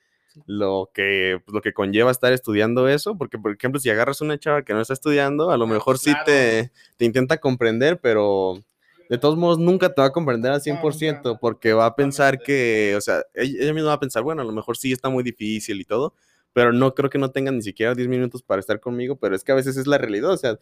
lo 0.47 0.91
que, 0.93 1.41
pues, 1.45 1.55
lo 1.55 1.63
que 1.63 1.73
conlleva 1.73 2.11
estar 2.11 2.33
estudiando 2.33 2.89
eso, 2.89 3.17
porque 3.17 3.39
por 3.39 3.53
ejemplo, 3.53 3.81
si 3.81 3.91
agarras 3.91 4.21
una 4.21 4.39
chava 4.39 4.63
que 4.63 4.75
no 4.75 4.81
está 4.81 4.93
estudiando, 4.93 5.51
a 5.51 5.57
lo 5.57 5.67
mejor 5.67 5.99
sí 5.99 6.13
te, 6.25 6.73
te 6.97 7.05
intenta 7.05 7.39
comprender, 7.39 8.01
pero 8.01 8.63
de 9.09 9.19
todos 9.19 9.37
modos 9.37 9.59
nunca 9.59 9.93
te 9.93 10.01
va 10.01 10.09
a 10.09 10.13
comprender 10.13 10.53
al 10.53 10.61
100% 10.61 11.39
porque 11.41 11.73
va 11.73 11.87
a 11.87 11.97
pensar 11.97 12.39
que, 12.41 12.95
o 12.97 13.01
sea, 13.01 13.23
ella, 13.35 13.73
misma 13.73 13.89
va 13.89 13.95
a 13.95 14.01
pensar, 14.01 14.23
bueno, 14.23 14.43
a 14.43 14.45
lo 14.45 14.53
mejor 14.53 14.77
sí 14.77 14.93
está 14.93 15.09
muy 15.09 15.23
difícil 15.23 15.81
y 15.81 15.85
todo, 15.85 16.15
pero 16.53 16.73
no 16.73 16.95
creo 16.95 17.11
que 17.11 17.19
no 17.19 17.31
tengan 17.31 17.57
ni 17.57 17.63
siquiera 17.63 17.95
10 17.95 18.09
minutos 18.09 18.43
para 18.43 18.61
estar 18.61 18.81
conmigo, 18.81 19.17
pero 19.17 19.37
es 19.37 19.45
que 19.45 19.53
a 19.53 19.57
veces 19.57 19.77
es 19.77 19.87
la 19.87 19.99
realidad, 19.99 20.31
o 20.31 20.37
sea, 20.37 20.59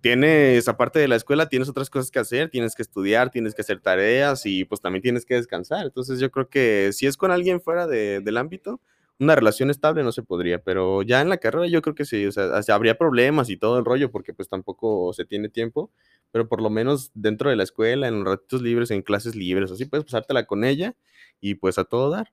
tienes, 0.00 0.68
aparte 0.68 0.98
de 0.98 1.08
la 1.08 1.16
escuela, 1.16 1.48
tienes 1.48 1.68
otras 1.68 1.88
cosas 1.88 2.10
que 2.10 2.18
hacer, 2.18 2.50
tienes 2.50 2.74
que 2.74 2.82
estudiar, 2.82 3.30
tienes 3.30 3.54
que 3.54 3.62
hacer 3.62 3.80
tareas 3.80 4.44
y 4.44 4.64
pues 4.66 4.82
también 4.82 5.02
tienes 5.02 5.24
que 5.24 5.34
descansar. 5.34 5.86
Entonces 5.86 6.20
yo 6.20 6.30
creo 6.30 6.48
que 6.50 6.90
si 6.92 7.06
es 7.06 7.16
con 7.16 7.30
alguien 7.30 7.58
fuera 7.58 7.86
de, 7.86 8.20
del 8.20 8.36
ámbito, 8.36 8.82
una 9.18 9.34
relación 9.36 9.70
estable 9.70 10.02
no 10.02 10.12
se 10.12 10.22
podría, 10.22 10.62
pero 10.62 11.02
ya 11.02 11.20
en 11.20 11.28
la 11.28 11.38
carrera 11.38 11.66
yo 11.68 11.82
creo 11.82 11.94
que 11.94 12.04
sí, 12.04 12.26
o 12.26 12.32
sea, 12.32 12.60
habría 12.68 12.98
problemas 12.98 13.48
y 13.48 13.56
todo 13.56 13.78
el 13.78 13.84
rollo 13.84 14.10
porque 14.10 14.34
pues 14.34 14.48
tampoco 14.48 15.12
se 15.12 15.24
tiene 15.24 15.48
tiempo, 15.48 15.90
pero 16.32 16.48
por 16.48 16.60
lo 16.60 16.70
menos 16.70 17.10
dentro 17.14 17.50
de 17.50 17.56
la 17.56 17.62
escuela, 17.62 18.08
en 18.08 18.24
los 18.24 18.24
ratitos 18.24 18.62
libres, 18.62 18.90
en 18.90 19.02
clases 19.02 19.36
libres, 19.36 19.70
así 19.70 19.84
puedes 19.84 20.04
pasártela 20.04 20.46
con 20.46 20.64
ella 20.64 20.96
y 21.40 21.54
pues 21.54 21.78
a 21.78 21.84
todo 21.84 22.10
dar. 22.10 22.30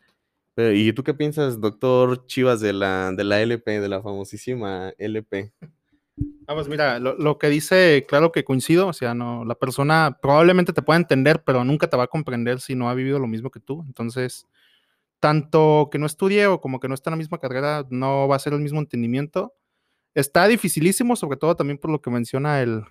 ¿Y 0.58 0.92
tú 0.94 1.04
qué 1.04 1.14
piensas, 1.14 1.62
doctor 1.62 2.26
Chivas, 2.28 2.60
de 2.60 2.74
la, 2.74 3.12
de 3.14 3.24
la 3.24 3.42
LP, 3.42 3.80
de 3.80 3.88
la 3.88 4.02
famosísima 4.02 4.94
LP? 4.98 5.54
Ah, 6.46 6.54
pues 6.54 6.68
mira, 6.68 7.00
lo, 7.00 7.16
lo, 7.16 7.38
que 7.38 7.48
dice, 7.48 8.06
claro 8.08 8.32
que 8.32 8.44
coincido, 8.44 8.88
o 8.88 8.94
sea, 8.94 9.14
no, 9.14 9.46
la 9.46 9.56
persona 9.56 10.20
probablemente 10.22 10.74
te 10.74 10.82
pueda 10.82 11.00
entender, 11.00 11.44
pero 11.46 11.64
nunca 11.64 11.90
te 11.90 11.96
va 11.96 12.04
a 12.04 12.08
comprender 12.08 12.60
si 12.60 12.76
no 12.76 12.90
ha 12.90 12.94
vivido 12.94 13.18
lo 13.18 13.28
mismo 13.28 13.50
que 13.50 13.62
tú. 13.62 13.84
Entonces, 13.88 14.46
tanto 15.22 15.90
que 15.92 16.00
no 16.00 16.08
estudie 16.08 16.48
o 16.48 16.60
como 16.60 16.80
que 16.82 16.90
no 16.90 16.96
está 16.96 17.10
en 17.10 17.14
la 17.14 17.18
misma 17.18 17.38
carrera, 17.38 17.86
no 17.90 18.28
va 18.28 18.36
a 18.36 18.40
ser 18.40 18.54
el 18.54 18.60
mismo 18.60 18.80
entendimiento. 18.80 19.54
Está 20.16 20.48
dificilísimo, 20.48 21.16
sobre 21.16 21.38
todo 21.38 21.56
también 21.56 21.78
por 21.78 21.92
lo 21.92 22.02
que 22.02 22.10
menciona 22.10 22.62
el, 22.62 22.84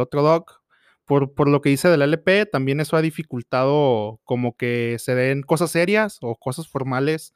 otro 0.00 0.22
doc, 0.22 0.62
por, 1.04 1.34
por, 1.34 1.48
lo 1.48 1.60
que 1.60 1.68
dice 1.68 1.88
del 1.88 2.02
LP, 2.02 2.46
también 2.46 2.80
eso 2.80 2.96
ha 2.96 3.02
dificultado 3.02 4.20
como 4.24 4.56
que 4.56 4.96
se 4.98 5.14
den 5.14 5.42
cosas 5.42 5.70
serias 5.70 6.18
o 6.22 6.34
cosas 6.36 6.66
formales 6.66 7.34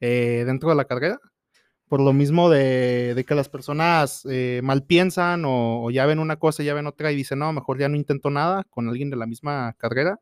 eh, 0.00 0.44
dentro 0.46 0.68
de 0.68 0.76
la 0.76 0.84
carrera. 0.84 1.18
Por 1.88 2.02
lo 2.02 2.12
mismo 2.12 2.50
de, 2.50 3.24
que 3.26 3.34
las 3.34 3.48
personas 3.48 4.26
eh, 4.30 4.60
mal 4.62 4.84
piensan 4.84 5.46
o, 5.46 5.84
o, 5.84 5.90
ya 5.90 6.04
ven 6.04 6.18
una 6.18 6.36
cosa, 6.36 6.62
ya 6.62 6.74
ven 6.74 6.86
otra 6.86 7.10
y 7.10 7.16
dicen, 7.16 7.38
no, 7.38 7.52
mejor 7.54 7.78
ya 7.78 7.88
no 7.88 7.96
intento 7.96 8.28
nada 8.28 8.64
con 8.68 8.88
alguien 8.88 9.08
de 9.08 9.16
la 9.16 9.26
misma 9.26 9.74
carrera. 9.78 10.20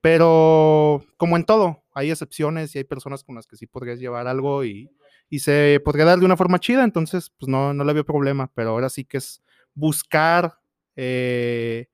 Pero 0.00 1.04
como 1.18 1.36
en 1.36 1.44
todo, 1.44 1.82
hay 1.96 2.10
excepciones 2.10 2.74
y 2.74 2.78
hay 2.78 2.84
personas 2.84 3.24
con 3.24 3.34
las 3.34 3.46
que 3.46 3.56
sí 3.56 3.66
podrías 3.66 3.98
llevar 3.98 4.28
algo 4.28 4.64
y, 4.64 4.90
se 5.38 5.80
podría 5.84 6.04
dar 6.04 6.20
de 6.20 6.24
una 6.24 6.36
forma 6.36 6.60
chida, 6.60 6.84
entonces 6.84 7.30
pues 7.36 7.48
no, 7.48 7.74
no 7.74 7.82
le 7.82 7.92
veo 7.92 8.04
problema, 8.04 8.52
pero 8.54 8.70
ahora 8.70 8.88
sí 8.88 9.04
que 9.04 9.16
es 9.16 9.42
buscar 9.74 10.60
eh, 10.94 11.88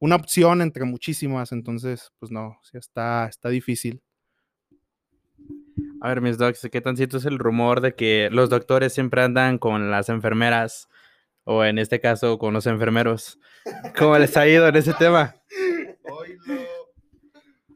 una 0.00 0.16
opción 0.16 0.60
entre 0.60 0.84
muchísimas, 0.84 1.52
entonces 1.52 2.12
pues 2.18 2.32
no, 2.32 2.58
sí 2.62 2.76
está, 2.76 3.26
está 3.28 3.50
difícil. 3.50 4.02
A 6.00 6.08
ver, 6.08 6.20
mis 6.20 6.38
docs, 6.38 6.68
¿qué 6.72 6.80
tan 6.80 6.96
cierto 6.96 7.18
es 7.18 7.24
el 7.24 7.38
rumor 7.38 7.80
de 7.80 7.94
que 7.94 8.28
los 8.32 8.50
doctores 8.50 8.92
siempre 8.92 9.22
andan 9.22 9.58
con 9.58 9.90
las 9.90 10.08
enfermeras 10.08 10.88
o 11.44 11.64
en 11.64 11.78
este 11.78 12.00
caso 12.00 12.38
con 12.38 12.54
los 12.54 12.66
enfermeros. 12.66 13.38
¿Cómo 13.98 14.16
les 14.18 14.36
ha 14.36 14.46
ido 14.46 14.68
en 14.68 14.76
ese 14.76 14.92
tema? 14.94 15.34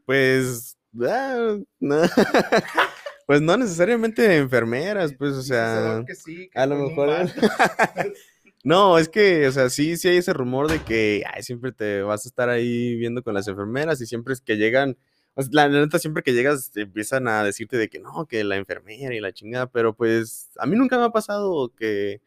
Pues, 0.05 0.74
ah, 1.07 1.57
no. 1.79 2.01
pues 3.27 3.41
no 3.41 3.57
necesariamente 3.57 4.37
enfermeras, 4.37 5.13
pues, 5.17 5.33
o 5.33 5.41
sea, 5.41 6.03
a 6.55 6.65
lo 6.65 6.75
mejor. 6.75 7.09
no, 8.63 8.97
es 8.97 9.09
que, 9.09 9.47
o 9.47 9.51
sea, 9.51 9.69
sí, 9.69 9.97
sí 9.97 10.07
hay 10.07 10.17
ese 10.17 10.33
rumor 10.33 10.69
de 10.69 10.81
que 10.83 11.23
ay, 11.33 11.43
siempre 11.43 11.71
te 11.71 12.01
vas 12.01 12.25
a 12.25 12.29
estar 12.29 12.49
ahí 12.49 12.95
viendo 12.95 13.23
con 13.23 13.33
las 13.33 13.47
enfermeras 13.47 14.01
y 14.01 14.05
siempre 14.05 14.33
es 14.33 14.41
que 14.41 14.57
llegan, 14.57 14.97
o 15.33 15.41
sea, 15.41 15.49
la 15.53 15.69
neta, 15.69 15.99
siempre 15.99 16.23
que 16.23 16.33
llegas 16.33 16.71
empiezan 16.75 17.27
a 17.27 17.43
decirte 17.43 17.77
de 17.77 17.89
que 17.89 17.99
no, 17.99 18.27
que 18.27 18.43
la 18.43 18.57
enfermera 18.57 19.15
y 19.15 19.19
la 19.19 19.33
chingada, 19.33 19.67
pero 19.67 19.95
pues 19.95 20.51
a 20.57 20.65
mí 20.65 20.75
nunca 20.75 20.97
me 20.97 21.05
ha 21.05 21.09
pasado 21.09 21.73
que 21.75 22.21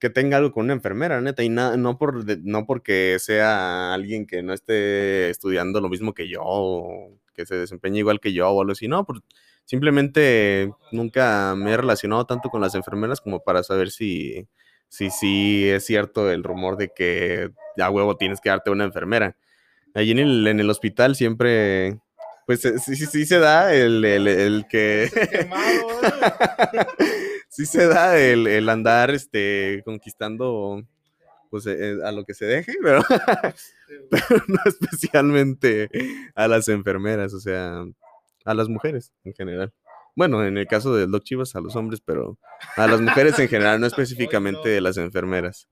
que 0.00 0.10
tenga 0.10 0.38
algo 0.38 0.52
con 0.52 0.64
una 0.64 0.72
enfermera, 0.72 1.20
neta, 1.20 1.44
y 1.44 1.50
no, 1.50 1.98
por, 1.98 2.24
no 2.42 2.66
porque 2.66 3.18
sea 3.20 3.92
alguien 3.92 4.26
que 4.26 4.42
no 4.42 4.54
esté 4.54 5.28
estudiando 5.28 5.80
lo 5.80 5.90
mismo 5.90 6.14
que 6.14 6.26
yo, 6.26 6.40
o 6.42 7.18
que 7.40 7.46
se 7.46 7.56
desempeñe 7.56 7.98
igual 7.98 8.20
que 8.20 8.32
yo, 8.32 8.48
o 8.50 8.60
algo 8.60 8.72
así, 8.72 8.88
no, 8.88 9.06
simplemente 9.64 10.72
nunca 10.92 11.54
me 11.56 11.72
he 11.72 11.76
relacionado 11.76 12.26
tanto 12.26 12.50
con 12.50 12.60
las 12.60 12.74
enfermeras 12.74 13.20
como 13.20 13.42
para 13.42 13.62
saber 13.62 13.90
si, 13.90 14.48
si, 14.88 15.10
si 15.10 15.68
es 15.68 15.84
cierto 15.86 16.30
el 16.30 16.44
rumor 16.44 16.76
de 16.76 16.92
que 16.94 17.50
a 17.78 17.90
huevo 17.90 18.16
tienes 18.16 18.40
que 18.40 18.50
darte 18.50 18.70
una 18.70 18.84
enfermera. 18.84 19.36
Allí 19.94 20.12
en 20.12 20.18
el, 20.18 20.46
en 20.46 20.60
el 20.60 20.70
hospital 20.70 21.16
siempre, 21.16 21.98
pues 22.46 22.60
sí, 22.60 22.96
sí, 22.96 23.06
sí 23.06 23.26
se 23.26 23.38
da 23.38 23.74
el, 23.74 24.04
el, 24.04 24.28
el 24.28 24.66
que... 24.68 25.08
sí 27.48 27.66
se 27.66 27.86
da 27.86 28.18
el, 28.18 28.68
andar 28.68 29.10
este, 29.10 29.82
conquistando 29.84 30.82
pues, 31.50 31.66
eh, 31.66 31.98
a 32.04 32.12
lo 32.12 32.24
que 32.24 32.34
se 32.34 32.46
deje, 32.46 32.74
pero, 32.82 33.02
no 34.48 34.58
especialmente 34.64 35.88
a 36.34 36.48
las 36.48 36.68
enfermeras, 36.68 37.34
o 37.34 37.40
sea, 37.40 37.84
a 38.44 38.54
las 38.54 38.68
mujeres 38.68 39.12
en 39.24 39.34
general. 39.34 39.72
Bueno, 40.16 40.44
en 40.44 40.58
el 40.58 40.66
caso 40.66 40.94
del 40.94 41.10
Doc 41.10 41.22
Chivas, 41.22 41.54
a 41.54 41.60
los 41.60 41.76
hombres, 41.76 42.00
pero 42.04 42.38
a 42.76 42.86
las 42.86 43.00
mujeres 43.00 43.38
en 43.38 43.48
general, 43.48 43.80
no 43.80 43.86
específicamente 43.86 44.68
de 44.68 44.80
las 44.80 44.96
enfermeras. 44.96 45.68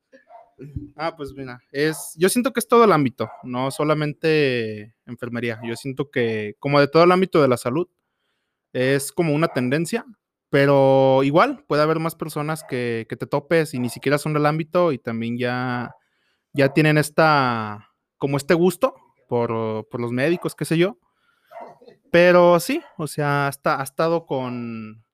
Ah, 0.96 1.14
pues 1.16 1.32
mira, 1.34 1.60
es, 1.70 2.14
yo 2.16 2.28
siento 2.28 2.52
que 2.52 2.60
es 2.60 2.68
todo 2.68 2.84
el 2.84 2.92
ámbito, 2.92 3.30
no 3.42 3.70
solamente 3.70 4.94
enfermería. 5.06 5.60
Yo 5.64 5.76
siento 5.76 6.10
que, 6.10 6.56
como 6.58 6.80
de 6.80 6.88
todo 6.88 7.04
el 7.04 7.12
ámbito 7.12 7.42
de 7.42 7.48
la 7.48 7.56
salud, 7.56 7.88
es 8.72 9.12
como 9.12 9.34
una 9.34 9.48
tendencia 9.48 10.04
pero 10.50 11.22
igual 11.24 11.64
puede 11.66 11.82
haber 11.82 11.98
más 11.98 12.14
personas 12.14 12.64
que, 12.64 13.06
te 13.08 13.26
topes 13.26 13.74
y 13.74 13.78
ni 13.78 13.90
siquiera 13.90 14.18
son 14.18 14.32
del 14.32 14.46
ámbito 14.46 14.92
y 14.92 14.98
también 14.98 15.36
ya, 15.38 15.94
ya 16.52 16.72
tienen 16.72 16.96
esta, 16.96 17.87
como 18.18 18.36
este 18.36 18.54
gusto 18.54 18.94
por, 19.28 19.50
los 20.00 20.12
médicos, 20.12 20.54
qué 20.54 20.64
sé 20.64 20.76
yo. 20.76 20.98
Pero 22.10 22.58
sí, 22.60 22.82
o 22.96 23.06
sea, 23.06 23.46
ha 23.48 23.82
estado 23.82 24.26
con, 24.26 25.04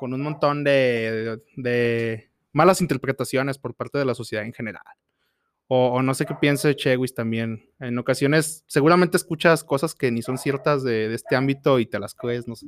un 0.00 0.20
montón 0.22 0.64
de, 0.64 2.30
malas 2.52 2.80
interpretaciones 2.80 3.58
por 3.58 3.74
parte 3.74 3.98
de 3.98 4.04
la 4.04 4.14
sociedad 4.14 4.44
en 4.44 4.52
general. 4.52 4.82
O, 5.68 6.02
no 6.02 6.14
sé 6.14 6.26
qué 6.26 6.34
piense 6.34 6.74
Chewis 6.74 7.14
también. 7.14 7.70
En 7.78 7.96
ocasiones 7.96 8.64
seguramente 8.66 9.16
escuchas 9.16 9.62
cosas 9.62 9.94
que 9.94 10.10
ni 10.10 10.20
son 10.20 10.36
ciertas 10.36 10.82
de, 10.82 11.08
de 11.08 11.14
este 11.14 11.36
ámbito 11.36 11.78
y 11.78 11.86
te 11.86 12.00
las 12.00 12.14
crees, 12.14 12.48
no 12.48 12.56
sé. 12.56 12.66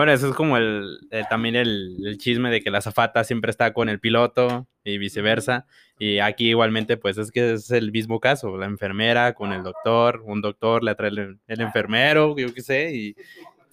Bueno, 0.00 0.14
eso 0.14 0.28
es 0.30 0.34
como 0.34 0.56
el, 0.56 0.98
también 1.28 1.56
el, 1.56 2.16
chisme 2.16 2.48
de 2.48 2.62
que 2.62 2.70
la 2.70 2.80
zafata 2.80 3.22
siempre 3.22 3.50
está 3.50 3.74
con 3.74 3.90
el 3.90 4.00
piloto 4.00 4.66
y 4.82 4.96
viceversa. 4.96 5.66
Y 5.98 6.20
aquí 6.20 6.48
igualmente, 6.48 6.96
pues 6.96 7.18
es 7.18 7.30
que 7.30 7.52
es 7.52 7.70
el 7.70 7.92
mismo 7.92 8.18
caso, 8.18 8.56
la 8.56 8.64
enfermera 8.64 9.34
con 9.34 9.52
el 9.52 9.62
doctor, 9.62 10.22
un 10.24 10.40
doctor 10.40 10.82
le 10.82 10.92
atrae 10.92 11.10
el, 11.10 11.38
enfermero, 11.48 12.34
yo 12.38 12.54
qué 12.54 12.62
sé, 12.62 12.96
y 12.96 13.14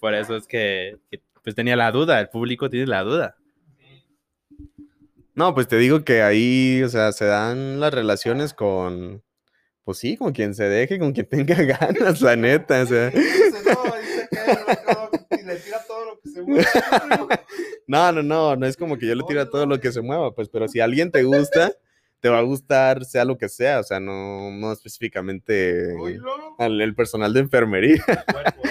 por 0.00 0.12
eso 0.12 0.36
es 0.36 0.46
que, 0.46 0.98
pues 1.42 1.56
tenía 1.56 1.76
la 1.76 1.90
duda, 1.92 2.20
el 2.20 2.28
público 2.28 2.68
tiene 2.68 2.88
la 2.88 3.04
duda. 3.04 3.36
No, 5.34 5.54
pues 5.54 5.66
te 5.66 5.78
digo 5.78 6.04
que 6.04 6.20
ahí, 6.20 6.82
o 6.82 6.90
sea, 6.90 7.12
se 7.12 7.24
dan 7.24 7.80
las 7.80 7.94
relaciones 7.94 8.52
con, 8.52 9.22
pues 9.82 9.96
sí, 9.96 10.18
con 10.18 10.34
quien 10.34 10.54
se 10.54 10.64
deje, 10.64 10.98
con 10.98 11.14
quien 11.14 11.26
tenga 11.26 11.54
ganas, 11.80 12.20
la 12.20 12.36
neta, 12.36 12.82
o 12.82 12.86
sea. 12.86 13.12
No, 17.86 18.12
no, 18.12 18.22
no, 18.22 18.54
no 18.54 18.66
es 18.66 18.76
como 18.76 18.98
que 18.98 19.06
yo 19.06 19.14
le 19.14 19.24
tire 19.24 19.40
a 19.40 19.48
todo 19.48 19.64
lo 19.64 19.80
que 19.80 19.92
se 19.92 20.02
mueva, 20.02 20.34
pues, 20.34 20.50
pero 20.50 20.68
si 20.68 20.78
alguien 20.78 21.10
te 21.10 21.22
gusta, 21.22 21.72
te 22.20 22.28
va 22.28 22.38
a 22.38 22.42
gustar 22.42 23.04
sea 23.04 23.24
lo 23.24 23.38
que 23.38 23.48
sea, 23.48 23.80
o 23.80 23.82
sea, 23.82 24.00
no, 24.00 24.50
no 24.50 24.72
específicamente 24.72 25.94
el 26.58 26.94
personal 26.94 27.32
de 27.32 27.40
enfermería. 27.40 28.04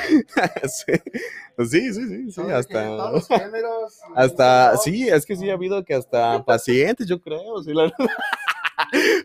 Pues 1.58 1.72
sí. 1.72 1.92
sí, 1.92 2.08
sí, 2.08 2.32
sí, 2.32 2.42
hasta... 2.54 3.12
Hasta, 4.16 4.78
sí, 4.78 5.10
es 5.10 5.26
que 5.26 5.36
sí 5.36 5.50
ha 5.50 5.54
habido 5.54 5.84
que 5.84 5.96
hasta 5.96 6.46
pacientes, 6.46 7.08
yo 7.08 7.20
creo, 7.20 7.42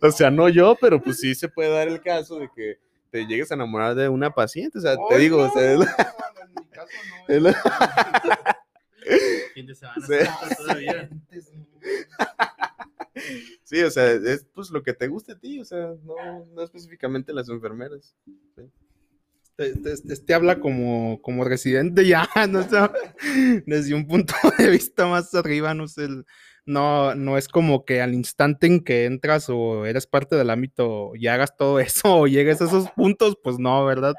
o 0.02 0.10
sea, 0.10 0.30
no 0.30 0.48
yo, 0.48 0.76
pero 0.80 1.00
pues 1.00 1.20
sí 1.20 1.34
se 1.34 1.48
puede 1.48 1.70
dar 1.70 1.88
el 1.88 2.00
caso 2.00 2.38
de 2.38 2.48
que 2.54 2.78
te 3.12 3.26
llegues 3.26 3.50
a 3.50 3.54
enamorar 3.54 3.94
de 3.94 4.08
una 4.08 4.34
paciente, 4.34 4.78
o 4.78 4.80
sea, 4.80 4.96
te 5.10 5.18
digo, 5.18 5.36
o 5.36 5.50
sea, 5.52 5.76
sí. 13.64 13.82
o 13.82 13.90
sea, 13.90 14.12
es 14.12 14.46
pues 14.54 14.70
lo 14.70 14.82
que 14.82 14.94
te 14.94 15.08
guste 15.08 15.32
a 15.32 15.38
ti, 15.38 15.60
o 15.60 15.64
sea, 15.66 15.94
no, 16.02 16.46
no 16.54 16.62
específicamente 16.62 17.34
las 17.34 17.50
enfermeras. 17.50 18.16
Este, 19.58 20.32
habla 20.32 20.58
como, 20.58 21.20
como 21.20 21.44
residente 21.44 22.06
ya, 22.06 22.26
no 22.48 22.62
sé, 22.62 22.78
desde 23.66 23.94
un 23.94 24.06
punto 24.06 24.34
de 24.56 24.70
vista 24.70 25.06
más 25.06 25.34
arriba, 25.34 25.74
no 25.74 25.86
sé, 25.86 26.08
no, 26.66 27.14
no 27.14 27.38
es 27.38 27.48
como 27.48 27.84
que 27.84 28.00
al 28.02 28.14
instante 28.14 28.66
en 28.66 28.84
que 28.84 29.06
entras 29.06 29.48
o 29.50 29.86
eres 29.86 30.06
parte 30.06 30.36
del 30.36 30.50
ámbito 30.50 31.12
y 31.14 31.26
hagas 31.28 31.56
todo 31.56 31.80
eso 31.80 32.16
o 32.18 32.26
llegues 32.26 32.60
a 32.62 32.66
esos 32.66 32.90
puntos, 32.92 33.36
pues 33.42 33.58
no, 33.58 33.84
¿verdad? 33.84 34.14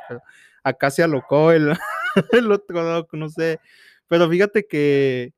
acá 0.64 0.90
se 0.92 1.04
alocó 1.04 1.52
el, 1.52 1.74
el 2.32 2.52
otro 2.52 2.84
lado, 2.84 3.08
no 3.14 3.30
sé. 3.30 3.60
Pero 4.08 4.30
fíjate 4.30 4.66
que, 4.68 5.34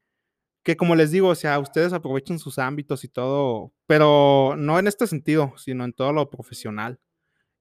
que 0.63 0.77
como 0.77 0.95
les 0.95 1.11
digo, 1.11 1.29
o 1.29 1.35
sea, 1.35 1.59
ustedes 1.59 1.93
aprovechen 1.93 2.39
sus 2.39 2.59
ámbitos 2.59 3.03
y 3.03 3.09
todo, 3.09 3.73
pero 3.87 4.55
no 4.57 4.79
en 4.79 4.87
este 4.87 5.07
sentido, 5.07 5.53
sino 5.57 5.85
en 5.85 5.93
todo 5.93 6.13
lo 6.13 6.29
profesional. 6.29 6.99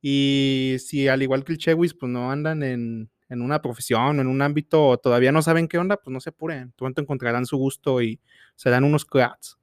Y 0.02 0.76
si 0.80 1.08
al 1.08 1.22
igual 1.22 1.44
que 1.44 1.52
el 1.52 1.58
Chewis, 1.58 1.94
pues 1.94 2.12
no 2.12 2.30
andan 2.30 2.62
en, 2.62 3.10
en 3.28 3.40
una 3.40 3.62
profesión, 3.62 4.20
en 4.20 4.26
un 4.26 4.42
ámbito, 4.42 4.86
o 4.86 4.98
todavía 4.98 5.32
no 5.32 5.42
saben 5.42 5.68
qué 5.68 5.78
onda, 5.78 5.96
pues 5.96 6.12
no 6.12 6.20
se 6.20 6.30
apuren. 6.30 6.72
Pronto 6.72 7.00
encontrarán 7.00 7.46
su 7.46 7.56
gusto 7.56 8.02
y 8.02 8.20
serán 8.54 8.84
unos 8.84 9.04
cracks. 9.04 9.58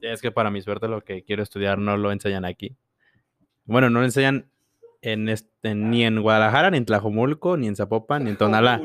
Es 0.00 0.20
que 0.20 0.32
para 0.32 0.50
mi 0.50 0.60
suerte 0.62 0.88
lo 0.88 1.02
que 1.02 1.22
quiero 1.22 1.42
estudiar 1.42 1.78
no 1.78 1.96
lo 1.96 2.10
enseñan 2.10 2.44
aquí. 2.44 2.76
Bueno, 3.64 3.88
no 3.90 4.00
lo 4.00 4.04
enseñan 4.04 4.50
en 5.00 5.28
este, 5.28 5.74
ni 5.74 6.04
en 6.04 6.20
Guadalajara, 6.20 6.70
ni 6.70 6.78
en 6.78 6.86
Tlajomulco, 6.86 7.56
ni 7.56 7.68
en 7.68 7.76
Zapopan, 7.76 8.24
ni 8.24 8.30
en 8.30 8.36
Tonalá. 8.36 8.80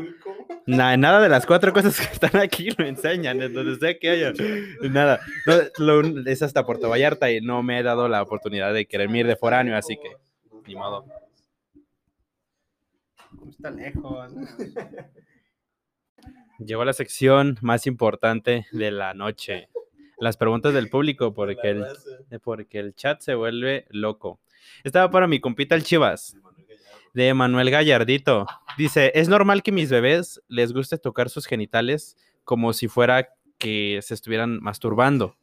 nada 0.66 1.22
de 1.22 1.30
las 1.30 1.46
cuatro 1.46 1.74
cosas 1.74 2.00
que 2.00 2.14
están 2.14 2.40
aquí 2.42 2.70
lo 2.78 2.86
enseñan, 2.86 3.40
donde 3.54 3.76
sé 3.78 3.98
que 3.98 4.10
haya. 4.10 4.34
Nada. 4.82 5.20
es 6.26 6.42
hasta 6.44 6.66
Puerto 6.66 6.90
Vallarta 6.90 7.32
y 7.32 7.42
no 7.42 7.64
me 7.64 7.80
he 7.80 7.84
dado 7.84 8.08
la 8.10 8.22
oportunidad 8.22 8.74
de 8.74 8.86
querer 8.86 9.10
ir 9.16 9.26
de 9.28 9.36
foráneo, 9.36 9.76
así 9.76 9.98
que 9.98 10.10
ni 10.68 10.76
modo. 10.76 11.06
Está 13.50 13.72
lejos. 13.72 14.34
Llegó 16.60 16.84
la 16.86 16.94
sección 16.94 17.58
más 17.62 17.86
importante 17.86 18.66
de 18.72 18.92
la 18.92 19.14
noche. 19.14 19.70
Las 20.20 20.38
preguntas 20.38 20.74
del 20.74 20.90
público, 20.90 21.34
porque 21.36 21.70
el, 21.70 21.86
porque 22.44 22.80
el 22.80 22.96
chat 22.96 23.22
se 23.22 23.36
vuelve 23.36 23.86
loco. 23.90 24.40
Estaba 24.84 25.12
para 25.12 25.28
mi 25.28 25.40
compita 25.40 25.76
el 25.76 25.84
Chivas, 25.84 26.36
de 27.14 27.34
Manuel 27.34 27.70
Gallardito. 27.70 28.48
Dice, 28.78 29.12
es 29.16 29.30
normal 29.30 29.64
que 29.64 29.72
mis 29.72 29.90
bebés 29.90 30.42
les 30.48 30.74
guste 30.74 30.98
tocar 30.98 31.30
sus 31.30 31.46
genitales 31.46 32.18
como 32.44 32.74
si 32.74 32.88
fuera 32.88 33.30
que 33.58 34.00
se 34.02 34.14
estuvieran 34.14 34.60
masturbando. 34.62 35.36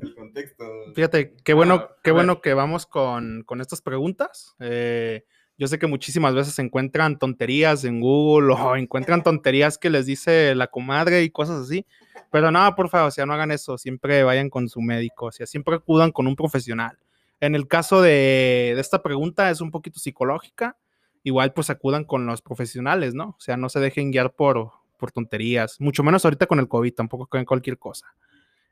El 0.00 0.14
contexto. 0.14 0.64
Fíjate, 0.94 1.34
qué 1.44 1.54
bueno, 1.54 1.74
ah, 1.74 1.96
qué 2.02 2.12
bueno 2.12 2.40
que 2.40 2.54
vamos 2.54 2.86
con, 2.86 3.44
estas 3.60 3.82
preguntas. 3.82 4.54
Eh, 4.60 5.24
yo 5.60 5.68
sé 5.68 5.78
que 5.78 5.86
muchísimas 5.86 6.34
veces 6.34 6.58
encuentran 6.58 7.18
tonterías 7.18 7.84
en 7.84 8.00
Google 8.00 8.54
o 8.58 8.76
encuentran 8.76 9.22
tonterías 9.22 9.76
que 9.76 9.90
les 9.90 10.06
dice 10.06 10.54
la 10.54 10.68
comadre 10.68 11.22
y 11.22 11.28
cosas 11.28 11.60
así. 11.60 11.86
Pero 12.32 12.50
nada, 12.50 12.74
por 12.74 12.88
favor, 12.88 13.08
o 13.08 13.10
sea, 13.10 13.26
no 13.26 13.34
hagan 13.34 13.50
eso. 13.50 13.76
Siempre 13.76 14.22
vayan 14.22 14.48
con 14.48 14.70
su 14.70 14.80
médico, 14.80 15.26
o 15.26 15.32
sea, 15.32 15.46
siempre 15.46 15.76
acudan 15.76 16.12
con 16.12 16.26
un 16.26 16.34
profesional. 16.34 16.98
En 17.40 17.54
el 17.54 17.68
caso 17.68 18.00
de, 18.00 18.74
esta 18.78 19.02
pregunta 19.02 19.50
es 19.50 19.60
un 19.60 19.70
poquito 19.70 20.00
psicológica. 20.00 20.78
Igual 21.24 21.52
pues 21.52 21.68
acudan 21.68 22.04
con 22.04 22.24
los 22.24 22.40
profesionales, 22.40 23.12
¿no? 23.12 23.36
O 23.38 23.40
sea, 23.40 23.58
no 23.58 23.68
se 23.68 23.80
dejen 23.80 24.10
guiar 24.10 24.32
por, 24.32 24.70
por 24.96 25.12
tonterías, 25.12 25.78
mucho 25.78 26.02
menos 26.02 26.24
ahorita 26.24 26.46
con 26.46 26.58
el 26.58 26.68
COVID, 26.68 26.94
tampoco 26.94 27.26
con 27.26 27.44
cualquier 27.44 27.76
cosa. 27.76 28.06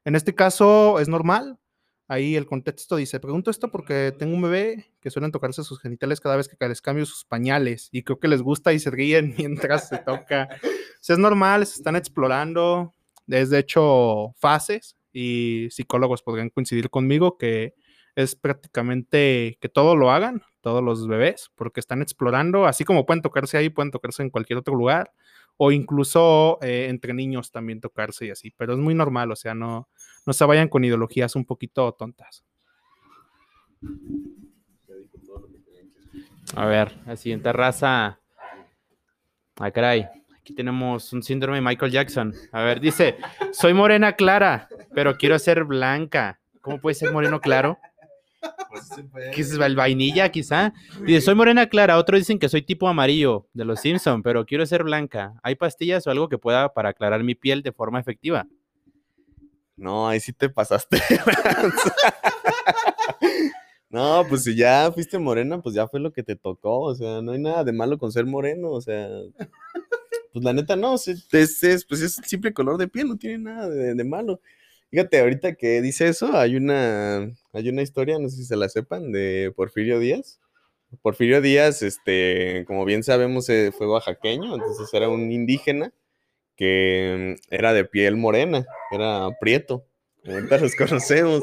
En 0.07 0.17
este 0.17 0.35
caso 0.35 1.01
es 1.01 1.09
normal. 1.09 1.59
Ahí 2.11 2.37
el 2.37 2.47
contexto 2.47 2.97
dice, 2.97 3.21
pregunto 3.21 3.51
esto 3.51 3.71
porque 3.71 4.15
tengo 4.19 4.35
un 4.35 4.41
bebé 4.41 4.95
que 4.99 5.11
suelen 5.11 5.31
tocarse 5.31 5.63
sus 5.63 5.79
genitales 5.79 6.21
cada 6.21 6.37
vez 6.37 6.49
que 6.49 6.69
les 6.69 6.81
cambio 6.81 7.05
sus 7.05 7.27
pañales 7.27 7.91
y 7.93 8.03
creo 8.03 8.19
que 8.19 8.29
les 8.29 8.41
gusta 8.41 8.73
y 8.73 8.79
se 8.79 8.91
ríen 8.91 9.35
mientras 9.39 9.89
se 9.91 9.99
toca. 9.99 10.49
O 10.53 11.13
es 11.13 11.19
normal, 11.19 11.67
se 11.67 11.75
están 11.75 11.97
explorando. 11.97 12.95
Es 13.27 13.51
de 13.51 13.59
hecho 13.59 14.33
fases 14.39 14.97
y 15.13 15.69
psicólogos 15.71 16.23
podrían 16.23 16.49
coincidir 16.49 16.89
conmigo 16.89 17.37
que 17.37 17.75
es 18.15 18.35
prácticamente 18.35 19.59
que 19.61 19.69
todo 19.69 19.95
lo 19.95 20.11
hagan, 20.11 20.43
todos 20.63 20.83
los 20.83 21.07
bebés, 21.07 21.51
porque 21.55 21.79
están 21.79 22.03
explorando, 22.03 22.67
así 22.67 22.85
como 22.85 23.07
pueden 23.07 23.23
tocarse 23.23 23.59
ahí, 23.59 23.69
pueden 23.69 23.93
tocarse 23.93 24.23
en 24.23 24.31
cualquier 24.31 24.59
otro 24.59 24.75
lugar, 24.75 25.13
o 25.57 25.71
incluso 25.71 26.59
eh, 26.63 26.87
entre 26.89 27.15
niños 27.15 27.53
también 27.53 27.81
tocarse 27.81 28.27
y 28.27 28.31
así, 28.31 28.51
pero 28.57 28.73
es 28.73 28.79
muy 28.79 28.95
normal, 28.95 29.31
o 29.31 29.37
sea, 29.37 29.55
no, 29.55 29.89
no 30.29 30.35
se 30.35 30.45
vayan 30.45 30.69
con 30.69 30.85
ideologías 30.85 31.35
un 31.37 31.47
poquito 31.47 31.91
tontas. 31.93 32.45
A 36.55 36.67
ver, 36.67 36.95
la 37.07 37.17
siguiente 37.17 37.51
raza. 37.51 38.21
Ah, 39.59 39.71
caray. 39.71 40.07
Aquí 40.39 40.53
tenemos 40.53 41.15
un 41.15 41.23
síndrome 41.23 41.57
de 41.57 41.63
Michael 41.63 41.93
Jackson. 41.93 42.35
A 42.53 42.63
ver, 42.63 42.79
dice, 42.79 43.17
soy 43.53 43.73
morena 43.73 44.13
clara, 44.13 44.69
pero 44.93 45.17
quiero 45.17 45.39
ser 45.39 45.65
blanca. 45.65 46.39
¿Cómo 46.61 46.79
puede 46.79 46.95
ser 46.95 47.11
moreno 47.11 47.41
claro? 47.41 47.79
Pues 48.69 48.91
¿Qué 49.35 49.41
es 49.41 49.53
el 49.53 49.77
vainilla, 49.77 50.31
quizá? 50.31 50.75
Dice, 51.07 51.23
soy 51.23 51.37
morena 51.37 51.71
clara. 51.71 51.97
Otros 51.97 52.21
dicen 52.21 52.39
que 52.39 52.51
soy 52.51 52.61
tipo 52.61 52.87
amarillo 52.87 53.49
de 53.55 53.65
los 53.65 53.81
Simpson, 53.81 54.23
pero 54.23 54.45
quiero 54.45 54.67
ser 54.67 54.85
blanca. 54.85 55.41
¿Hay 55.43 55.55
pastillas 55.55 56.07
o 56.07 56.11
algo 56.11 56.29
que 56.29 56.37
pueda 56.37 56.75
para 56.75 56.91
aclarar 56.91 57.25
mi 57.25 57.35
piel 57.35 57.63
de 57.63 57.73
forma 57.73 57.99
efectiva? 57.99 58.47
No, 59.79 60.09
ahí 60.09 60.19
sí 60.19 60.33
te 60.33 60.51
pasaste. 60.51 60.99
no, 63.91 64.27
pues 64.29 64.43
si 64.43 64.57
ya 64.57 64.91
fuiste 64.93 65.19
morena, 65.19 65.63
pues 65.63 65.75
ya 65.75 65.87
fue 65.87 66.01
lo 66.01 66.13
que 66.13 66.25
te 66.25 66.35
tocó. 66.35 66.81
O 66.81 66.95
sea, 66.97 67.23
no 67.23 67.33
hay 67.33 67.39
nada 67.39 67.63
de 67.63 67.73
malo 67.73 67.97
con 67.97 68.11
ser 68.11 68.27
moreno. 68.27 68.73
O 68.73 68.81
sea, 68.81 69.09
pues 70.33 70.45
la 70.45 70.53
neta 70.53 70.75
no, 70.75 70.97
es, 70.97 71.09
es, 71.33 71.85
pues 71.85 72.03
es 72.03 72.21
simple 72.27 72.53
color 72.53 72.77
de 72.77 72.89
piel, 72.89 73.09
no 73.09 73.17
tiene 73.17 73.39
nada 73.39 73.69
de, 73.69 74.05
malo. 74.05 74.41
Fíjate, 74.91 75.21
ahorita 75.21 75.55
que 75.55 75.81
dice 75.81 76.09
eso, 76.09 76.37
hay 76.37 76.57
una, 76.57 77.31
hay 77.53 77.69
una 77.69 77.83
historia, 77.83 78.19
no 78.19 78.29
sé 78.29 78.39
si 78.39 78.45
se 78.47 78.57
la 78.57 78.69
sepan, 78.69 79.13
de 79.13 79.53
Porfirio 79.55 80.01
Díaz. 80.01 80.41
Porfirio 81.03 81.41
Díaz, 81.41 81.83
este, 81.83 82.65
como 82.67 82.85
bien 82.85 83.05
sabemos, 83.05 83.49
eh, 83.49 83.71
fue 83.77 83.87
oaxaqueño, 83.87 84.55
entonces 84.55 84.93
era 84.93 85.09
un 85.09 85.31
indígena 85.31 85.93
que 86.59 87.37
mm, 87.39 87.55
era 87.55 87.73
de 87.73 87.87
piel 87.87 88.17
morena, 88.17 88.67
era 88.91 89.31
prieto. 89.41 89.87
Ahorita 90.27 90.59
los 90.59 90.75
conocemos. 90.77 91.43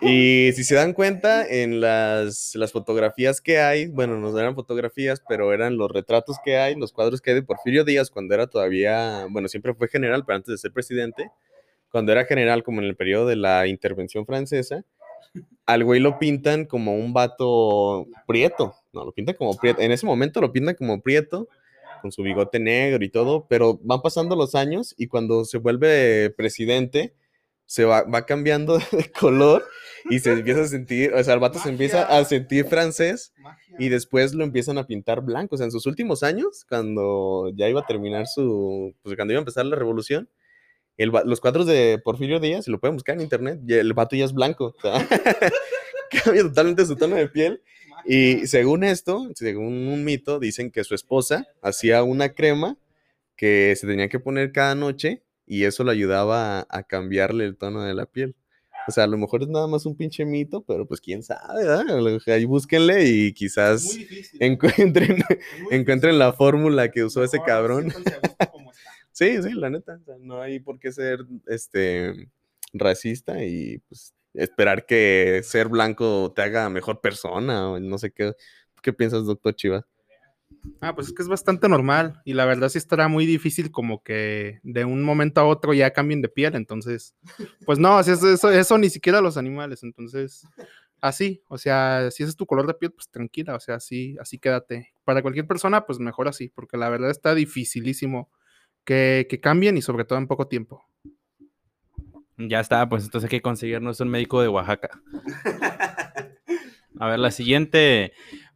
Y 0.00 0.50
si 0.54 0.64
se 0.64 0.74
dan 0.74 0.94
cuenta, 0.94 1.46
en 1.46 1.80
las, 1.80 2.56
las, 2.56 2.72
fotografías 2.72 3.40
que 3.40 3.58
hay, 3.60 3.86
bueno, 3.86 4.18
no 4.18 4.36
eran 4.36 4.54
fotografías, 4.54 5.22
pero 5.28 5.52
eran 5.52 5.76
los 5.76 5.90
retratos 5.90 6.38
que 6.42 6.56
hay, 6.56 6.74
los 6.74 6.92
cuadros 6.92 7.20
que 7.20 7.30
hay 7.30 7.36
de 7.36 7.42
Porfirio 7.42 7.84
Díaz 7.84 8.10
cuando 8.10 8.34
era 8.34 8.48
todavía, 8.48 9.26
bueno, 9.30 9.46
siempre 9.46 9.74
fue 9.74 9.88
general, 9.88 10.24
pero 10.26 10.36
antes 10.36 10.50
de 10.52 10.58
ser 10.58 10.72
presidente, 10.72 11.30
cuando 11.90 12.10
era 12.10 12.24
general, 12.24 12.64
como 12.64 12.80
en 12.80 12.86
el 12.86 12.96
periodo 12.96 13.26
de 13.26 13.36
la 13.36 13.66
intervención 13.68 14.26
francesa, 14.26 14.84
al 15.66 15.84
güey 15.84 16.00
lo 16.00 16.18
pintan 16.18 16.64
como 16.64 16.96
un 16.96 17.12
vato 17.12 18.06
prieto. 18.26 18.74
No, 18.92 19.04
lo 19.04 19.12
pintan 19.12 19.36
como 19.36 19.56
prieto. 19.56 19.80
En 19.80 19.92
ese 19.92 20.06
momento 20.06 20.40
lo 20.40 20.50
pintan 20.50 20.74
como 20.74 21.00
prieto 21.02 21.48
con 22.04 22.12
su 22.12 22.22
bigote 22.22 22.60
negro 22.60 23.02
y 23.02 23.08
todo, 23.08 23.46
pero 23.48 23.80
van 23.82 24.02
pasando 24.02 24.36
los 24.36 24.54
años 24.54 24.94
y 24.98 25.06
cuando 25.06 25.46
se 25.46 25.56
vuelve 25.56 26.28
presidente, 26.36 27.14
se 27.64 27.86
va, 27.86 28.02
va 28.02 28.26
cambiando 28.26 28.76
de 28.92 29.10
color 29.10 29.64
y 30.10 30.18
se 30.18 30.32
empieza 30.32 30.60
a 30.60 30.66
sentir, 30.66 31.14
o 31.14 31.24
sea, 31.24 31.32
el 31.32 31.40
vato 31.40 31.58
se 31.58 31.70
empieza 31.70 32.02
a 32.02 32.22
sentir 32.26 32.66
francés 32.66 33.32
y 33.78 33.88
después 33.88 34.34
lo 34.34 34.44
empiezan 34.44 34.76
a 34.76 34.86
pintar 34.86 35.22
blanco. 35.22 35.54
O 35.54 35.56
sea, 35.56 35.64
en 35.64 35.72
sus 35.72 35.86
últimos 35.86 36.22
años, 36.22 36.66
cuando 36.68 37.50
ya 37.56 37.70
iba 37.70 37.80
a 37.80 37.86
terminar 37.86 38.26
su, 38.26 38.94
pues 39.00 39.16
cuando 39.16 39.32
iba 39.32 39.38
a 39.38 39.40
empezar 39.40 39.64
la 39.64 39.76
revolución, 39.76 40.28
el, 40.98 41.10
los 41.24 41.40
cuadros 41.40 41.64
de 41.64 41.98
Porfirio 42.04 42.38
Díaz, 42.38 42.66
si 42.66 42.70
lo 42.70 42.80
pueden 42.80 42.96
buscar 42.96 43.14
en 43.14 43.22
internet, 43.22 43.60
el 43.66 43.94
vato 43.94 44.14
ya 44.14 44.26
es 44.26 44.34
blanco. 44.34 44.74
O 44.76 44.80
sea, 44.82 45.08
cambia 46.22 46.42
totalmente 46.42 46.84
su 46.84 46.96
tono 46.96 47.16
de 47.16 47.30
piel 47.30 47.62
y 48.06 48.46
según 48.46 48.84
esto, 48.84 49.30
según 49.34 49.88
un 49.88 50.04
mito, 50.04 50.38
dicen 50.38 50.70
que 50.70 50.84
su 50.84 50.94
esposa 50.94 51.46
hacía 51.62 52.02
una 52.02 52.30
crema 52.30 52.76
que 53.36 53.74
se 53.76 53.86
tenía 53.86 54.08
que 54.08 54.20
poner 54.20 54.52
cada 54.52 54.74
noche 54.74 55.22
y 55.46 55.64
eso 55.64 55.84
le 55.84 55.92
ayudaba 55.92 56.66
a, 56.68 56.82
cambiarle 56.84 57.44
el 57.44 57.56
tono 57.56 57.82
de 57.82 57.94
la 57.94 58.06
piel. 58.06 58.34
O 58.86 58.92
sea, 58.92 59.04
a 59.04 59.06
lo 59.06 59.16
mejor 59.16 59.42
es 59.42 59.48
nada 59.48 59.66
más 59.66 59.86
un 59.86 59.96
pinche 59.96 60.26
mito, 60.26 60.62
pero 60.62 60.86
pues 60.86 61.00
quién 61.00 61.22
sabe, 61.22 61.64
¿verdad? 61.64 62.22
Ahí 62.26 62.44
búsquenle 62.44 63.08
y 63.08 63.32
quizás 63.32 63.96
encuentren, 64.40 65.22
encuentren 65.70 66.18
la 66.18 66.32
fórmula 66.34 66.90
que 66.90 67.04
usó 67.04 67.24
ese 67.24 67.40
cabrón. 67.44 67.92
sí, 69.12 69.42
sí, 69.42 69.52
la 69.54 69.70
neta. 69.70 69.98
no 70.20 70.42
hay 70.42 70.60
por 70.60 70.78
qué 70.78 70.92
ser 70.92 71.20
este 71.46 72.28
racista 72.74 73.42
y 73.42 73.78
pues 73.88 74.12
esperar 74.34 74.86
que 74.86 75.40
ser 75.44 75.68
blanco 75.68 76.32
te 76.34 76.42
haga 76.42 76.68
mejor 76.68 77.00
persona 77.00 77.70
o 77.70 77.80
no 77.80 77.98
sé 77.98 78.10
qué. 78.10 78.34
¿Qué 78.82 78.92
piensas, 78.92 79.24
doctor 79.24 79.54
Chiva? 79.54 79.86
Ah, 80.80 80.94
pues 80.94 81.08
es 81.08 81.14
que 81.14 81.22
es 81.22 81.28
bastante 81.28 81.68
normal 81.68 82.20
y 82.24 82.34
la 82.34 82.44
verdad 82.44 82.68
sí 82.68 82.78
estará 82.78 83.08
muy 83.08 83.26
difícil 83.26 83.70
como 83.70 84.02
que 84.02 84.60
de 84.62 84.84
un 84.84 85.02
momento 85.02 85.40
a 85.40 85.44
otro 85.44 85.74
ya 85.74 85.92
cambien 85.92 86.22
de 86.22 86.28
piel, 86.28 86.54
entonces, 86.54 87.14
pues 87.66 87.78
no, 87.78 87.98
eso, 88.00 88.12
eso, 88.12 88.50
eso 88.50 88.78
ni 88.78 88.90
siquiera 88.90 89.20
los 89.20 89.36
animales, 89.36 89.82
entonces, 89.82 90.46
así, 91.00 91.42
o 91.48 91.58
sea, 91.58 92.10
si 92.10 92.22
ese 92.22 92.30
es 92.30 92.36
tu 92.36 92.46
color 92.46 92.66
de 92.66 92.74
piel, 92.74 92.92
pues 92.92 93.10
tranquila, 93.10 93.54
o 93.56 93.60
sea, 93.60 93.76
así, 93.76 94.16
así 94.20 94.38
quédate. 94.38 94.94
Para 95.04 95.22
cualquier 95.22 95.46
persona, 95.46 95.84
pues 95.86 95.98
mejor 95.98 96.28
así, 96.28 96.48
porque 96.48 96.76
la 96.78 96.88
verdad 96.88 97.10
está 97.10 97.34
dificilísimo 97.34 98.30
que, 98.84 99.26
que 99.28 99.40
cambien 99.40 99.76
y 99.76 99.82
sobre 99.82 100.04
todo 100.04 100.18
en 100.18 100.26
poco 100.26 100.48
tiempo. 100.48 100.84
Ya 102.36 102.60
está, 102.60 102.88
pues 102.88 103.04
entonces 103.04 103.30
hay 103.30 103.38
que 103.38 103.42
conseguirnos 103.42 104.00
un 104.00 104.08
médico 104.08 104.42
de 104.42 104.48
Oaxaca. 104.48 104.90
A 106.98 107.08
ver, 107.08 107.18
la 107.18 107.30
siguiente 107.30 108.12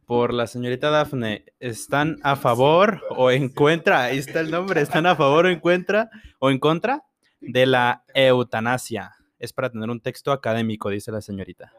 por 0.09 0.33
la 0.33 0.47
señorita 0.47 0.89
Dafne. 0.89 1.45
¿Están 1.59 2.17
a 2.23 2.35
favor 2.35 3.03
o 3.11 3.29
en 3.29 3.49
contra? 3.49 4.05
Ahí 4.05 4.17
está 4.17 4.39
el 4.39 4.49
nombre. 4.49 4.81
¿Están 4.81 5.05
a 5.05 5.15
favor 5.15 5.45
o 5.45 5.49
en 5.49 5.59
contra 5.59 6.09
o 6.39 6.49
en 6.49 6.57
contra 6.57 7.03
de 7.41 7.67
la 7.67 8.03
eutanasia? 8.15 9.11
Es 9.37 9.53
para 9.53 9.69
tener 9.69 9.87
un 9.87 10.01
texto 10.01 10.31
académico, 10.31 10.89
dice 10.89 11.11
la 11.11 11.21
señorita. 11.21 11.71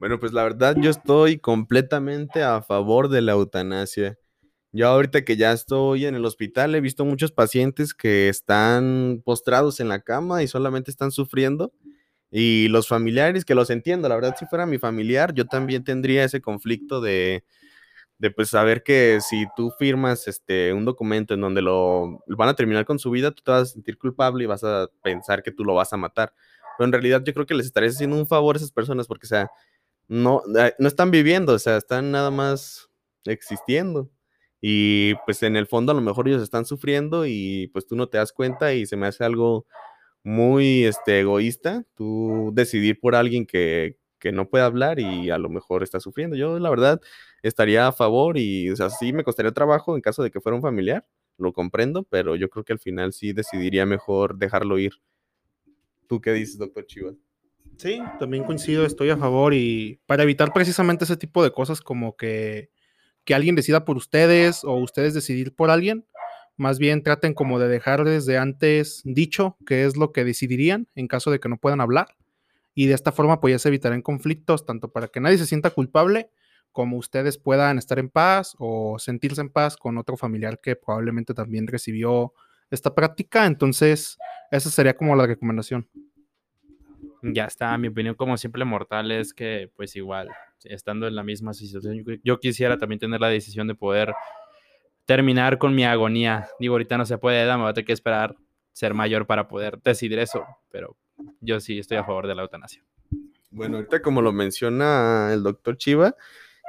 Bueno, 0.00 0.18
pues 0.18 0.32
la 0.32 0.42
verdad 0.42 0.74
yo 0.76 0.90
estoy 0.90 1.38
completamente 1.38 2.42
a 2.42 2.60
favor 2.60 3.08
de 3.08 3.22
la 3.22 3.32
eutanasia. 3.32 4.18
Yo 4.72 4.86
ahorita 4.88 5.24
que 5.24 5.36
ya 5.36 5.52
estoy 5.52 6.04
en 6.04 6.14
el 6.14 6.24
hospital 6.26 6.74
he 6.74 6.80
visto 6.80 7.04
muchos 7.04 7.32
pacientes 7.32 7.94
que 7.94 8.28
están 8.28 9.22
postrados 9.24 9.80
en 9.80 9.88
la 9.88 10.00
cama 10.00 10.42
y 10.42 10.48
solamente 10.48 10.90
están 10.90 11.10
sufriendo. 11.10 11.72
Y 12.30 12.68
los 12.68 12.88
familiares, 12.88 13.44
que 13.46 13.54
los 13.54 13.70
entiendo, 13.70 14.08
la 14.08 14.16
verdad, 14.16 14.36
si 14.38 14.46
fuera 14.46 14.66
mi 14.66 14.78
familiar, 14.78 15.32
yo 15.34 15.46
también 15.46 15.84
tendría 15.84 16.24
ese 16.24 16.42
conflicto 16.42 17.00
de, 17.00 17.44
de 18.18 18.30
pues 18.32 18.50
saber 18.50 18.82
que 18.82 19.20
si 19.22 19.46
tú 19.56 19.72
firmas 19.78 20.28
este, 20.28 20.72
un 20.74 20.84
documento 20.84 21.34
en 21.34 21.40
donde 21.42 21.62
lo 21.62 22.20
van 22.28 22.48
a 22.50 22.54
terminar 22.56 22.84
con 22.86 22.98
su 22.98 23.10
vida, 23.10 23.30
tú 23.32 23.42
te 23.44 23.52
vas 23.52 23.62
a 23.62 23.66
sentir 23.74 23.98
culpable 23.98 24.44
y 24.44 24.46
vas 24.48 24.64
a 24.64 24.88
pensar 25.02 25.42
que 25.42 25.52
tú 25.52 25.64
lo 25.64 25.74
vas 25.74 25.92
a 25.92 25.96
matar. 25.98 26.34
Pero 26.78 26.86
en 26.86 26.92
realidad 26.92 27.22
yo 27.24 27.34
creo 27.34 27.46
que 27.46 27.54
les 27.54 27.66
estarías 27.66 27.94
haciendo 27.94 28.16
un 28.16 28.26
favor 28.26 28.56
a 28.56 28.58
esas 28.58 28.72
personas 28.72 29.06
porque, 29.06 29.26
o 29.26 29.28
sea, 29.28 29.50
no, 30.08 30.42
eh, 30.58 30.74
no 30.78 30.88
están 30.88 31.10
viviendo, 31.10 31.54
o 31.54 31.58
sea, 31.58 31.76
están 31.78 32.10
nada 32.12 32.30
más 32.30 32.88
existiendo. 33.26 34.10
Y 34.60 35.14
pues 35.24 35.42
en 35.42 35.56
el 35.56 35.66
fondo 35.66 35.92
a 35.92 35.94
lo 35.94 36.00
mejor 36.00 36.28
ellos 36.28 36.42
están 36.42 36.64
sufriendo 36.64 37.26
y 37.26 37.68
pues 37.72 37.86
tú 37.86 37.94
no 37.96 38.08
te 38.08 38.18
das 38.18 38.32
cuenta 38.32 38.74
y 38.74 38.86
se 38.86 38.96
me 38.96 39.06
hace 39.06 39.24
algo 39.24 39.66
muy 40.24 40.84
este, 40.84 41.20
egoísta, 41.20 41.84
tú 41.94 42.50
decidir 42.52 42.98
por 43.00 43.14
alguien 43.14 43.46
que, 43.46 43.96
que 44.18 44.32
no 44.32 44.48
puede 44.48 44.64
hablar 44.64 44.98
y 44.98 45.30
a 45.30 45.38
lo 45.38 45.48
mejor 45.48 45.82
está 45.82 46.00
sufriendo. 46.00 46.36
Yo 46.36 46.58
la 46.58 46.70
verdad 46.70 47.00
estaría 47.42 47.86
a 47.86 47.92
favor 47.92 48.36
y 48.36 48.70
o 48.70 48.76
sea, 48.76 48.88
me 49.12 49.24
costaría 49.24 49.52
trabajo 49.52 49.94
en 49.94 50.02
caso 50.02 50.22
de 50.22 50.30
que 50.30 50.40
fuera 50.40 50.56
un 50.56 50.62
familiar, 50.62 51.06
lo 51.36 51.52
comprendo, 51.52 52.02
pero 52.02 52.36
yo 52.36 52.50
creo 52.50 52.64
que 52.64 52.72
al 52.72 52.80
final 52.80 53.12
sí 53.12 53.32
decidiría 53.32 53.86
mejor 53.86 54.36
dejarlo 54.36 54.78
ir. 54.78 54.94
¿Tú 56.08 56.20
qué 56.20 56.32
dices, 56.32 56.58
doctor 56.58 56.86
Chivas? 56.86 57.14
Sí, 57.76 58.00
también 58.18 58.42
coincido, 58.42 58.84
estoy 58.84 59.10
a 59.10 59.16
favor 59.16 59.54
y 59.54 60.00
para 60.06 60.24
evitar 60.24 60.52
precisamente 60.52 61.04
ese 61.04 61.16
tipo 61.16 61.44
de 61.44 61.52
cosas 61.52 61.80
como 61.80 62.16
que 62.16 62.70
que 63.28 63.34
alguien 63.34 63.56
decida 63.56 63.84
por 63.84 63.98
ustedes 63.98 64.64
o 64.64 64.76
ustedes 64.76 65.12
decidir 65.12 65.54
por 65.54 65.68
alguien. 65.68 66.06
Más 66.56 66.78
bien 66.78 67.02
traten 67.02 67.34
como 67.34 67.58
de 67.58 67.68
dejar 67.68 68.04
desde 68.04 68.38
antes 68.38 69.02
dicho 69.04 69.58
qué 69.66 69.84
es 69.84 69.98
lo 69.98 70.12
que 70.12 70.24
decidirían 70.24 70.88
en 70.94 71.08
caso 71.08 71.30
de 71.30 71.38
que 71.38 71.50
no 71.50 71.58
puedan 71.58 71.82
hablar. 71.82 72.16
Y 72.74 72.86
de 72.86 72.94
esta 72.94 73.12
forma 73.12 73.38
pues 73.38 73.52
ya 73.52 73.58
se 73.58 73.68
evitarán 73.68 74.00
conflictos, 74.00 74.64
tanto 74.64 74.90
para 74.92 75.08
que 75.08 75.20
nadie 75.20 75.36
se 75.36 75.44
sienta 75.44 75.68
culpable 75.68 76.30
como 76.72 76.96
ustedes 76.96 77.36
puedan 77.36 77.76
estar 77.76 77.98
en 77.98 78.08
paz 78.08 78.56
o 78.58 78.98
sentirse 78.98 79.42
en 79.42 79.50
paz 79.50 79.76
con 79.76 79.98
otro 79.98 80.16
familiar 80.16 80.58
que 80.62 80.74
probablemente 80.74 81.34
también 81.34 81.66
recibió 81.66 82.32
esta 82.70 82.94
práctica. 82.94 83.44
Entonces, 83.44 84.16
esa 84.50 84.70
sería 84.70 84.96
como 84.96 85.14
la 85.16 85.26
recomendación. 85.26 85.86
Ya 87.22 87.44
está, 87.44 87.76
mi 87.76 87.88
opinión 87.88 88.14
como 88.14 88.38
simple 88.38 88.64
mortal 88.64 89.12
es 89.12 89.34
que 89.34 89.70
pues 89.76 89.96
igual, 89.96 90.30
estando 90.64 91.06
en 91.06 91.14
la 91.14 91.22
misma 91.22 91.54
situación, 91.54 92.04
yo 92.22 92.40
quisiera 92.40 92.78
también 92.78 92.98
tener 92.98 93.20
la 93.20 93.28
decisión 93.28 93.66
de 93.66 93.74
poder 93.74 94.14
terminar 95.06 95.58
con 95.58 95.74
mi 95.74 95.84
agonía. 95.84 96.48
Digo, 96.60 96.74
ahorita 96.74 96.98
no 96.98 97.06
se 97.06 97.18
puede, 97.18 97.44
me 97.46 97.62
voy 97.62 97.70
a 97.70 97.72
tener 97.72 97.86
que 97.86 97.92
esperar 97.92 98.36
ser 98.72 98.94
mayor 98.94 99.26
para 99.26 99.48
poder 99.48 99.80
decidir 99.82 100.18
eso, 100.18 100.44
pero 100.70 100.96
yo 101.40 101.58
sí 101.60 101.78
estoy 101.78 101.96
a 101.96 102.04
favor 102.04 102.26
de 102.26 102.34
la 102.34 102.42
eutanasia. 102.42 102.84
Bueno, 103.50 103.78
ahorita 103.78 104.02
como 104.02 104.22
lo 104.22 104.32
menciona 104.32 105.30
el 105.32 105.42
doctor 105.42 105.76
Chiva, 105.76 106.14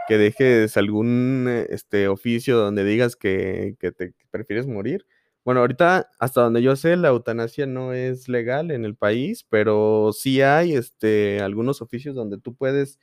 que 0.08 0.18
dejes 0.18 0.76
algún 0.78 1.48
este, 1.70 2.08
oficio 2.08 2.58
donde 2.58 2.84
digas 2.84 3.16
que, 3.16 3.76
que 3.80 3.92
te 3.92 4.14
prefieres 4.32 4.66
morir. 4.66 5.06
Bueno, 5.46 5.62
ahorita, 5.62 6.10
hasta 6.20 6.42
donde 6.42 6.62
yo 6.62 6.76
sé, 6.76 6.96
la 6.96 7.10
eutanasia 7.10 7.66
no 7.66 7.94
es 7.94 8.28
legal 8.28 8.72
en 8.72 8.86
el 8.86 8.96
país, 8.96 9.46
pero 9.50 10.12
sí 10.14 10.42
hay 10.42 10.74
este, 10.74 11.42
algunos 11.42 11.82
oficios 11.82 12.16
donde 12.16 12.40
tú 12.40 12.56
puedes 12.56 13.00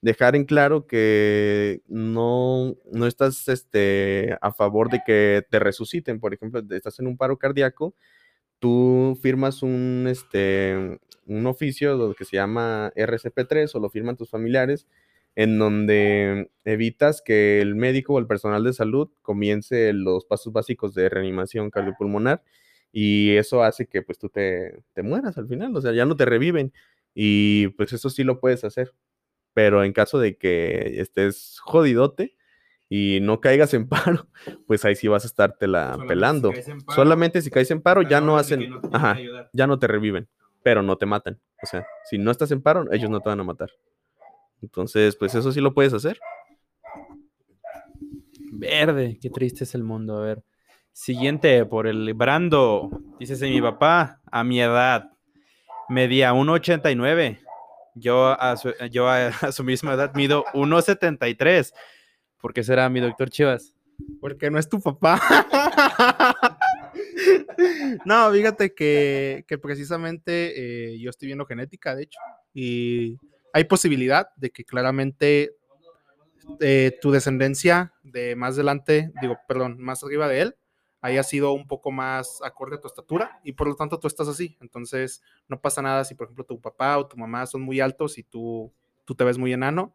dejar 0.00 0.36
en 0.36 0.44
claro 0.44 0.86
que 0.86 1.82
no, 1.88 2.76
no 2.92 3.06
estás 3.06 3.48
este, 3.48 4.36
a 4.40 4.52
favor 4.52 4.90
de 4.90 5.02
que 5.06 5.44
te 5.50 5.58
resuciten. 5.58 6.20
Por 6.20 6.34
ejemplo, 6.34 6.62
estás 6.70 6.98
en 7.00 7.06
un 7.06 7.16
paro 7.16 7.38
cardíaco, 7.38 7.94
tú 8.58 9.18
firmas 9.22 9.62
un, 9.62 10.06
este, 10.08 10.98
un 11.26 11.46
oficio 11.46 12.14
que 12.14 12.24
se 12.24 12.36
llama 12.36 12.92
RCP3 12.96 13.74
o 13.74 13.80
lo 13.80 13.90
firman 13.90 14.16
tus 14.16 14.30
familiares 14.30 14.86
en 15.36 15.58
donde 15.58 16.50
evitas 16.64 17.22
que 17.22 17.60
el 17.60 17.76
médico 17.76 18.14
o 18.14 18.18
el 18.18 18.26
personal 18.26 18.64
de 18.64 18.72
salud 18.72 19.10
comience 19.22 19.92
los 19.92 20.24
pasos 20.24 20.52
básicos 20.52 20.94
de 20.94 21.08
reanimación 21.08 21.70
cardiopulmonar 21.70 22.42
y 22.92 23.36
eso 23.36 23.62
hace 23.62 23.86
que 23.86 24.02
pues 24.02 24.18
tú 24.18 24.28
te, 24.30 24.82
te 24.94 25.02
mueras 25.02 25.38
al 25.38 25.46
final, 25.46 25.76
o 25.76 25.80
sea, 25.80 25.92
ya 25.92 26.06
no 26.06 26.16
te 26.16 26.24
reviven 26.24 26.72
y 27.14 27.68
pues 27.68 27.92
eso 27.92 28.10
sí 28.10 28.24
lo 28.24 28.40
puedes 28.40 28.64
hacer, 28.64 28.92
pero 29.54 29.84
en 29.84 29.92
caso 29.92 30.18
de 30.18 30.36
que 30.36 31.00
estés 31.00 31.58
jodidote 31.60 32.36
y 32.88 33.18
no 33.22 33.40
caigas 33.40 33.74
en 33.74 33.88
paro, 33.88 34.28
pues 34.66 34.84
ahí 34.84 34.96
sí 34.96 35.08
vas 35.08 35.24
a 35.24 35.28
estarte 35.28 35.66
la 35.66 35.98
pelando. 36.06 36.52
Solamente 36.94 37.42
si 37.42 37.50
caes 37.50 37.70
en 37.70 37.82
paro 37.82 38.02
ya 38.02 38.20
no 38.20 38.36
hacen, 38.36 38.72
ajá, 38.92 39.18
ya 39.52 39.66
no 39.66 39.78
te 39.78 39.86
reviven, 39.86 40.28
pero 40.62 40.82
no 40.82 40.96
te 40.96 41.06
matan. 41.06 41.40
O 41.62 41.66
sea, 41.66 41.86
si 42.04 42.18
no 42.18 42.30
estás 42.30 42.50
en 42.50 42.62
paro, 42.62 42.90
ellos 42.92 43.10
no 43.10 43.20
te 43.20 43.28
van 43.28 43.40
a 43.40 43.44
matar. 43.44 43.70
Entonces, 44.62 45.16
pues 45.16 45.34
eso 45.34 45.52
sí 45.52 45.60
lo 45.60 45.74
puedes 45.74 45.92
hacer. 45.92 46.18
Verde, 48.50 49.18
qué 49.20 49.30
triste 49.30 49.64
es 49.64 49.74
el 49.74 49.84
mundo. 49.84 50.16
A 50.18 50.20
ver. 50.22 50.42
Siguiente, 50.92 51.64
por 51.64 51.86
el 51.86 52.12
Brando. 52.14 52.90
Dice 53.20 53.48
mi 53.48 53.60
papá, 53.60 54.20
a 54.30 54.42
mi 54.42 54.60
edad, 54.60 55.12
medía 55.88 56.32
1,89. 56.32 57.38
Yo, 57.98 58.28
a 58.40 58.56
su, 58.56 59.64
misma 59.64 59.94
edad 59.94 60.14
mido 60.14 60.44
1,73. 60.54 61.72
¿Por 62.40 62.52
qué 62.54 62.62
será 62.62 62.88
mi 62.88 63.00
doctor 63.00 63.30
Chivas? 63.30 63.74
Porque 64.20 64.50
no 64.50 64.58
es 64.58 64.68
tu 64.68 64.80
papá. 64.80 65.20
no, 68.04 68.30
fíjate 68.30 68.74
que, 68.74 69.44
que 69.48 69.58
precisamente 69.58 70.92
eh, 70.92 70.98
yo 71.00 71.10
estoy 71.10 71.26
viendo 71.26 71.46
genética, 71.46 71.96
de 71.96 72.04
hecho, 72.04 72.20
y 72.54 73.18
hay 73.52 73.64
posibilidad 73.64 74.28
de 74.36 74.50
que 74.50 74.64
claramente 74.64 75.56
eh, 76.60 76.96
tu 77.00 77.10
descendencia 77.10 77.92
de 78.02 78.36
más 78.36 78.54
adelante, 78.54 79.12
digo, 79.20 79.38
perdón, 79.46 79.76
más 79.78 80.02
arriba 80.02 80.28
de 80.28 80.40
él, 80.42 80.56
haya 81.00 81.22
sido 81.22 81.52
un 81.52 81.66
poco 81.66 81.90
más 81.90 82.40
acorde 82.42 82.76
a 82.76 82.80
tu 82.80 82.88
estatura 82.88 83.40
y 83.44 83.52
por 83.52 83.68
lo 83.68 83.76
tanto 83.76 83.98
tú 83.98 84.08
estás 84.08 84.28
así. 84.28 84.56
Entonces, 84.60 85.22
no 85.48 85.60
pasa 85.60 85.82
nada 85.82 86.04
si, 86.04 86.14
por 86.14 86.26
ejemplo, 86.26 86.44
tu 86.44 86.60
papá 86.60 86.98
o 86.98 87.06
tu 87.06 87.16
mamá 87.16 87.46
son 87.46 87.62
muy 87.62 87.80
altos 87.80 88.18
y 88.18 88.22
tú, 88.22 88.72
tú 89.04 89.14
te 89.14 89.24
ves 89.24 89.38
muy 89.38 89.52
enano. 89.52 89.94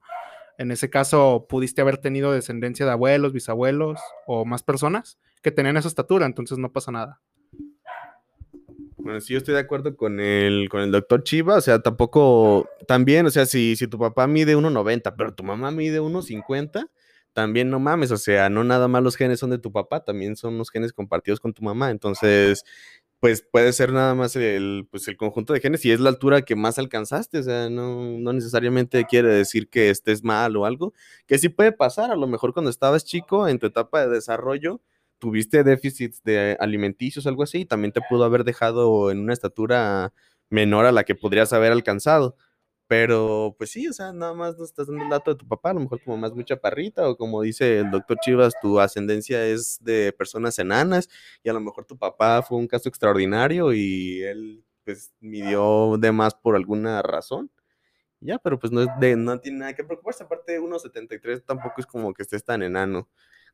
En 0.57 0.71
ese 0.71 0.89
caso, 0.89 1.47
pudiste 1.49 1.81
haber 1.81 1.97
tenido 1.97 2.31
descendencia 2.31 2.85
de 2.85 2.91
abuelos, 2.91 3.33
bisabuelos 3.33 3.99
o 4.27 4.45
más 4.45 4.63
personas 4.63 5.17
que 5.41 5.51
tenían 5.51 5.77
esa 5.77 5.87
estatura, 5.87 6.25
entonces 6.25 6.57
no 6.57 6.71
pasa 6.71 6.91
nada. 6.91 7.19
Bueno, 8.97 9.19
sí, 9.19 9.33
yo 9.33 9.39
estoy 9.39 9.55
de 9.55 9.59
acuerdo 9.59 9.97
con 9.97 10.21
el, 10.21 10.69
con 10.69 10.79
el 10.79 10.91
doctor 10.91 11.23
Chiva, 11.23 11.57
o 11.57 11.61
sea, 11.61 11.79
tampoco, 11.79 12.69
también, 12.87 13.25
o 13.25 13.29
sea, 13.29 13.45
si, 13.45 13.75
si 13.75 13.87
tu 13.87 13.99
papá 13.99 14.27
mide 14.27 14.55
1,90, 14.55 15.13
pero 15.17 15.33
tu 15.33 15.43
mamá 15.43 15.71
mide 15.71 15.99
1,50, 15.99 16.89
también 17.33 17.69
no 17.69 17.79
mames, 17.79 18.11
o 18.11 18.17
sea, 18.17 18.49
no 18.49 18.63
nada 18.63 18.87
más 18.87 19.03
los 19.03 19.15
genes 19.15 19.39
son 19.39 19.49
de 19.49 19.57
tu 19.59 19.71
papá, 19.71 20.03
también 20.03 20.35
son 20.35 20.57
los 20.57 20.69
genes 20.71 20.93
compartidos 20.93 21.39
con 21.39 21.53
tu 21.53 21.63
mamá, 21.63 21.89
entonces, 21.91 22.63
pues 23.19 23.41
puede 23.41 23.73
ser 23.73 23.91
nada 23.93 24.15
más 24.15 24.35
el, 24.35 24.87
pues, 24.91 25.07
el 25.07 25.17
conjunto 25.17 25.53
de 25.53 25.61
genes 25.61 25.85
y 25.85 25.91
es 25.91 25.99
la 25.99 26.09
altura 26.09 26.41
que 26.43 26.55
más 26.55 26.77
alcanzaste, 26.79 27.39
o 27.39 27.43
sea, 27.43 27.69
no, 27.69 28.03
no 28.19 28.33
necesariamente 28.33 29.05
quiere 29.05 29.29
decir 29.29 29.69
que 29.69 29.89
estés 29.89 30.23
mal 30.23 30.55
o 30.57 30.65
algo, 30.65 30.93
que 31.27 31.37
sí 31.39 31.49
puede 31.49 31.71
pasar, 31.71 32.11
a 32.11 32.15
lo 32.15 32.27
mejor 32.27 32.53
cuando 32.53 32.69
estabas 32.69 33.05
chico, 33.05 33.47
en 33.47 33.59
tu 33.59 33.67
etapa 33.67 34.01
de 34.05 34.09
desarrollo, 34.13 34.81
tuviste 35.19 35.63
déficits 35.63 36.21
de 36.23 36.57
alimenticios, 36.59 37.25
algo 37.27 37.43
así, 37.43 37.65
también 37.65 37.93
te 37.93 38.01
pudo 38.09 38.25
haber 38.25 38.43
dejado 38.43 39.09
en 39.09 39.19
una 39.19 39.33
estatura 39.33 40.13
menor 40.49 40.85
a 40.85 40.91
la 40.91 41.03
que 41.05 41.15
podrías 41.15 41.53
haber 41.53 41.71
alcanzado. 41.71 42.35
Pero, 42.87 43.55
pues 43.57 43.71
sí, 43.71 43.87
o 43.87 43.93
sea, 43.93 44.11
nada 44.11 44.33
más 44.33 44.57
no 44.57 44.65
estás 44.65 44.87
dando 44.87 45.03
el 45.03 45.09
dato 45.09 45.31
de 45.31 45.37
tu 45.37 45.47
papá, 45.47 45.71
a 45.71 45.73
lo 45.73 45.79
mejor 45.79 46.01
como 46.03 46.17
más 46.17 46.33
muy 46.33 46.43
chaparrita, 46.43 47.07
o 47.09 47.15
como 47.17 47.41
dice 47.41 47.79
el 47.79 47.91
doctor 47.91 48.17
Chivas, 48.21 48.53
tu 48.61 48.79
ascendencia 48.79 49.45
es 49.45 49.79
de 49.81 50.11
personas 50.11 50.59
enanas, 50.59 51.09
y 51.43 51.49
a 51.49 51.53
lo 51.53 51.61
mejor 51.61 51.85
tu 51.85 51.97
papá 51.97 52.41
fue 52.43 52.57
un 52.57 52.67
caso 52.67 52.89
extraordinario 52.89 53.73
y 53.73 54.21
él, 54.23 54.63
pues, 54.83 55.13
midió 55.21 55.97
de 55.97 56.11
más 56.11 56.35
por 56.35 56.55
alguna 56.55 57.01
razón. 57.01 57.49
Ya, 58.19 58.37
pero 58.39 58.57
pues 58.57 58.71
no, 58.71 58.81
es 58.81 58.87
de, 58.99 59.17
no 59.17 59.37
tiene 59.39 59.59
nada 59.59 59.73
que 59.75 59.83
preocuparse, 59.83 60.23
aparte 60.23 60.59
1,73 60.59 61.43
tampoco 61.45 61.75
es 61.79 61.85
como 61.85 62.13
que 62.13 62.23
estés 62.23 62.43
tan 62.43 62.63
enano. 62.63 63.09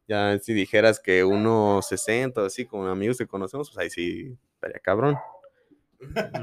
Ya 0.07 0.37
si 0.39 0.53
dijeras 0.53 0.99
que 0.99 1.23
uno 1.23 1.81
60 1.81 2.45
así, 2.45 2.65
con 2.65 2.87
amigos 2.87 3.17
que 3.17 3.27
conocemos, 3.27 3.69
pues 3.69 3.79
ahí 3.79 3.89
sí 3.89 4.37
estaría 4.53 4.79
cabrón. 4.79 5.17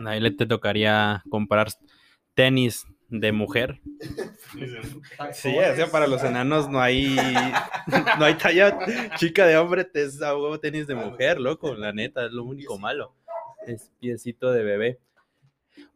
Ahí 0.07 0.21
le 0.21 0.33
te 0.33 0.47
tocaría 0.47 1.23
comprar 1.31 1.69
tenis 2.37 2.87
de 3.09 3.33
mujer. 3.33 3.81
Sí, 5.33 5.57
o 5.57 5.75
sea, 5.75 5.91
para 5.91 6.07
los 6.07 6.23
enanos 6.23 6.69
no 6.69 6.81
hay 6.81 7.17
no 8.19 8.25
hay 8.25 8.35
talla 8.35 8.79
chica 9.17 9.47
de 9.47 9.57
hombre, 9.57 9.85
te 9.85 10.05
es 10.05 10.21
tenis 10.61 10.87
de 10.87 10.95
mujer, 10.95 11.41
loco, 11.41 11.75
la 11.75 11.93
neta, 11.93 12.27
es 12.27 12.33
lo 12.33 12.45
único 12.45 12.79
malo. 12.79 13.17
Es 13.67 13.91
piecito 13.99 14.53
de 14.53 14.63
bebé. 14.63 15.01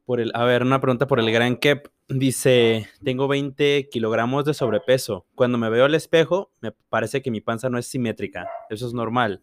Por 0.05 0.21
el, 0.21 0.33
a 0.35 0.45
ver, 0.45 0.63
una 0.63 0.81
pregunta 0.81 1.07
por 1.07 1.21
el 1.21 1.31
gran 1.31 1.57
Kep. 1.57 1.87
Dice, 2.09 2.89
tengo 3.05 3.29
20 3.29 3.89
kilogramos 3.93 4.45
de 4.45 4.55
sobrepeso. 4.55 5.27
Cuando 5.37 5.59
me 5.59 5.71
veo 5.71 5.85
al 5.85 5.95
espejo, 5.95 6.53
me 6.61 6.73
parece 6.73 7.23
que 7.23 7.31
mi 7.31 7.41
panza 7.41 7.71
no 7.71 7.79
es 7.79 7.87
simétrica. 7.87 8.49
Eso 8.71 8.89
es 8.89 8.93
normal. 8.93 9.41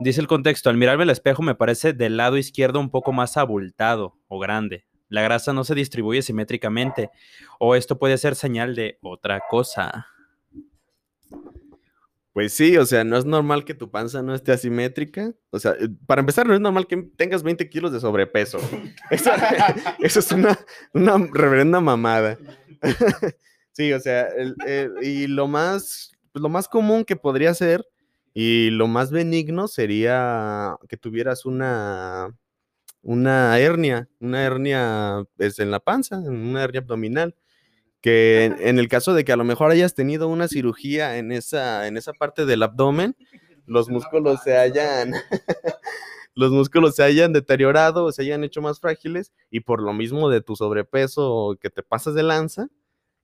Dice 0.00 0.20
el 0.20 0.26
contexto, 0.26 0.70
al 0.70 0.76
mirarme 0.76 1.04
al 1.04 1.10
espejo 1.10 1.42
me 1.42 1.54
parece 1.54 1.92
del 1.92 2.16
lado 2.16 2.36
izquierdo 2.36 2.80
un 2.80 2.90
poco 2.90 3.12
más 3.12 3.36
abultado 3.36 4.18
o 4.26 4.40
grande. 4.40 4.87
La 5.08 5.22
grasa 5.22 5.52
no 5.52 5.64
se 5.64 5.74
distribuye 5.74 6.22
simétricamente. 6.22 7.10
O 7.58 7.74
esto 7.74 7.98
puede 7.98 8.18
ser 8.18 8.34
señal 8.34 8.74
de 8.74 8.98
otra 9.02 9.40
cosa. 9.48 10.06
Pues 12.38 12.52
sí, 12.52 12.76
o 12.76 12.86
sea, 12.86 13.02
no 13.02 13.16
es 13.16 13.24
normal 13.24 13.64
que 13.64 13.74
tu 13.74 13.90
panza 13.90 14.22
no 14.22 14.32
esté 14.32 14.52
asimétrica. 14.52 15.34
O 15.50 15.58
sea, 15.58 15.72
eh, 15.72 15.88
para 16.06 16.20
empezar, 16.20 16.46
no 16.46 16.54
es 16.54 16.60
normal 16.60 16.86
que 16.86 16.96
tengas 17.16 17.42
20 17.42 17.68
kilos 17.68 17.92
de 17.92 17.98
sobrepeso. 17.98 18.58
Eso, 19.98 20.20
es 20.20 20.30
una, 20.30 20.56
reverenda 21.32 21.80
mamada. 21.80 22.38
sí, 23.72 23.92
o 23.92 23.98
sea, 23.98 24.28
y 25.02 25.26
lo 25.26 25.48
más, 25.48 26.12
pues, 26.30 26.40
lo 26.40 26.48
más 26.48 26.68
común 26.68 27.04
que 27.04 27.16
podría 27.16 27.52
ser 27.54 27.84
y 28.34 28.70
lo 28.70 28.86
más 28.86 29.10
benigno 29.10 29.66
sería 29.66 30.76
que 30.88 30.96
tuvieras 30.96 31.44
una, 31.44 32.32
una 33.02 33.58
hernia, 33.58 34.08
una 34.20 34.44
hernia 34.44 35.24
pues, 35.36 35.58
en 35.58 35.70
la 35.70 35.80
panza, 35.80 36.18
una 36.18 36.64
hernia 36.64 36.80
abdominal 36.80 37.34
que 38.00 38.44
en, 38.44 38.78
el 38.78 38.88
caso 38.88 39.12
de 39.14 39.24
que 39.24 39.32
a 39.32 39.36
lo 39.36 39.44
mejor 39.44 39.70
hayas 39.70 39.94
tenido 39.94 40.28
una 40.28 40.48
cirugía 40.48 41.18
en 41.18 41.32
esa, 41.32 41.86
en 41.88 41.96
esa 41.96 42.12
parte 42.12 42.46
del 42.46 42.62
abdomen, 42.62 43.16
los 43.66 43.88
músculos 43.88 44.40
se 44.42 44.56
hayan, 44.56 45.12
los 46.34 46.52
músculos 46.52 46.94
se 46.94 47.02
hayan 47.02 47.32
deteriorado, 47.32 48.12
se 48.12 48.22
hayan 48.22 48.44
hecho 48.44 48.62
más 48.62 48.80
frágiles 48.80 49.32
y 49.50 49.60
por 49.60 49.82
lo 49.82 49.92
mismo 49.92 50.30
de 50.30 50.40
tu 50.40 50.54
sobrepeso 50.56 51.58
que 51.60 51.70
te 51.70 51.82
pasas 51.82 52.14
de 52.14 52.22
lanza, 52.22 52.68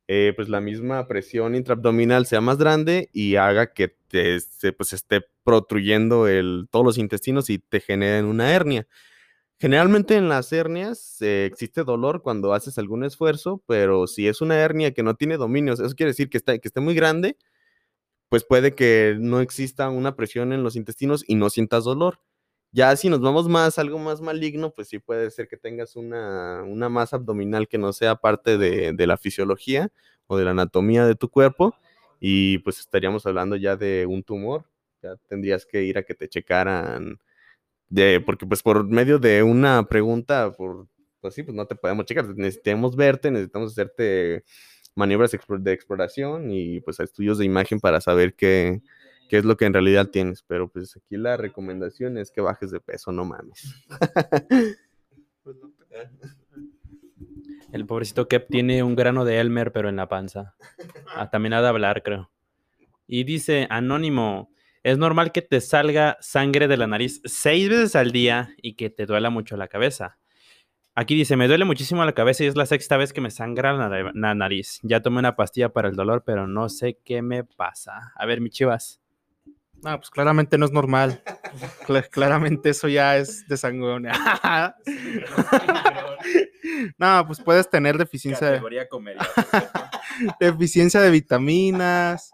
eh, 0.06 0.32
pues 0.36 0.48
la 0.48 0.60
misma 0.60 1.06
presión 1.06 1.54
intraabdominal 1.54 2.26
sea 2.26 2.42
más 2.42 2.58
grande 2.58 3.08
y 3.12 3.36
haga 3.36 3.72
que 3.72 3.96
te, 4.08 4.38
se, 4.40 4.72
pues 4.72 4.92
esté 4.92 5.22
protruyendo 5.44 6.28
el, 6.28 6.66
todos 6.70 6.84
los 6.84 6.98
intestinos 6.98 7.48
y 7.48 7.58
te 7.58 7.80
generen 7.80 8.26
una 8.26 8.52
hernia. 8.52 8.86
Generalmente 9.58 10.16
en 10.16 10.28
las 10.28 10.52
hernias 10.52 11.22
eh, 11.22 11.46
existe 11.46 11.84
dolor 11.84 12.22
cuando 12.22 12.52
haces 12.52 12.76
algún 12.78 13.04
esfuerzo, 13.04 13.62
pero 13.66 14.06
si 14.06 14.26
es 14.28 14.40
una 14.40 14.58
hernia 14.58 14.92
que 14.92 15.02
no 15.02 15.14
tiene 15.14 15.36
dominios, 15.36 15.80
eso 15.80 15.94
quiere 15.94 16.10
decir 16.10 16.28
que, 16.28 16.38
está, 16.38 16.58
que 16.58 16.68
esté 16.68 16.80
muy 16.80 16.94
grande, 16.94 17.36
pues 18.28 18.44
puede 18.44 18.74
que 18.74 19.16
no 19.18 19.40
exista 19.40 19.88
una 19.90 20.16
presión 20.16 20.52
en 20.52 20.62
los 20.64 20.76
intestinos 20.76 21.24
y 21.28 21.36
no 21.36 21.50
sientas 21.50 21.84
dolor. 21.84 22.20
Ya 22.72 22.96
si 22.96 23.08
nos 23.08 23.20
vamos 23.20 23.48
más, 23.48 23.78
algo 23.78 23.98
más 24.00 24.20
maligno, 24.20 24.72
pues 24.72 24.88
sí 24.88 24.98
puede 24.98 25.30
ser 25.30 25.46
que 25.48 25.56
tengas 25.56 25.94
una, 25.96 26.64
una 26.64 26.88
masa 26.88 27.16
abdominal 27.16 27.68
que 27.68 27.78
no 27.78 27.92
sea 27.92 28.16
parte 28.16 28.58
de, 28.58 28.92
de 28.92 29.06
la 29.06 29.16
fisiología 29.16 29.92
o 30.26 30.36
de 30.36 30.44
la 30.44 30.50
anatomía 30.50 31.06
de 31.06 31.14
tu 31.14 31.28
cuerpo 31.30 31.76
y 32.20 32.58
pues 32.58 32.80
estaríamos 32.80 33.26
hablando 33.26 33.54
ya 33.56 33.76
de 33.76 34.06
un 34.06 34.22
tumor, 34.22 34.64
ya 35.02 35.16
tendrías 35.28 35.66
que 35.66 35.84
ir 35.84 35.98
a 35.98 36.02
que 36.02 36.14
te 36.14 36.28
checaran, 36.28 37.18
de, 37.94 38.20
porque 38.20 38.44
pues 38.44 38.60
por 38.62 38.84
medio 38.88 39.20
de 39.20 39.42
una 39.44 39.86
pregunta, 39.86 40.50
por, 40.50 40.88
pues 41.20 41.34
sí, 41.34 41.44
pues 41.44 41.54
no 41.54 41.64
te 41.64 41.76
podemos 41.76 42.04
checar, 42.06 42.26
necesitamos 42.36 42.96
verte, 42.96 43.30
necesitamos 43.30 43.70
hacerte 43.70 44.42
maniobras 44.96 45.30
de 45.30 45.72
exploración 45.72 46.50
y 46.50 46.80
pues 46.80 46.98
estudios 46.98 47.38
de 47.38 47.44
imagen 47.44 47.78
para 47.78 48.00
saber 48.00 48.34
qué, 48.34 48.82
es 49.30 49.44
lo 49.44 49.56
que 49.56 49.64
en 49.64 49.72
realidad 49.72 50.10
tienes, 50.10 50.42
pero 50.42 50.68
pues 50.68 50.96
aquí 50.96 51.16
la 51.16 51.36
recomendación 51.36 52.18
es 52.18 52.30
que 52.30 52.40
bajes 52.40 52.70
de 52.70 52.78
peso, 52.80 53.10
no 53.10 53.24
mames. 53.24 53.84
El 57.72 57.86
pobrecito 57.86 58.28
Kep 58.28 58.48
tiene 58.48 58.84
un 58.84 58.94
grano 58.94 59.24
de 59.24 59.40
Elmer, 59.40 59.72
pero 59.72 59.88
en 59.88 59.96
la 59.96 60.08
panza. 60.08 60.54
Ah, 61.16 61.30
también 61.30 61.54
ha 61.54 61.62
de 61.62 61.66
hablar, 61.66 62.04
creo. 62.04 62.30
Y 63.08 63.24
dice, 63.24 63.66
anónimo, 63.70 64.53
es 64.84 64.98
normal 64.98 65.32
que 65.32 65.42
te 65.42 65.60
salga 65.60 66.16
sangre 66.20 66.68
de 66.68 66.76
la 66.76 66.86
nariz 66.86 67.20
seis 67.24 67.68
veces 67.68 67.96
al 67.96 68.12
día 68.12 68.50
y 68.62 68.74
que 68.74 68.90
te 68.90 69.06
duela 69.06 69.30
mucho 69.30 69.56
la 69.56 69.66
cabeza. 69.66 70.18
Aquí 70.94 71.16
dice, 71.16 71.36
me 71.36 71.48
duele 71.48 71.64
muchísimo 71.64 72.04
la 72.04 72.12
cabeza 72.12 72.44
y 72.44 72.46
es 72.46 72.54
la 72.54 72.66
sexta 72.66 72.96
vez 72.96 73.12
que 73.12 73.20
me 73.20 73.32
sangra 73.32 73.72
la, 73.72 74.12
la 74.14 74.34
nariz. 74.36 74.78
Ya 74.84 75.02
tomé 75.02 75.18
una 75.18 75.34
pastilla 75.34 75.70
para 75.70 75.88
el 75.88 75.96
dolor, 75.96 76.22
pero 76.24 76.46
no 76.46 76.68
sé 76.68 77.00
qué 77.04 77.22
me 77.22 77.42
pasa. 77.42 78.12
A 78.14 78.24
ver, 78.26 78.40
mi 78.40 78.50
chivas. 78.50 79.00
No, 79.82 79.96
pues 79.98 80.08
claramente 80.10 80.56
no 80.56 80.64
es 80.66 80.72
normal. 80.72 81.22
Cla- 81.86 82.08
claramente 82.08 82.70
eso 82.70 82.86
ya 82.88 83.16
es 83.16 83.46
de 83.48 83.56
sanguíneo. 83.56 84.12
no, 86.98 87.24
pues 87.26 87.40
puedes 87.40 87.68
tener 87.68 87.98
deficiencia 87.98 88.50
de, 88.50 88.60
deficiencia 90.40 91.00
de 91.00 91.10
vitaminas. 91.10 92.32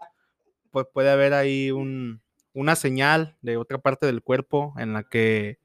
Pues 0.71 0.87
puede 0.93 1.11
haber 1.11 1.33
ahí 1.33 1.71
un, 1.71 2.21
una 2.53 2.75
señal 2.75 3.37
de 3.41 3.57
otra 3.57 3.77
parte 3.77 4.05
del 4.05 4.21
cuerpo 4.21 4.73
en 4.77 4.93
la 4.93 5.03
que 5.03 5.59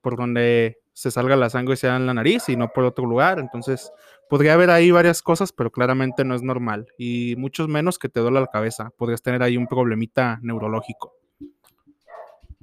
por 0.00 0.16
donde 0.16 0.78
se 0.92 1.10
salga 1.10 1.36
la 1.36 1.48
sangre 1.48 1.76
sea 1.76 1.96
en 1.96 2.06
la 2.06 2.14
nariz 2.14 2.48
y 2.48 2.56
no 2.56 2.72
por 2.72 2.84
otro 2.84 3.06
lugar. 3.06 3.38
Entonces, 3.38 3.92
podría 4.28 4.54
haber 4.54 4.70
ahí 4.70 4.90
varias 4.90 5.22
cosas, 5.22 5.52
pero 5.52 5.70
claramente 5.70 6.24
no 6.24 6.34
es 6.34 6.42
normal. 6.42 6.88
Y 6.98 7.36
muchos 7.36 7.68
menos 7.68 7.98
que 7.98 8.08
te 8.08 8.18
duela 8.18 8.40
la 8.40 8.48
cabeza. 8.48 8.90
Podrías 8.96 9.22
tener 9.22 9.42
ahí 9.42 9.56
un 9.56 9.68
problemita 9.68 10.40
neurológico. 10.42 11.14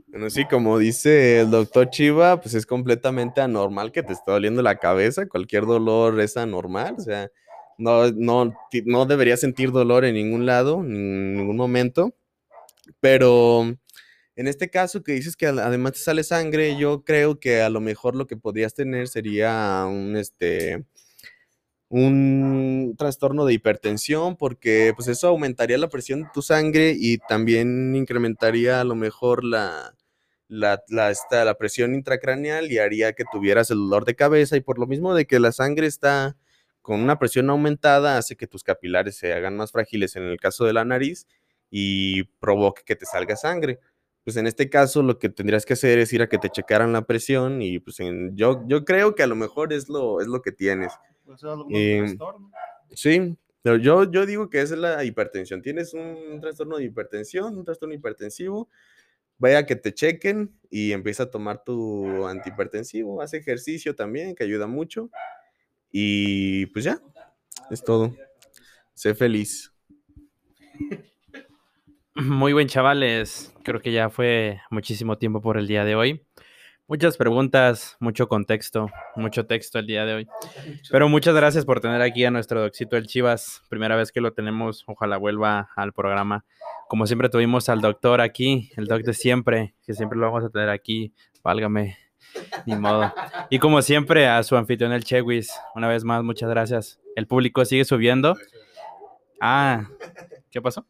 Bueno, 0.07 0.29
sí, 0.29 0.45
como 0.45 0.77
dice 0.77 1.41
el 1.41 1.51
doctor 1.51 1.89
Chiva, 1.89 2.39
pues 2.41 2.55
es 2.55 2.65
completamente 2.65 3.41
anormal 3.41 3.91
que 3.91 4.03
te 4.03 4.13
esté 4.13 4.31
doliendo 4.31 4.61
la 4.61 4.77
cabeza. 4.77 5.27
Cualquier 5.27 5.65
dolor 5.65 6.19
es 6.19 6.37
anormal. 6.37 6.95
O 6.97 7.01
sea, 7.01 7.29
no, 7.77 8.11
no, 8.11 8.53
no 8.85 9.05
deberías 9.05 9.39
sentir 9.39 9.71
dolor 9.71 10.05
en 10.05 10.15
ningún 10.15 10.45
lado, 10.45 10.81
en 10.81 11.35
ningún 11.35 11.57
momento. 11.57 12.13
Pero 12.99 13.63
en 14.35 14.47
este 14.47 14.69
caso 14.69 15.03
que 15.03 15.13
dices 15.13 15.37
que 15.37 15.47
ad- 15.47 15.59
además 15.59 15.93
te 15.93 15.99
sale 15.99 16.23
sangre, 16.23 16.77
yo 16.79 17.03
creo 17.05 17.39
que 17.39 17.61
a 17.61 17.69
lo 17.69 17.81
mejor 17.81 18.15
lo 18.15 18.27
que 18.27 18.37
podrías 18.37 18.73
tener 18.75 19.07
sería 19.09 19.85
un, 19.87 20.17
este, 20.17 20.85
un 21.89 22.95
trastorno 22.97 23.45
de 23.45 23.53
hipertensión, 23.53 24.35
porque 24.37 24.93
pues 24.95 25.07
eso 25.07 25.27
aumentaría 25.27 25.77
la 25.77 25.89
presión 25.89 26.23
de 26.23 26.29
tu 26.33 26.41
sangre 26.41 26.95
y 26.97 27.19
también 27.19 27.95
incrementaría 27.95 28.81
a 28.81 28.83
lo 28.83 28.95
mejor 28.95 29.43
la, 29.43 29.95
la, 30.47 30.83
la, 30.89 31.11
esta, 31.11 31.45
la 31.45 31.57
presión 31.57 31.93
intracraneal 31.95 32.71
y 32.71 32.79
haría 32.79 33.13
que 33.13 33.23
tuvieras 33.31 33.69
el 33.71 33.77
dolor 33.77 34.05
de 34.05 34.15
cabeza 34.15 34.57
y 34.57 34.61
por 34.61 34.79
lo 34.79 34.87
mismo 34.87 35.13
de 35.13 35.25
que 35.27 35.39
la 35.39 35.51
sangre 35.51 35.87
está 35.87 36.35
con 36.81 37.01
una 37.01 37.19
presión 37.19 37.49
aumentada 37.49 38.17
hace 38.17 38.35
que 38.35 38.47
tus 38.47 38.63
capilares 38.63 39.15
se 39.17 39.33
hagan 39.33 39.55
más 39.57 39.71
frágiles 39.71 40.15
en 40.15 40.23
el 40.23 40.39
caso 40.39 40.65
de 40.65 40.73
la 40.73 40.85
nariz 40.85 41.27
y 41.69 42.23
provoque 42.39 42.83
que 42.85 42.95
te 42.95 43.05
salga 43.05 43.35
sangre. 43.35 43.79
Pues 44.23 44.37
en 44.37 44.47
este 44.47 44.69
caso 44.69 45.03
lo 45.03 45.19
que 45.19 45.29
tendrías 45.29 45.65
que 45.65 45.73
hacer 45.73 45.99
es 45.99 46.11
ir 46.13 46.21
a 46.21 46.29
que 46.29 46.37
te 46.39 46.49
checaran 46.49 46.93
la 46.93 47.03
presión 47.05 47.61
y 47.61 47.79
pues 47.79 47.99
en- 47.99 48.35
yo, 48.35 48.63
yo 48.67 48.83
creo 48.85 49.13
que 49.15 49.23
a 49.23 49.27
lo 49.27 49.35
mejor 49.35 49.71
es 49.73 49.87
lo, 49.89 50.19
es 50.21 50.27
lo 50.27 50.41
que 50.41 50.51
tienes. 50.51 50.93
Eh, 51.71 52.05
Sí, 52.95 53.35
pero 53.61 53.77
yo, 53.77 54.09
yo 54.11 54.25
digo 54.25 54.49
que 54.49 54.61
esa 54.61 54.75
es 54.75 54.79
la 54.79 55.03
hipertensión. 55.03 55.61
Tienes 55.61 55.93
un 55.93 56.39
trastorno 56.41 56.77
de 56.77 56.85
hipertensión, 56.85 57.57
un 57.57 57.65
trastorno 57.65 57.93
hipertensivo, 57.95 58.69
vaya 59.37 59.59
a 59.59 59.65
que 59.65 59.75
te 59.75 59.93
chequen 59.93 60.57
y 60.69 60.91
empieza 60.93 61.23
a 61.23 61.31
tomar 61.31 61.63
tu 61.63 62.25
antihipertensivo, 62.27 63.21
haz 63.21 63.33
ejercicio 63.33 63.95
también, 63.95 64.35
que 64.35 64.43
ayuda 64.43 64.67
mucho. 64.67 65.09
Y 65.91 66.67
pues 66.67 66.85
ya, 66.85 67.01
es 67.71 67.83
todo. 67.83 68.15
Sé 68.93 69.15
feliz. 69.15 69.71
Muy 72.15 72.53
buen, 72.53 72.69
chavales. 72.69 73.53
Creo 73.61 73.81
que 73.81 73.91
ya 73.91 74.09
fue 74.09 74.61
muchísimo 74.69 75.17
tiempo 75.17 75.41
por 75.41 75.57
el 75.57 75.67
día 75.67 75.83
de 75.83 75.95
hoy. 75.95 76.25
Muchas 76.87 77.17
preguntas, 77.17 77.97
mucho 77.99 78.29
contexto, 78.29 78.87
mucho 79.17 79.45
texto 79.47 79.79
el 79.79 79.87
día 79.87 80.05
de 80.05 80.13
hoy. 80.13 80.27
Pero 80.89 81.09
muchas 81.09 81.35
gracias 81.35 81.65
por 81.65 81.81
tener 81.81 82.01
aquí 82.01 82.23
a 82.23 82.31
nuestro 82.31 82.61
Doxito 82.61 82.95
el 82.95 83.07
Chivas. 83.07 83.63
Primera 83.67 83.97
vez 83.97 84.13
que 84.13 84.21
lo 84.21 84.31
tenemos. 84.31 84.85
Ojalá 84.87 85.17
vuelva 85.17 85.71
al 85.75 85.91
programa. 85.91 86.45
Como 86.87 87.05
siempre 87.05 87.27
tuvimos 87.27 87.67
al 87.67 87.81
doctor 87.81 88.21
aquí, 88.21 88.69
el 88.77 88.85
doc 88.85 89.01
de 89.01 89.13
siempre, 89.13 89.75
que 89.85 89.93
siempre 89.93 90.17
lo 90.17 90.27
vamos 90.27 90.45
a 90.45 90.49
tener 90.49 90.69
aquí. 90.69 91.11
Válgame, 91.43 91.97
ni 92.65 92.75
modo. 92.77 93.13
Y 93.49 93.59
como 93.59 93.81
siempre, 93.81 94.27
a 94.27 94.41
su 94.43 94.55
anfitrión 94.55 94.93
el 94.93 95.03
Chewis. 95.03 95.51
Una 95.75 95.89
vez 95.89 96.05
más, 96.05 96.23
muchas 96.23 96.49
gracias. 96.49 96.97
El 97.17 97.27
público 97.27 97.65
sigue 97.65 97.83
subiendo. 97.83 98.37
Ah, 99.41 99.89
¿qué 100.49 100.61
pasó? 100.61 100.87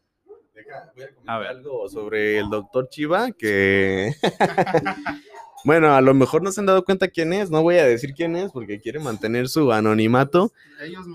A 0.72 1.34
A 1.34 1.38
ver. 1.38 1.48
ver. 1.48 1.56
algo 1.56 1.88
sobre 1.88 2.38
el 2.38 2.48
doctor 2.50 2.88
Chiva 2.88 3.30
que 3.32 4.12
bueno, 5.64 5.94
a 5.94 6.00
lo 6.00 6.14
mejor 6.14 6.42
no 6.42 6.52
se 6.52 6.60
han 6.60 6.66
dado 6.66 6.84
cuenta 6.84 7.08
quién 7.08 7.32
es, 7.32 7.50
no 7.50 7.62
voy 7.62 7.76
a 7.78 7.84
decir 7.86 8.14
quién 8.14 8.36
es 8.36 8.52
porque 8.52 8.80
quiere 8.80 8.98
mantener 9.00 9.48
su 9.48 9.72
anonimato, 9.72 10.52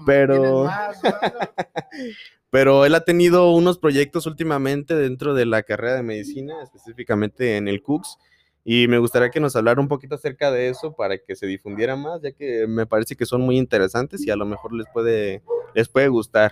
Pero- 0.05 0.67
pero 2.49 2.85
él 2.85 2.95
ha 2.95 3.05
tenido 3.05 3.51
unos 3.53 3.77
proyectos 3.77 4.25
últimamente 4.25 4.95
dentro 4.95 5.33
de 5.33 5.45
la 5.45 5.63
carrera 5.63 5.95
de 5.95 6.03
medicina, 6.03 6.55
específicamente 6.63 7.55
en 7.57 7.67
el 7.69 7.81
CUCS, 7.81 8.17
y 8.65 8.87
me 8.87 8.97
gustaría 8.99 9.29
que 9.29 9.39
nos 9.39 9.55
hablara 9.55 9.79
un 9.81 9.87
poquito 9.87 10.15
acerca 10.15 10.51
de 10.51 10.69
eso 10.69 10.93
para 10.93 11.17
que 11.17 11.35
se 11.35 11.47
difundiera 11.47 11.95
más, 11.95 12.21
ya 12.21 12.31
que 12.31 12.67
me 12.67 12.85
parece 12.85 13.15
que 13.15 13.25
son 13.25 13.41
muy 13.41 13.57
interesantes 13.57 14.21
y 14.25 14.29
a 14.31 14.35
lo 14.35 14.45
mejor 14.45 14.73
les 14.73 14.85
puede, 14.93 15.41
les 15.73 15.87
puede 15.87 16.09
gustar. 16.09 16.51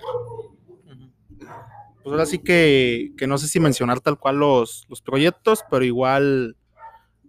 Pues 2.09 2.13
ahora 2.15 2.25
sí 2.25 2.39
que, 2.39 3.11
que 3.19 3.27
no 3.27 3.37
sé 3.37 3.47
si 3.47 3.59
mencionar 3.59 3.99
tal 3.99 4.17
cual 4.17 4.37
los, 4.37 4.87
los 4.89 4.99
proyectos, 4.99 5.63
pero 5.69 5.85
igual 5.85 6.57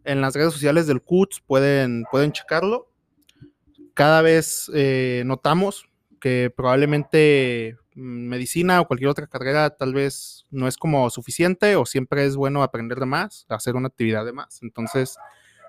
en 0.04 0.22
las 0.22 0.32
redes 0.34 0.54
sociales 0.54 0.86
del 0.86 1.02
CUTS 1.02 1.42
pueden, 1.46 2.04
pueden 2.10 2.32
checarlo. 2.32 2.90
Cada 3.92 4.22
vez 4.22 4.70
eh, 4.72 5.22
notamos 5.26 5.84
que 6.18 6.50
probablemente 6.56 7.76
mm, 7.94 8.28
medicina 8.28 8.80
o 8.80 8.86
cualquier 8.86 9.10
otra 9.10 9.26
carrera 9.26 9.68
tal 9.68 9.92
vez 9.92 10.46
no 10.50 10.66
es 10.66 10.78
como 10.78 11.10
suficiente 11.10 11.76
o 11.76 11.84
siempre 11.84 12.24
es 12.24 12.34
bueno 12.34 12.62
aprender 12.62 13.00
de 13.00 13.06
más, 13.06 13.44
hacer 13.50 13.76
una 13.76 13.88
actividad 13.88 14.24
de 14.24 14.32
más. 14.32 14.62
Entonces, 14.62 15.18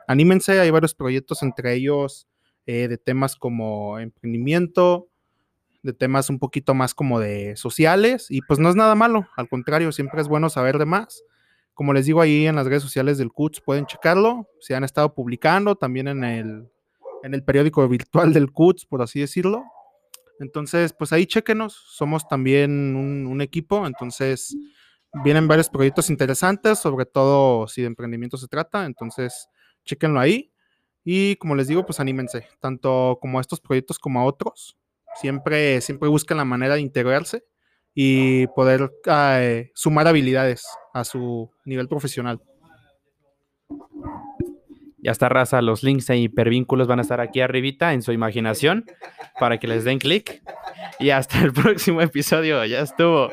anímense, 0.08 0.58
hay 0.58 0.70
varios 0.70 0.96
proyectos 0.96 1.44
entre 1.44 1.74
ellos 1.74 2.30
eh, 2.66 2.88
de 2.88 2.98
temas 2.98 3.36
como 3.36 4.00
emprendimiento, 4.00 5.10
de 5.84 5.94
temas 5.94 6.30
un 6.30 6.40
poquito 6.40 6.74
más 6.74 6.94
como 6.94 7.20
de 7.20 7.56
sociales 7.56 8.28
y 8.30 8.42
pues 8.42 8.60
no 8.60 8.70
es 8.70 8.76
nada 8.76 8.96
malo, 8.96 9.28
al 9.36 9.50
contrario, 9.50 9.92
siempre 9.92 10.22
es 10.22 10.28
bueno 10.28 10.50
saber 10.50 10.78
de 10.78 10.86
más. 10.86 11.24
Como 11.74 11.94
les 11.94 12.06
digo 12.06 12.22
ahí 12.22 12.46
en 12.46 12.56
las 12.56 12.68
redes 12.68 12.84
sociales 12.84 13.18
del 13.18 13.32
CUTS 13.32 13.62
pueden 13.62 13.86
checarlo, 13.86 14.48
se 14.60 14.76
han 14.76 14.84
estado 14.84 15.14
publicando 15.14 15.76
también 15.76 16.08
en 16.08 16.24
el, 16.24 16.70
en 17.24 17.34
el 17.34 17.44
periódico 17.44 17.88
virtual 17.88 18.34
del 18.34 18.52
CUTS, 18.52 18.86
por 18.86 19.02
así 19.02 19.20
decirlo. 19.20 19.64
Entonces, 20.40 20.94
pues 20.94 21.14
ahí 21.14 21.28
chequenos, 21.28 21.74
somos 21.74 22.28
también 22.28 22.96
un, 22.96 23.42
equipo, 23.42 23.86
entonces 23.86 24.58
vienen 25.24 25.48
varios 25.48 25.70
proyectos 25.70 26.10
interesantes, 26.10 26.80
sobre 26.80 27.06
todo 27.06 27.68
si 27.68 27.82
de 27.82 27.88
emprendimiento 27.88 28.38
se 28.38 28.48
trata, 28.48 28.86
entonces 28.86 29.48
chequenlo 29.86 30.20
ahí. 30.20 30.52
Y 31.04 31.36
como 31.38 31.56
les 31.56 31.68
digo, 31.68 31.86
pues 31.86 32.00
anímense, 32.00 32.48
tanto 32.60 33.20
como 33.22 33.38
a 33.38 33.42
estos 33.42 33.60
proyectos 33.60 34.00
como 34.00 34.20
a 34.20 34.26
otros. 34.26 34.78
Siempre, 35.16 35.82
siempre 35.82 36.10
busquen 36.10 36.38
la 36.38 36.46
manera 36.46 36.76
de 36.76 36.82
integrarse 36.82 37.44
y 37.94 38.48
poder 38.48 38.92
eh, 39.06 39.72
sumar 39.74 40.08
habilidades 40.08 40.66
a 40.94 41.04
su 41.04 41.50
nivel 41.66 41.88
profesional. 41.88 42.42
Ya 45.04 45.12
está 45.12 45.30
raza, 45.30 45.62
los 45.62 45.82
links 45.84 46.10
e 46.12 46.18
hipervínculos 46.18 46.88
van 46.88 47.00
a 47.00 47.02
estar 47.02 47.22
aquí 47.22 47.42
arribita 47.42 47.94
en 47.94 48.04
su 48.04 48.12
imaginación 48.12 48.86
para 49.40 49.60
que 49.60 49.68
les 49.68 49.84
den 49.84 49.98
clic. 49.98 50.44
Y 51.00 51.10
hasta 51.10 51.42
el 51.42 51.52
próximo 51.54 52.02
episodio, 52.02 52.64
ya 52.66 52.82
estuvo. 52.82 53.32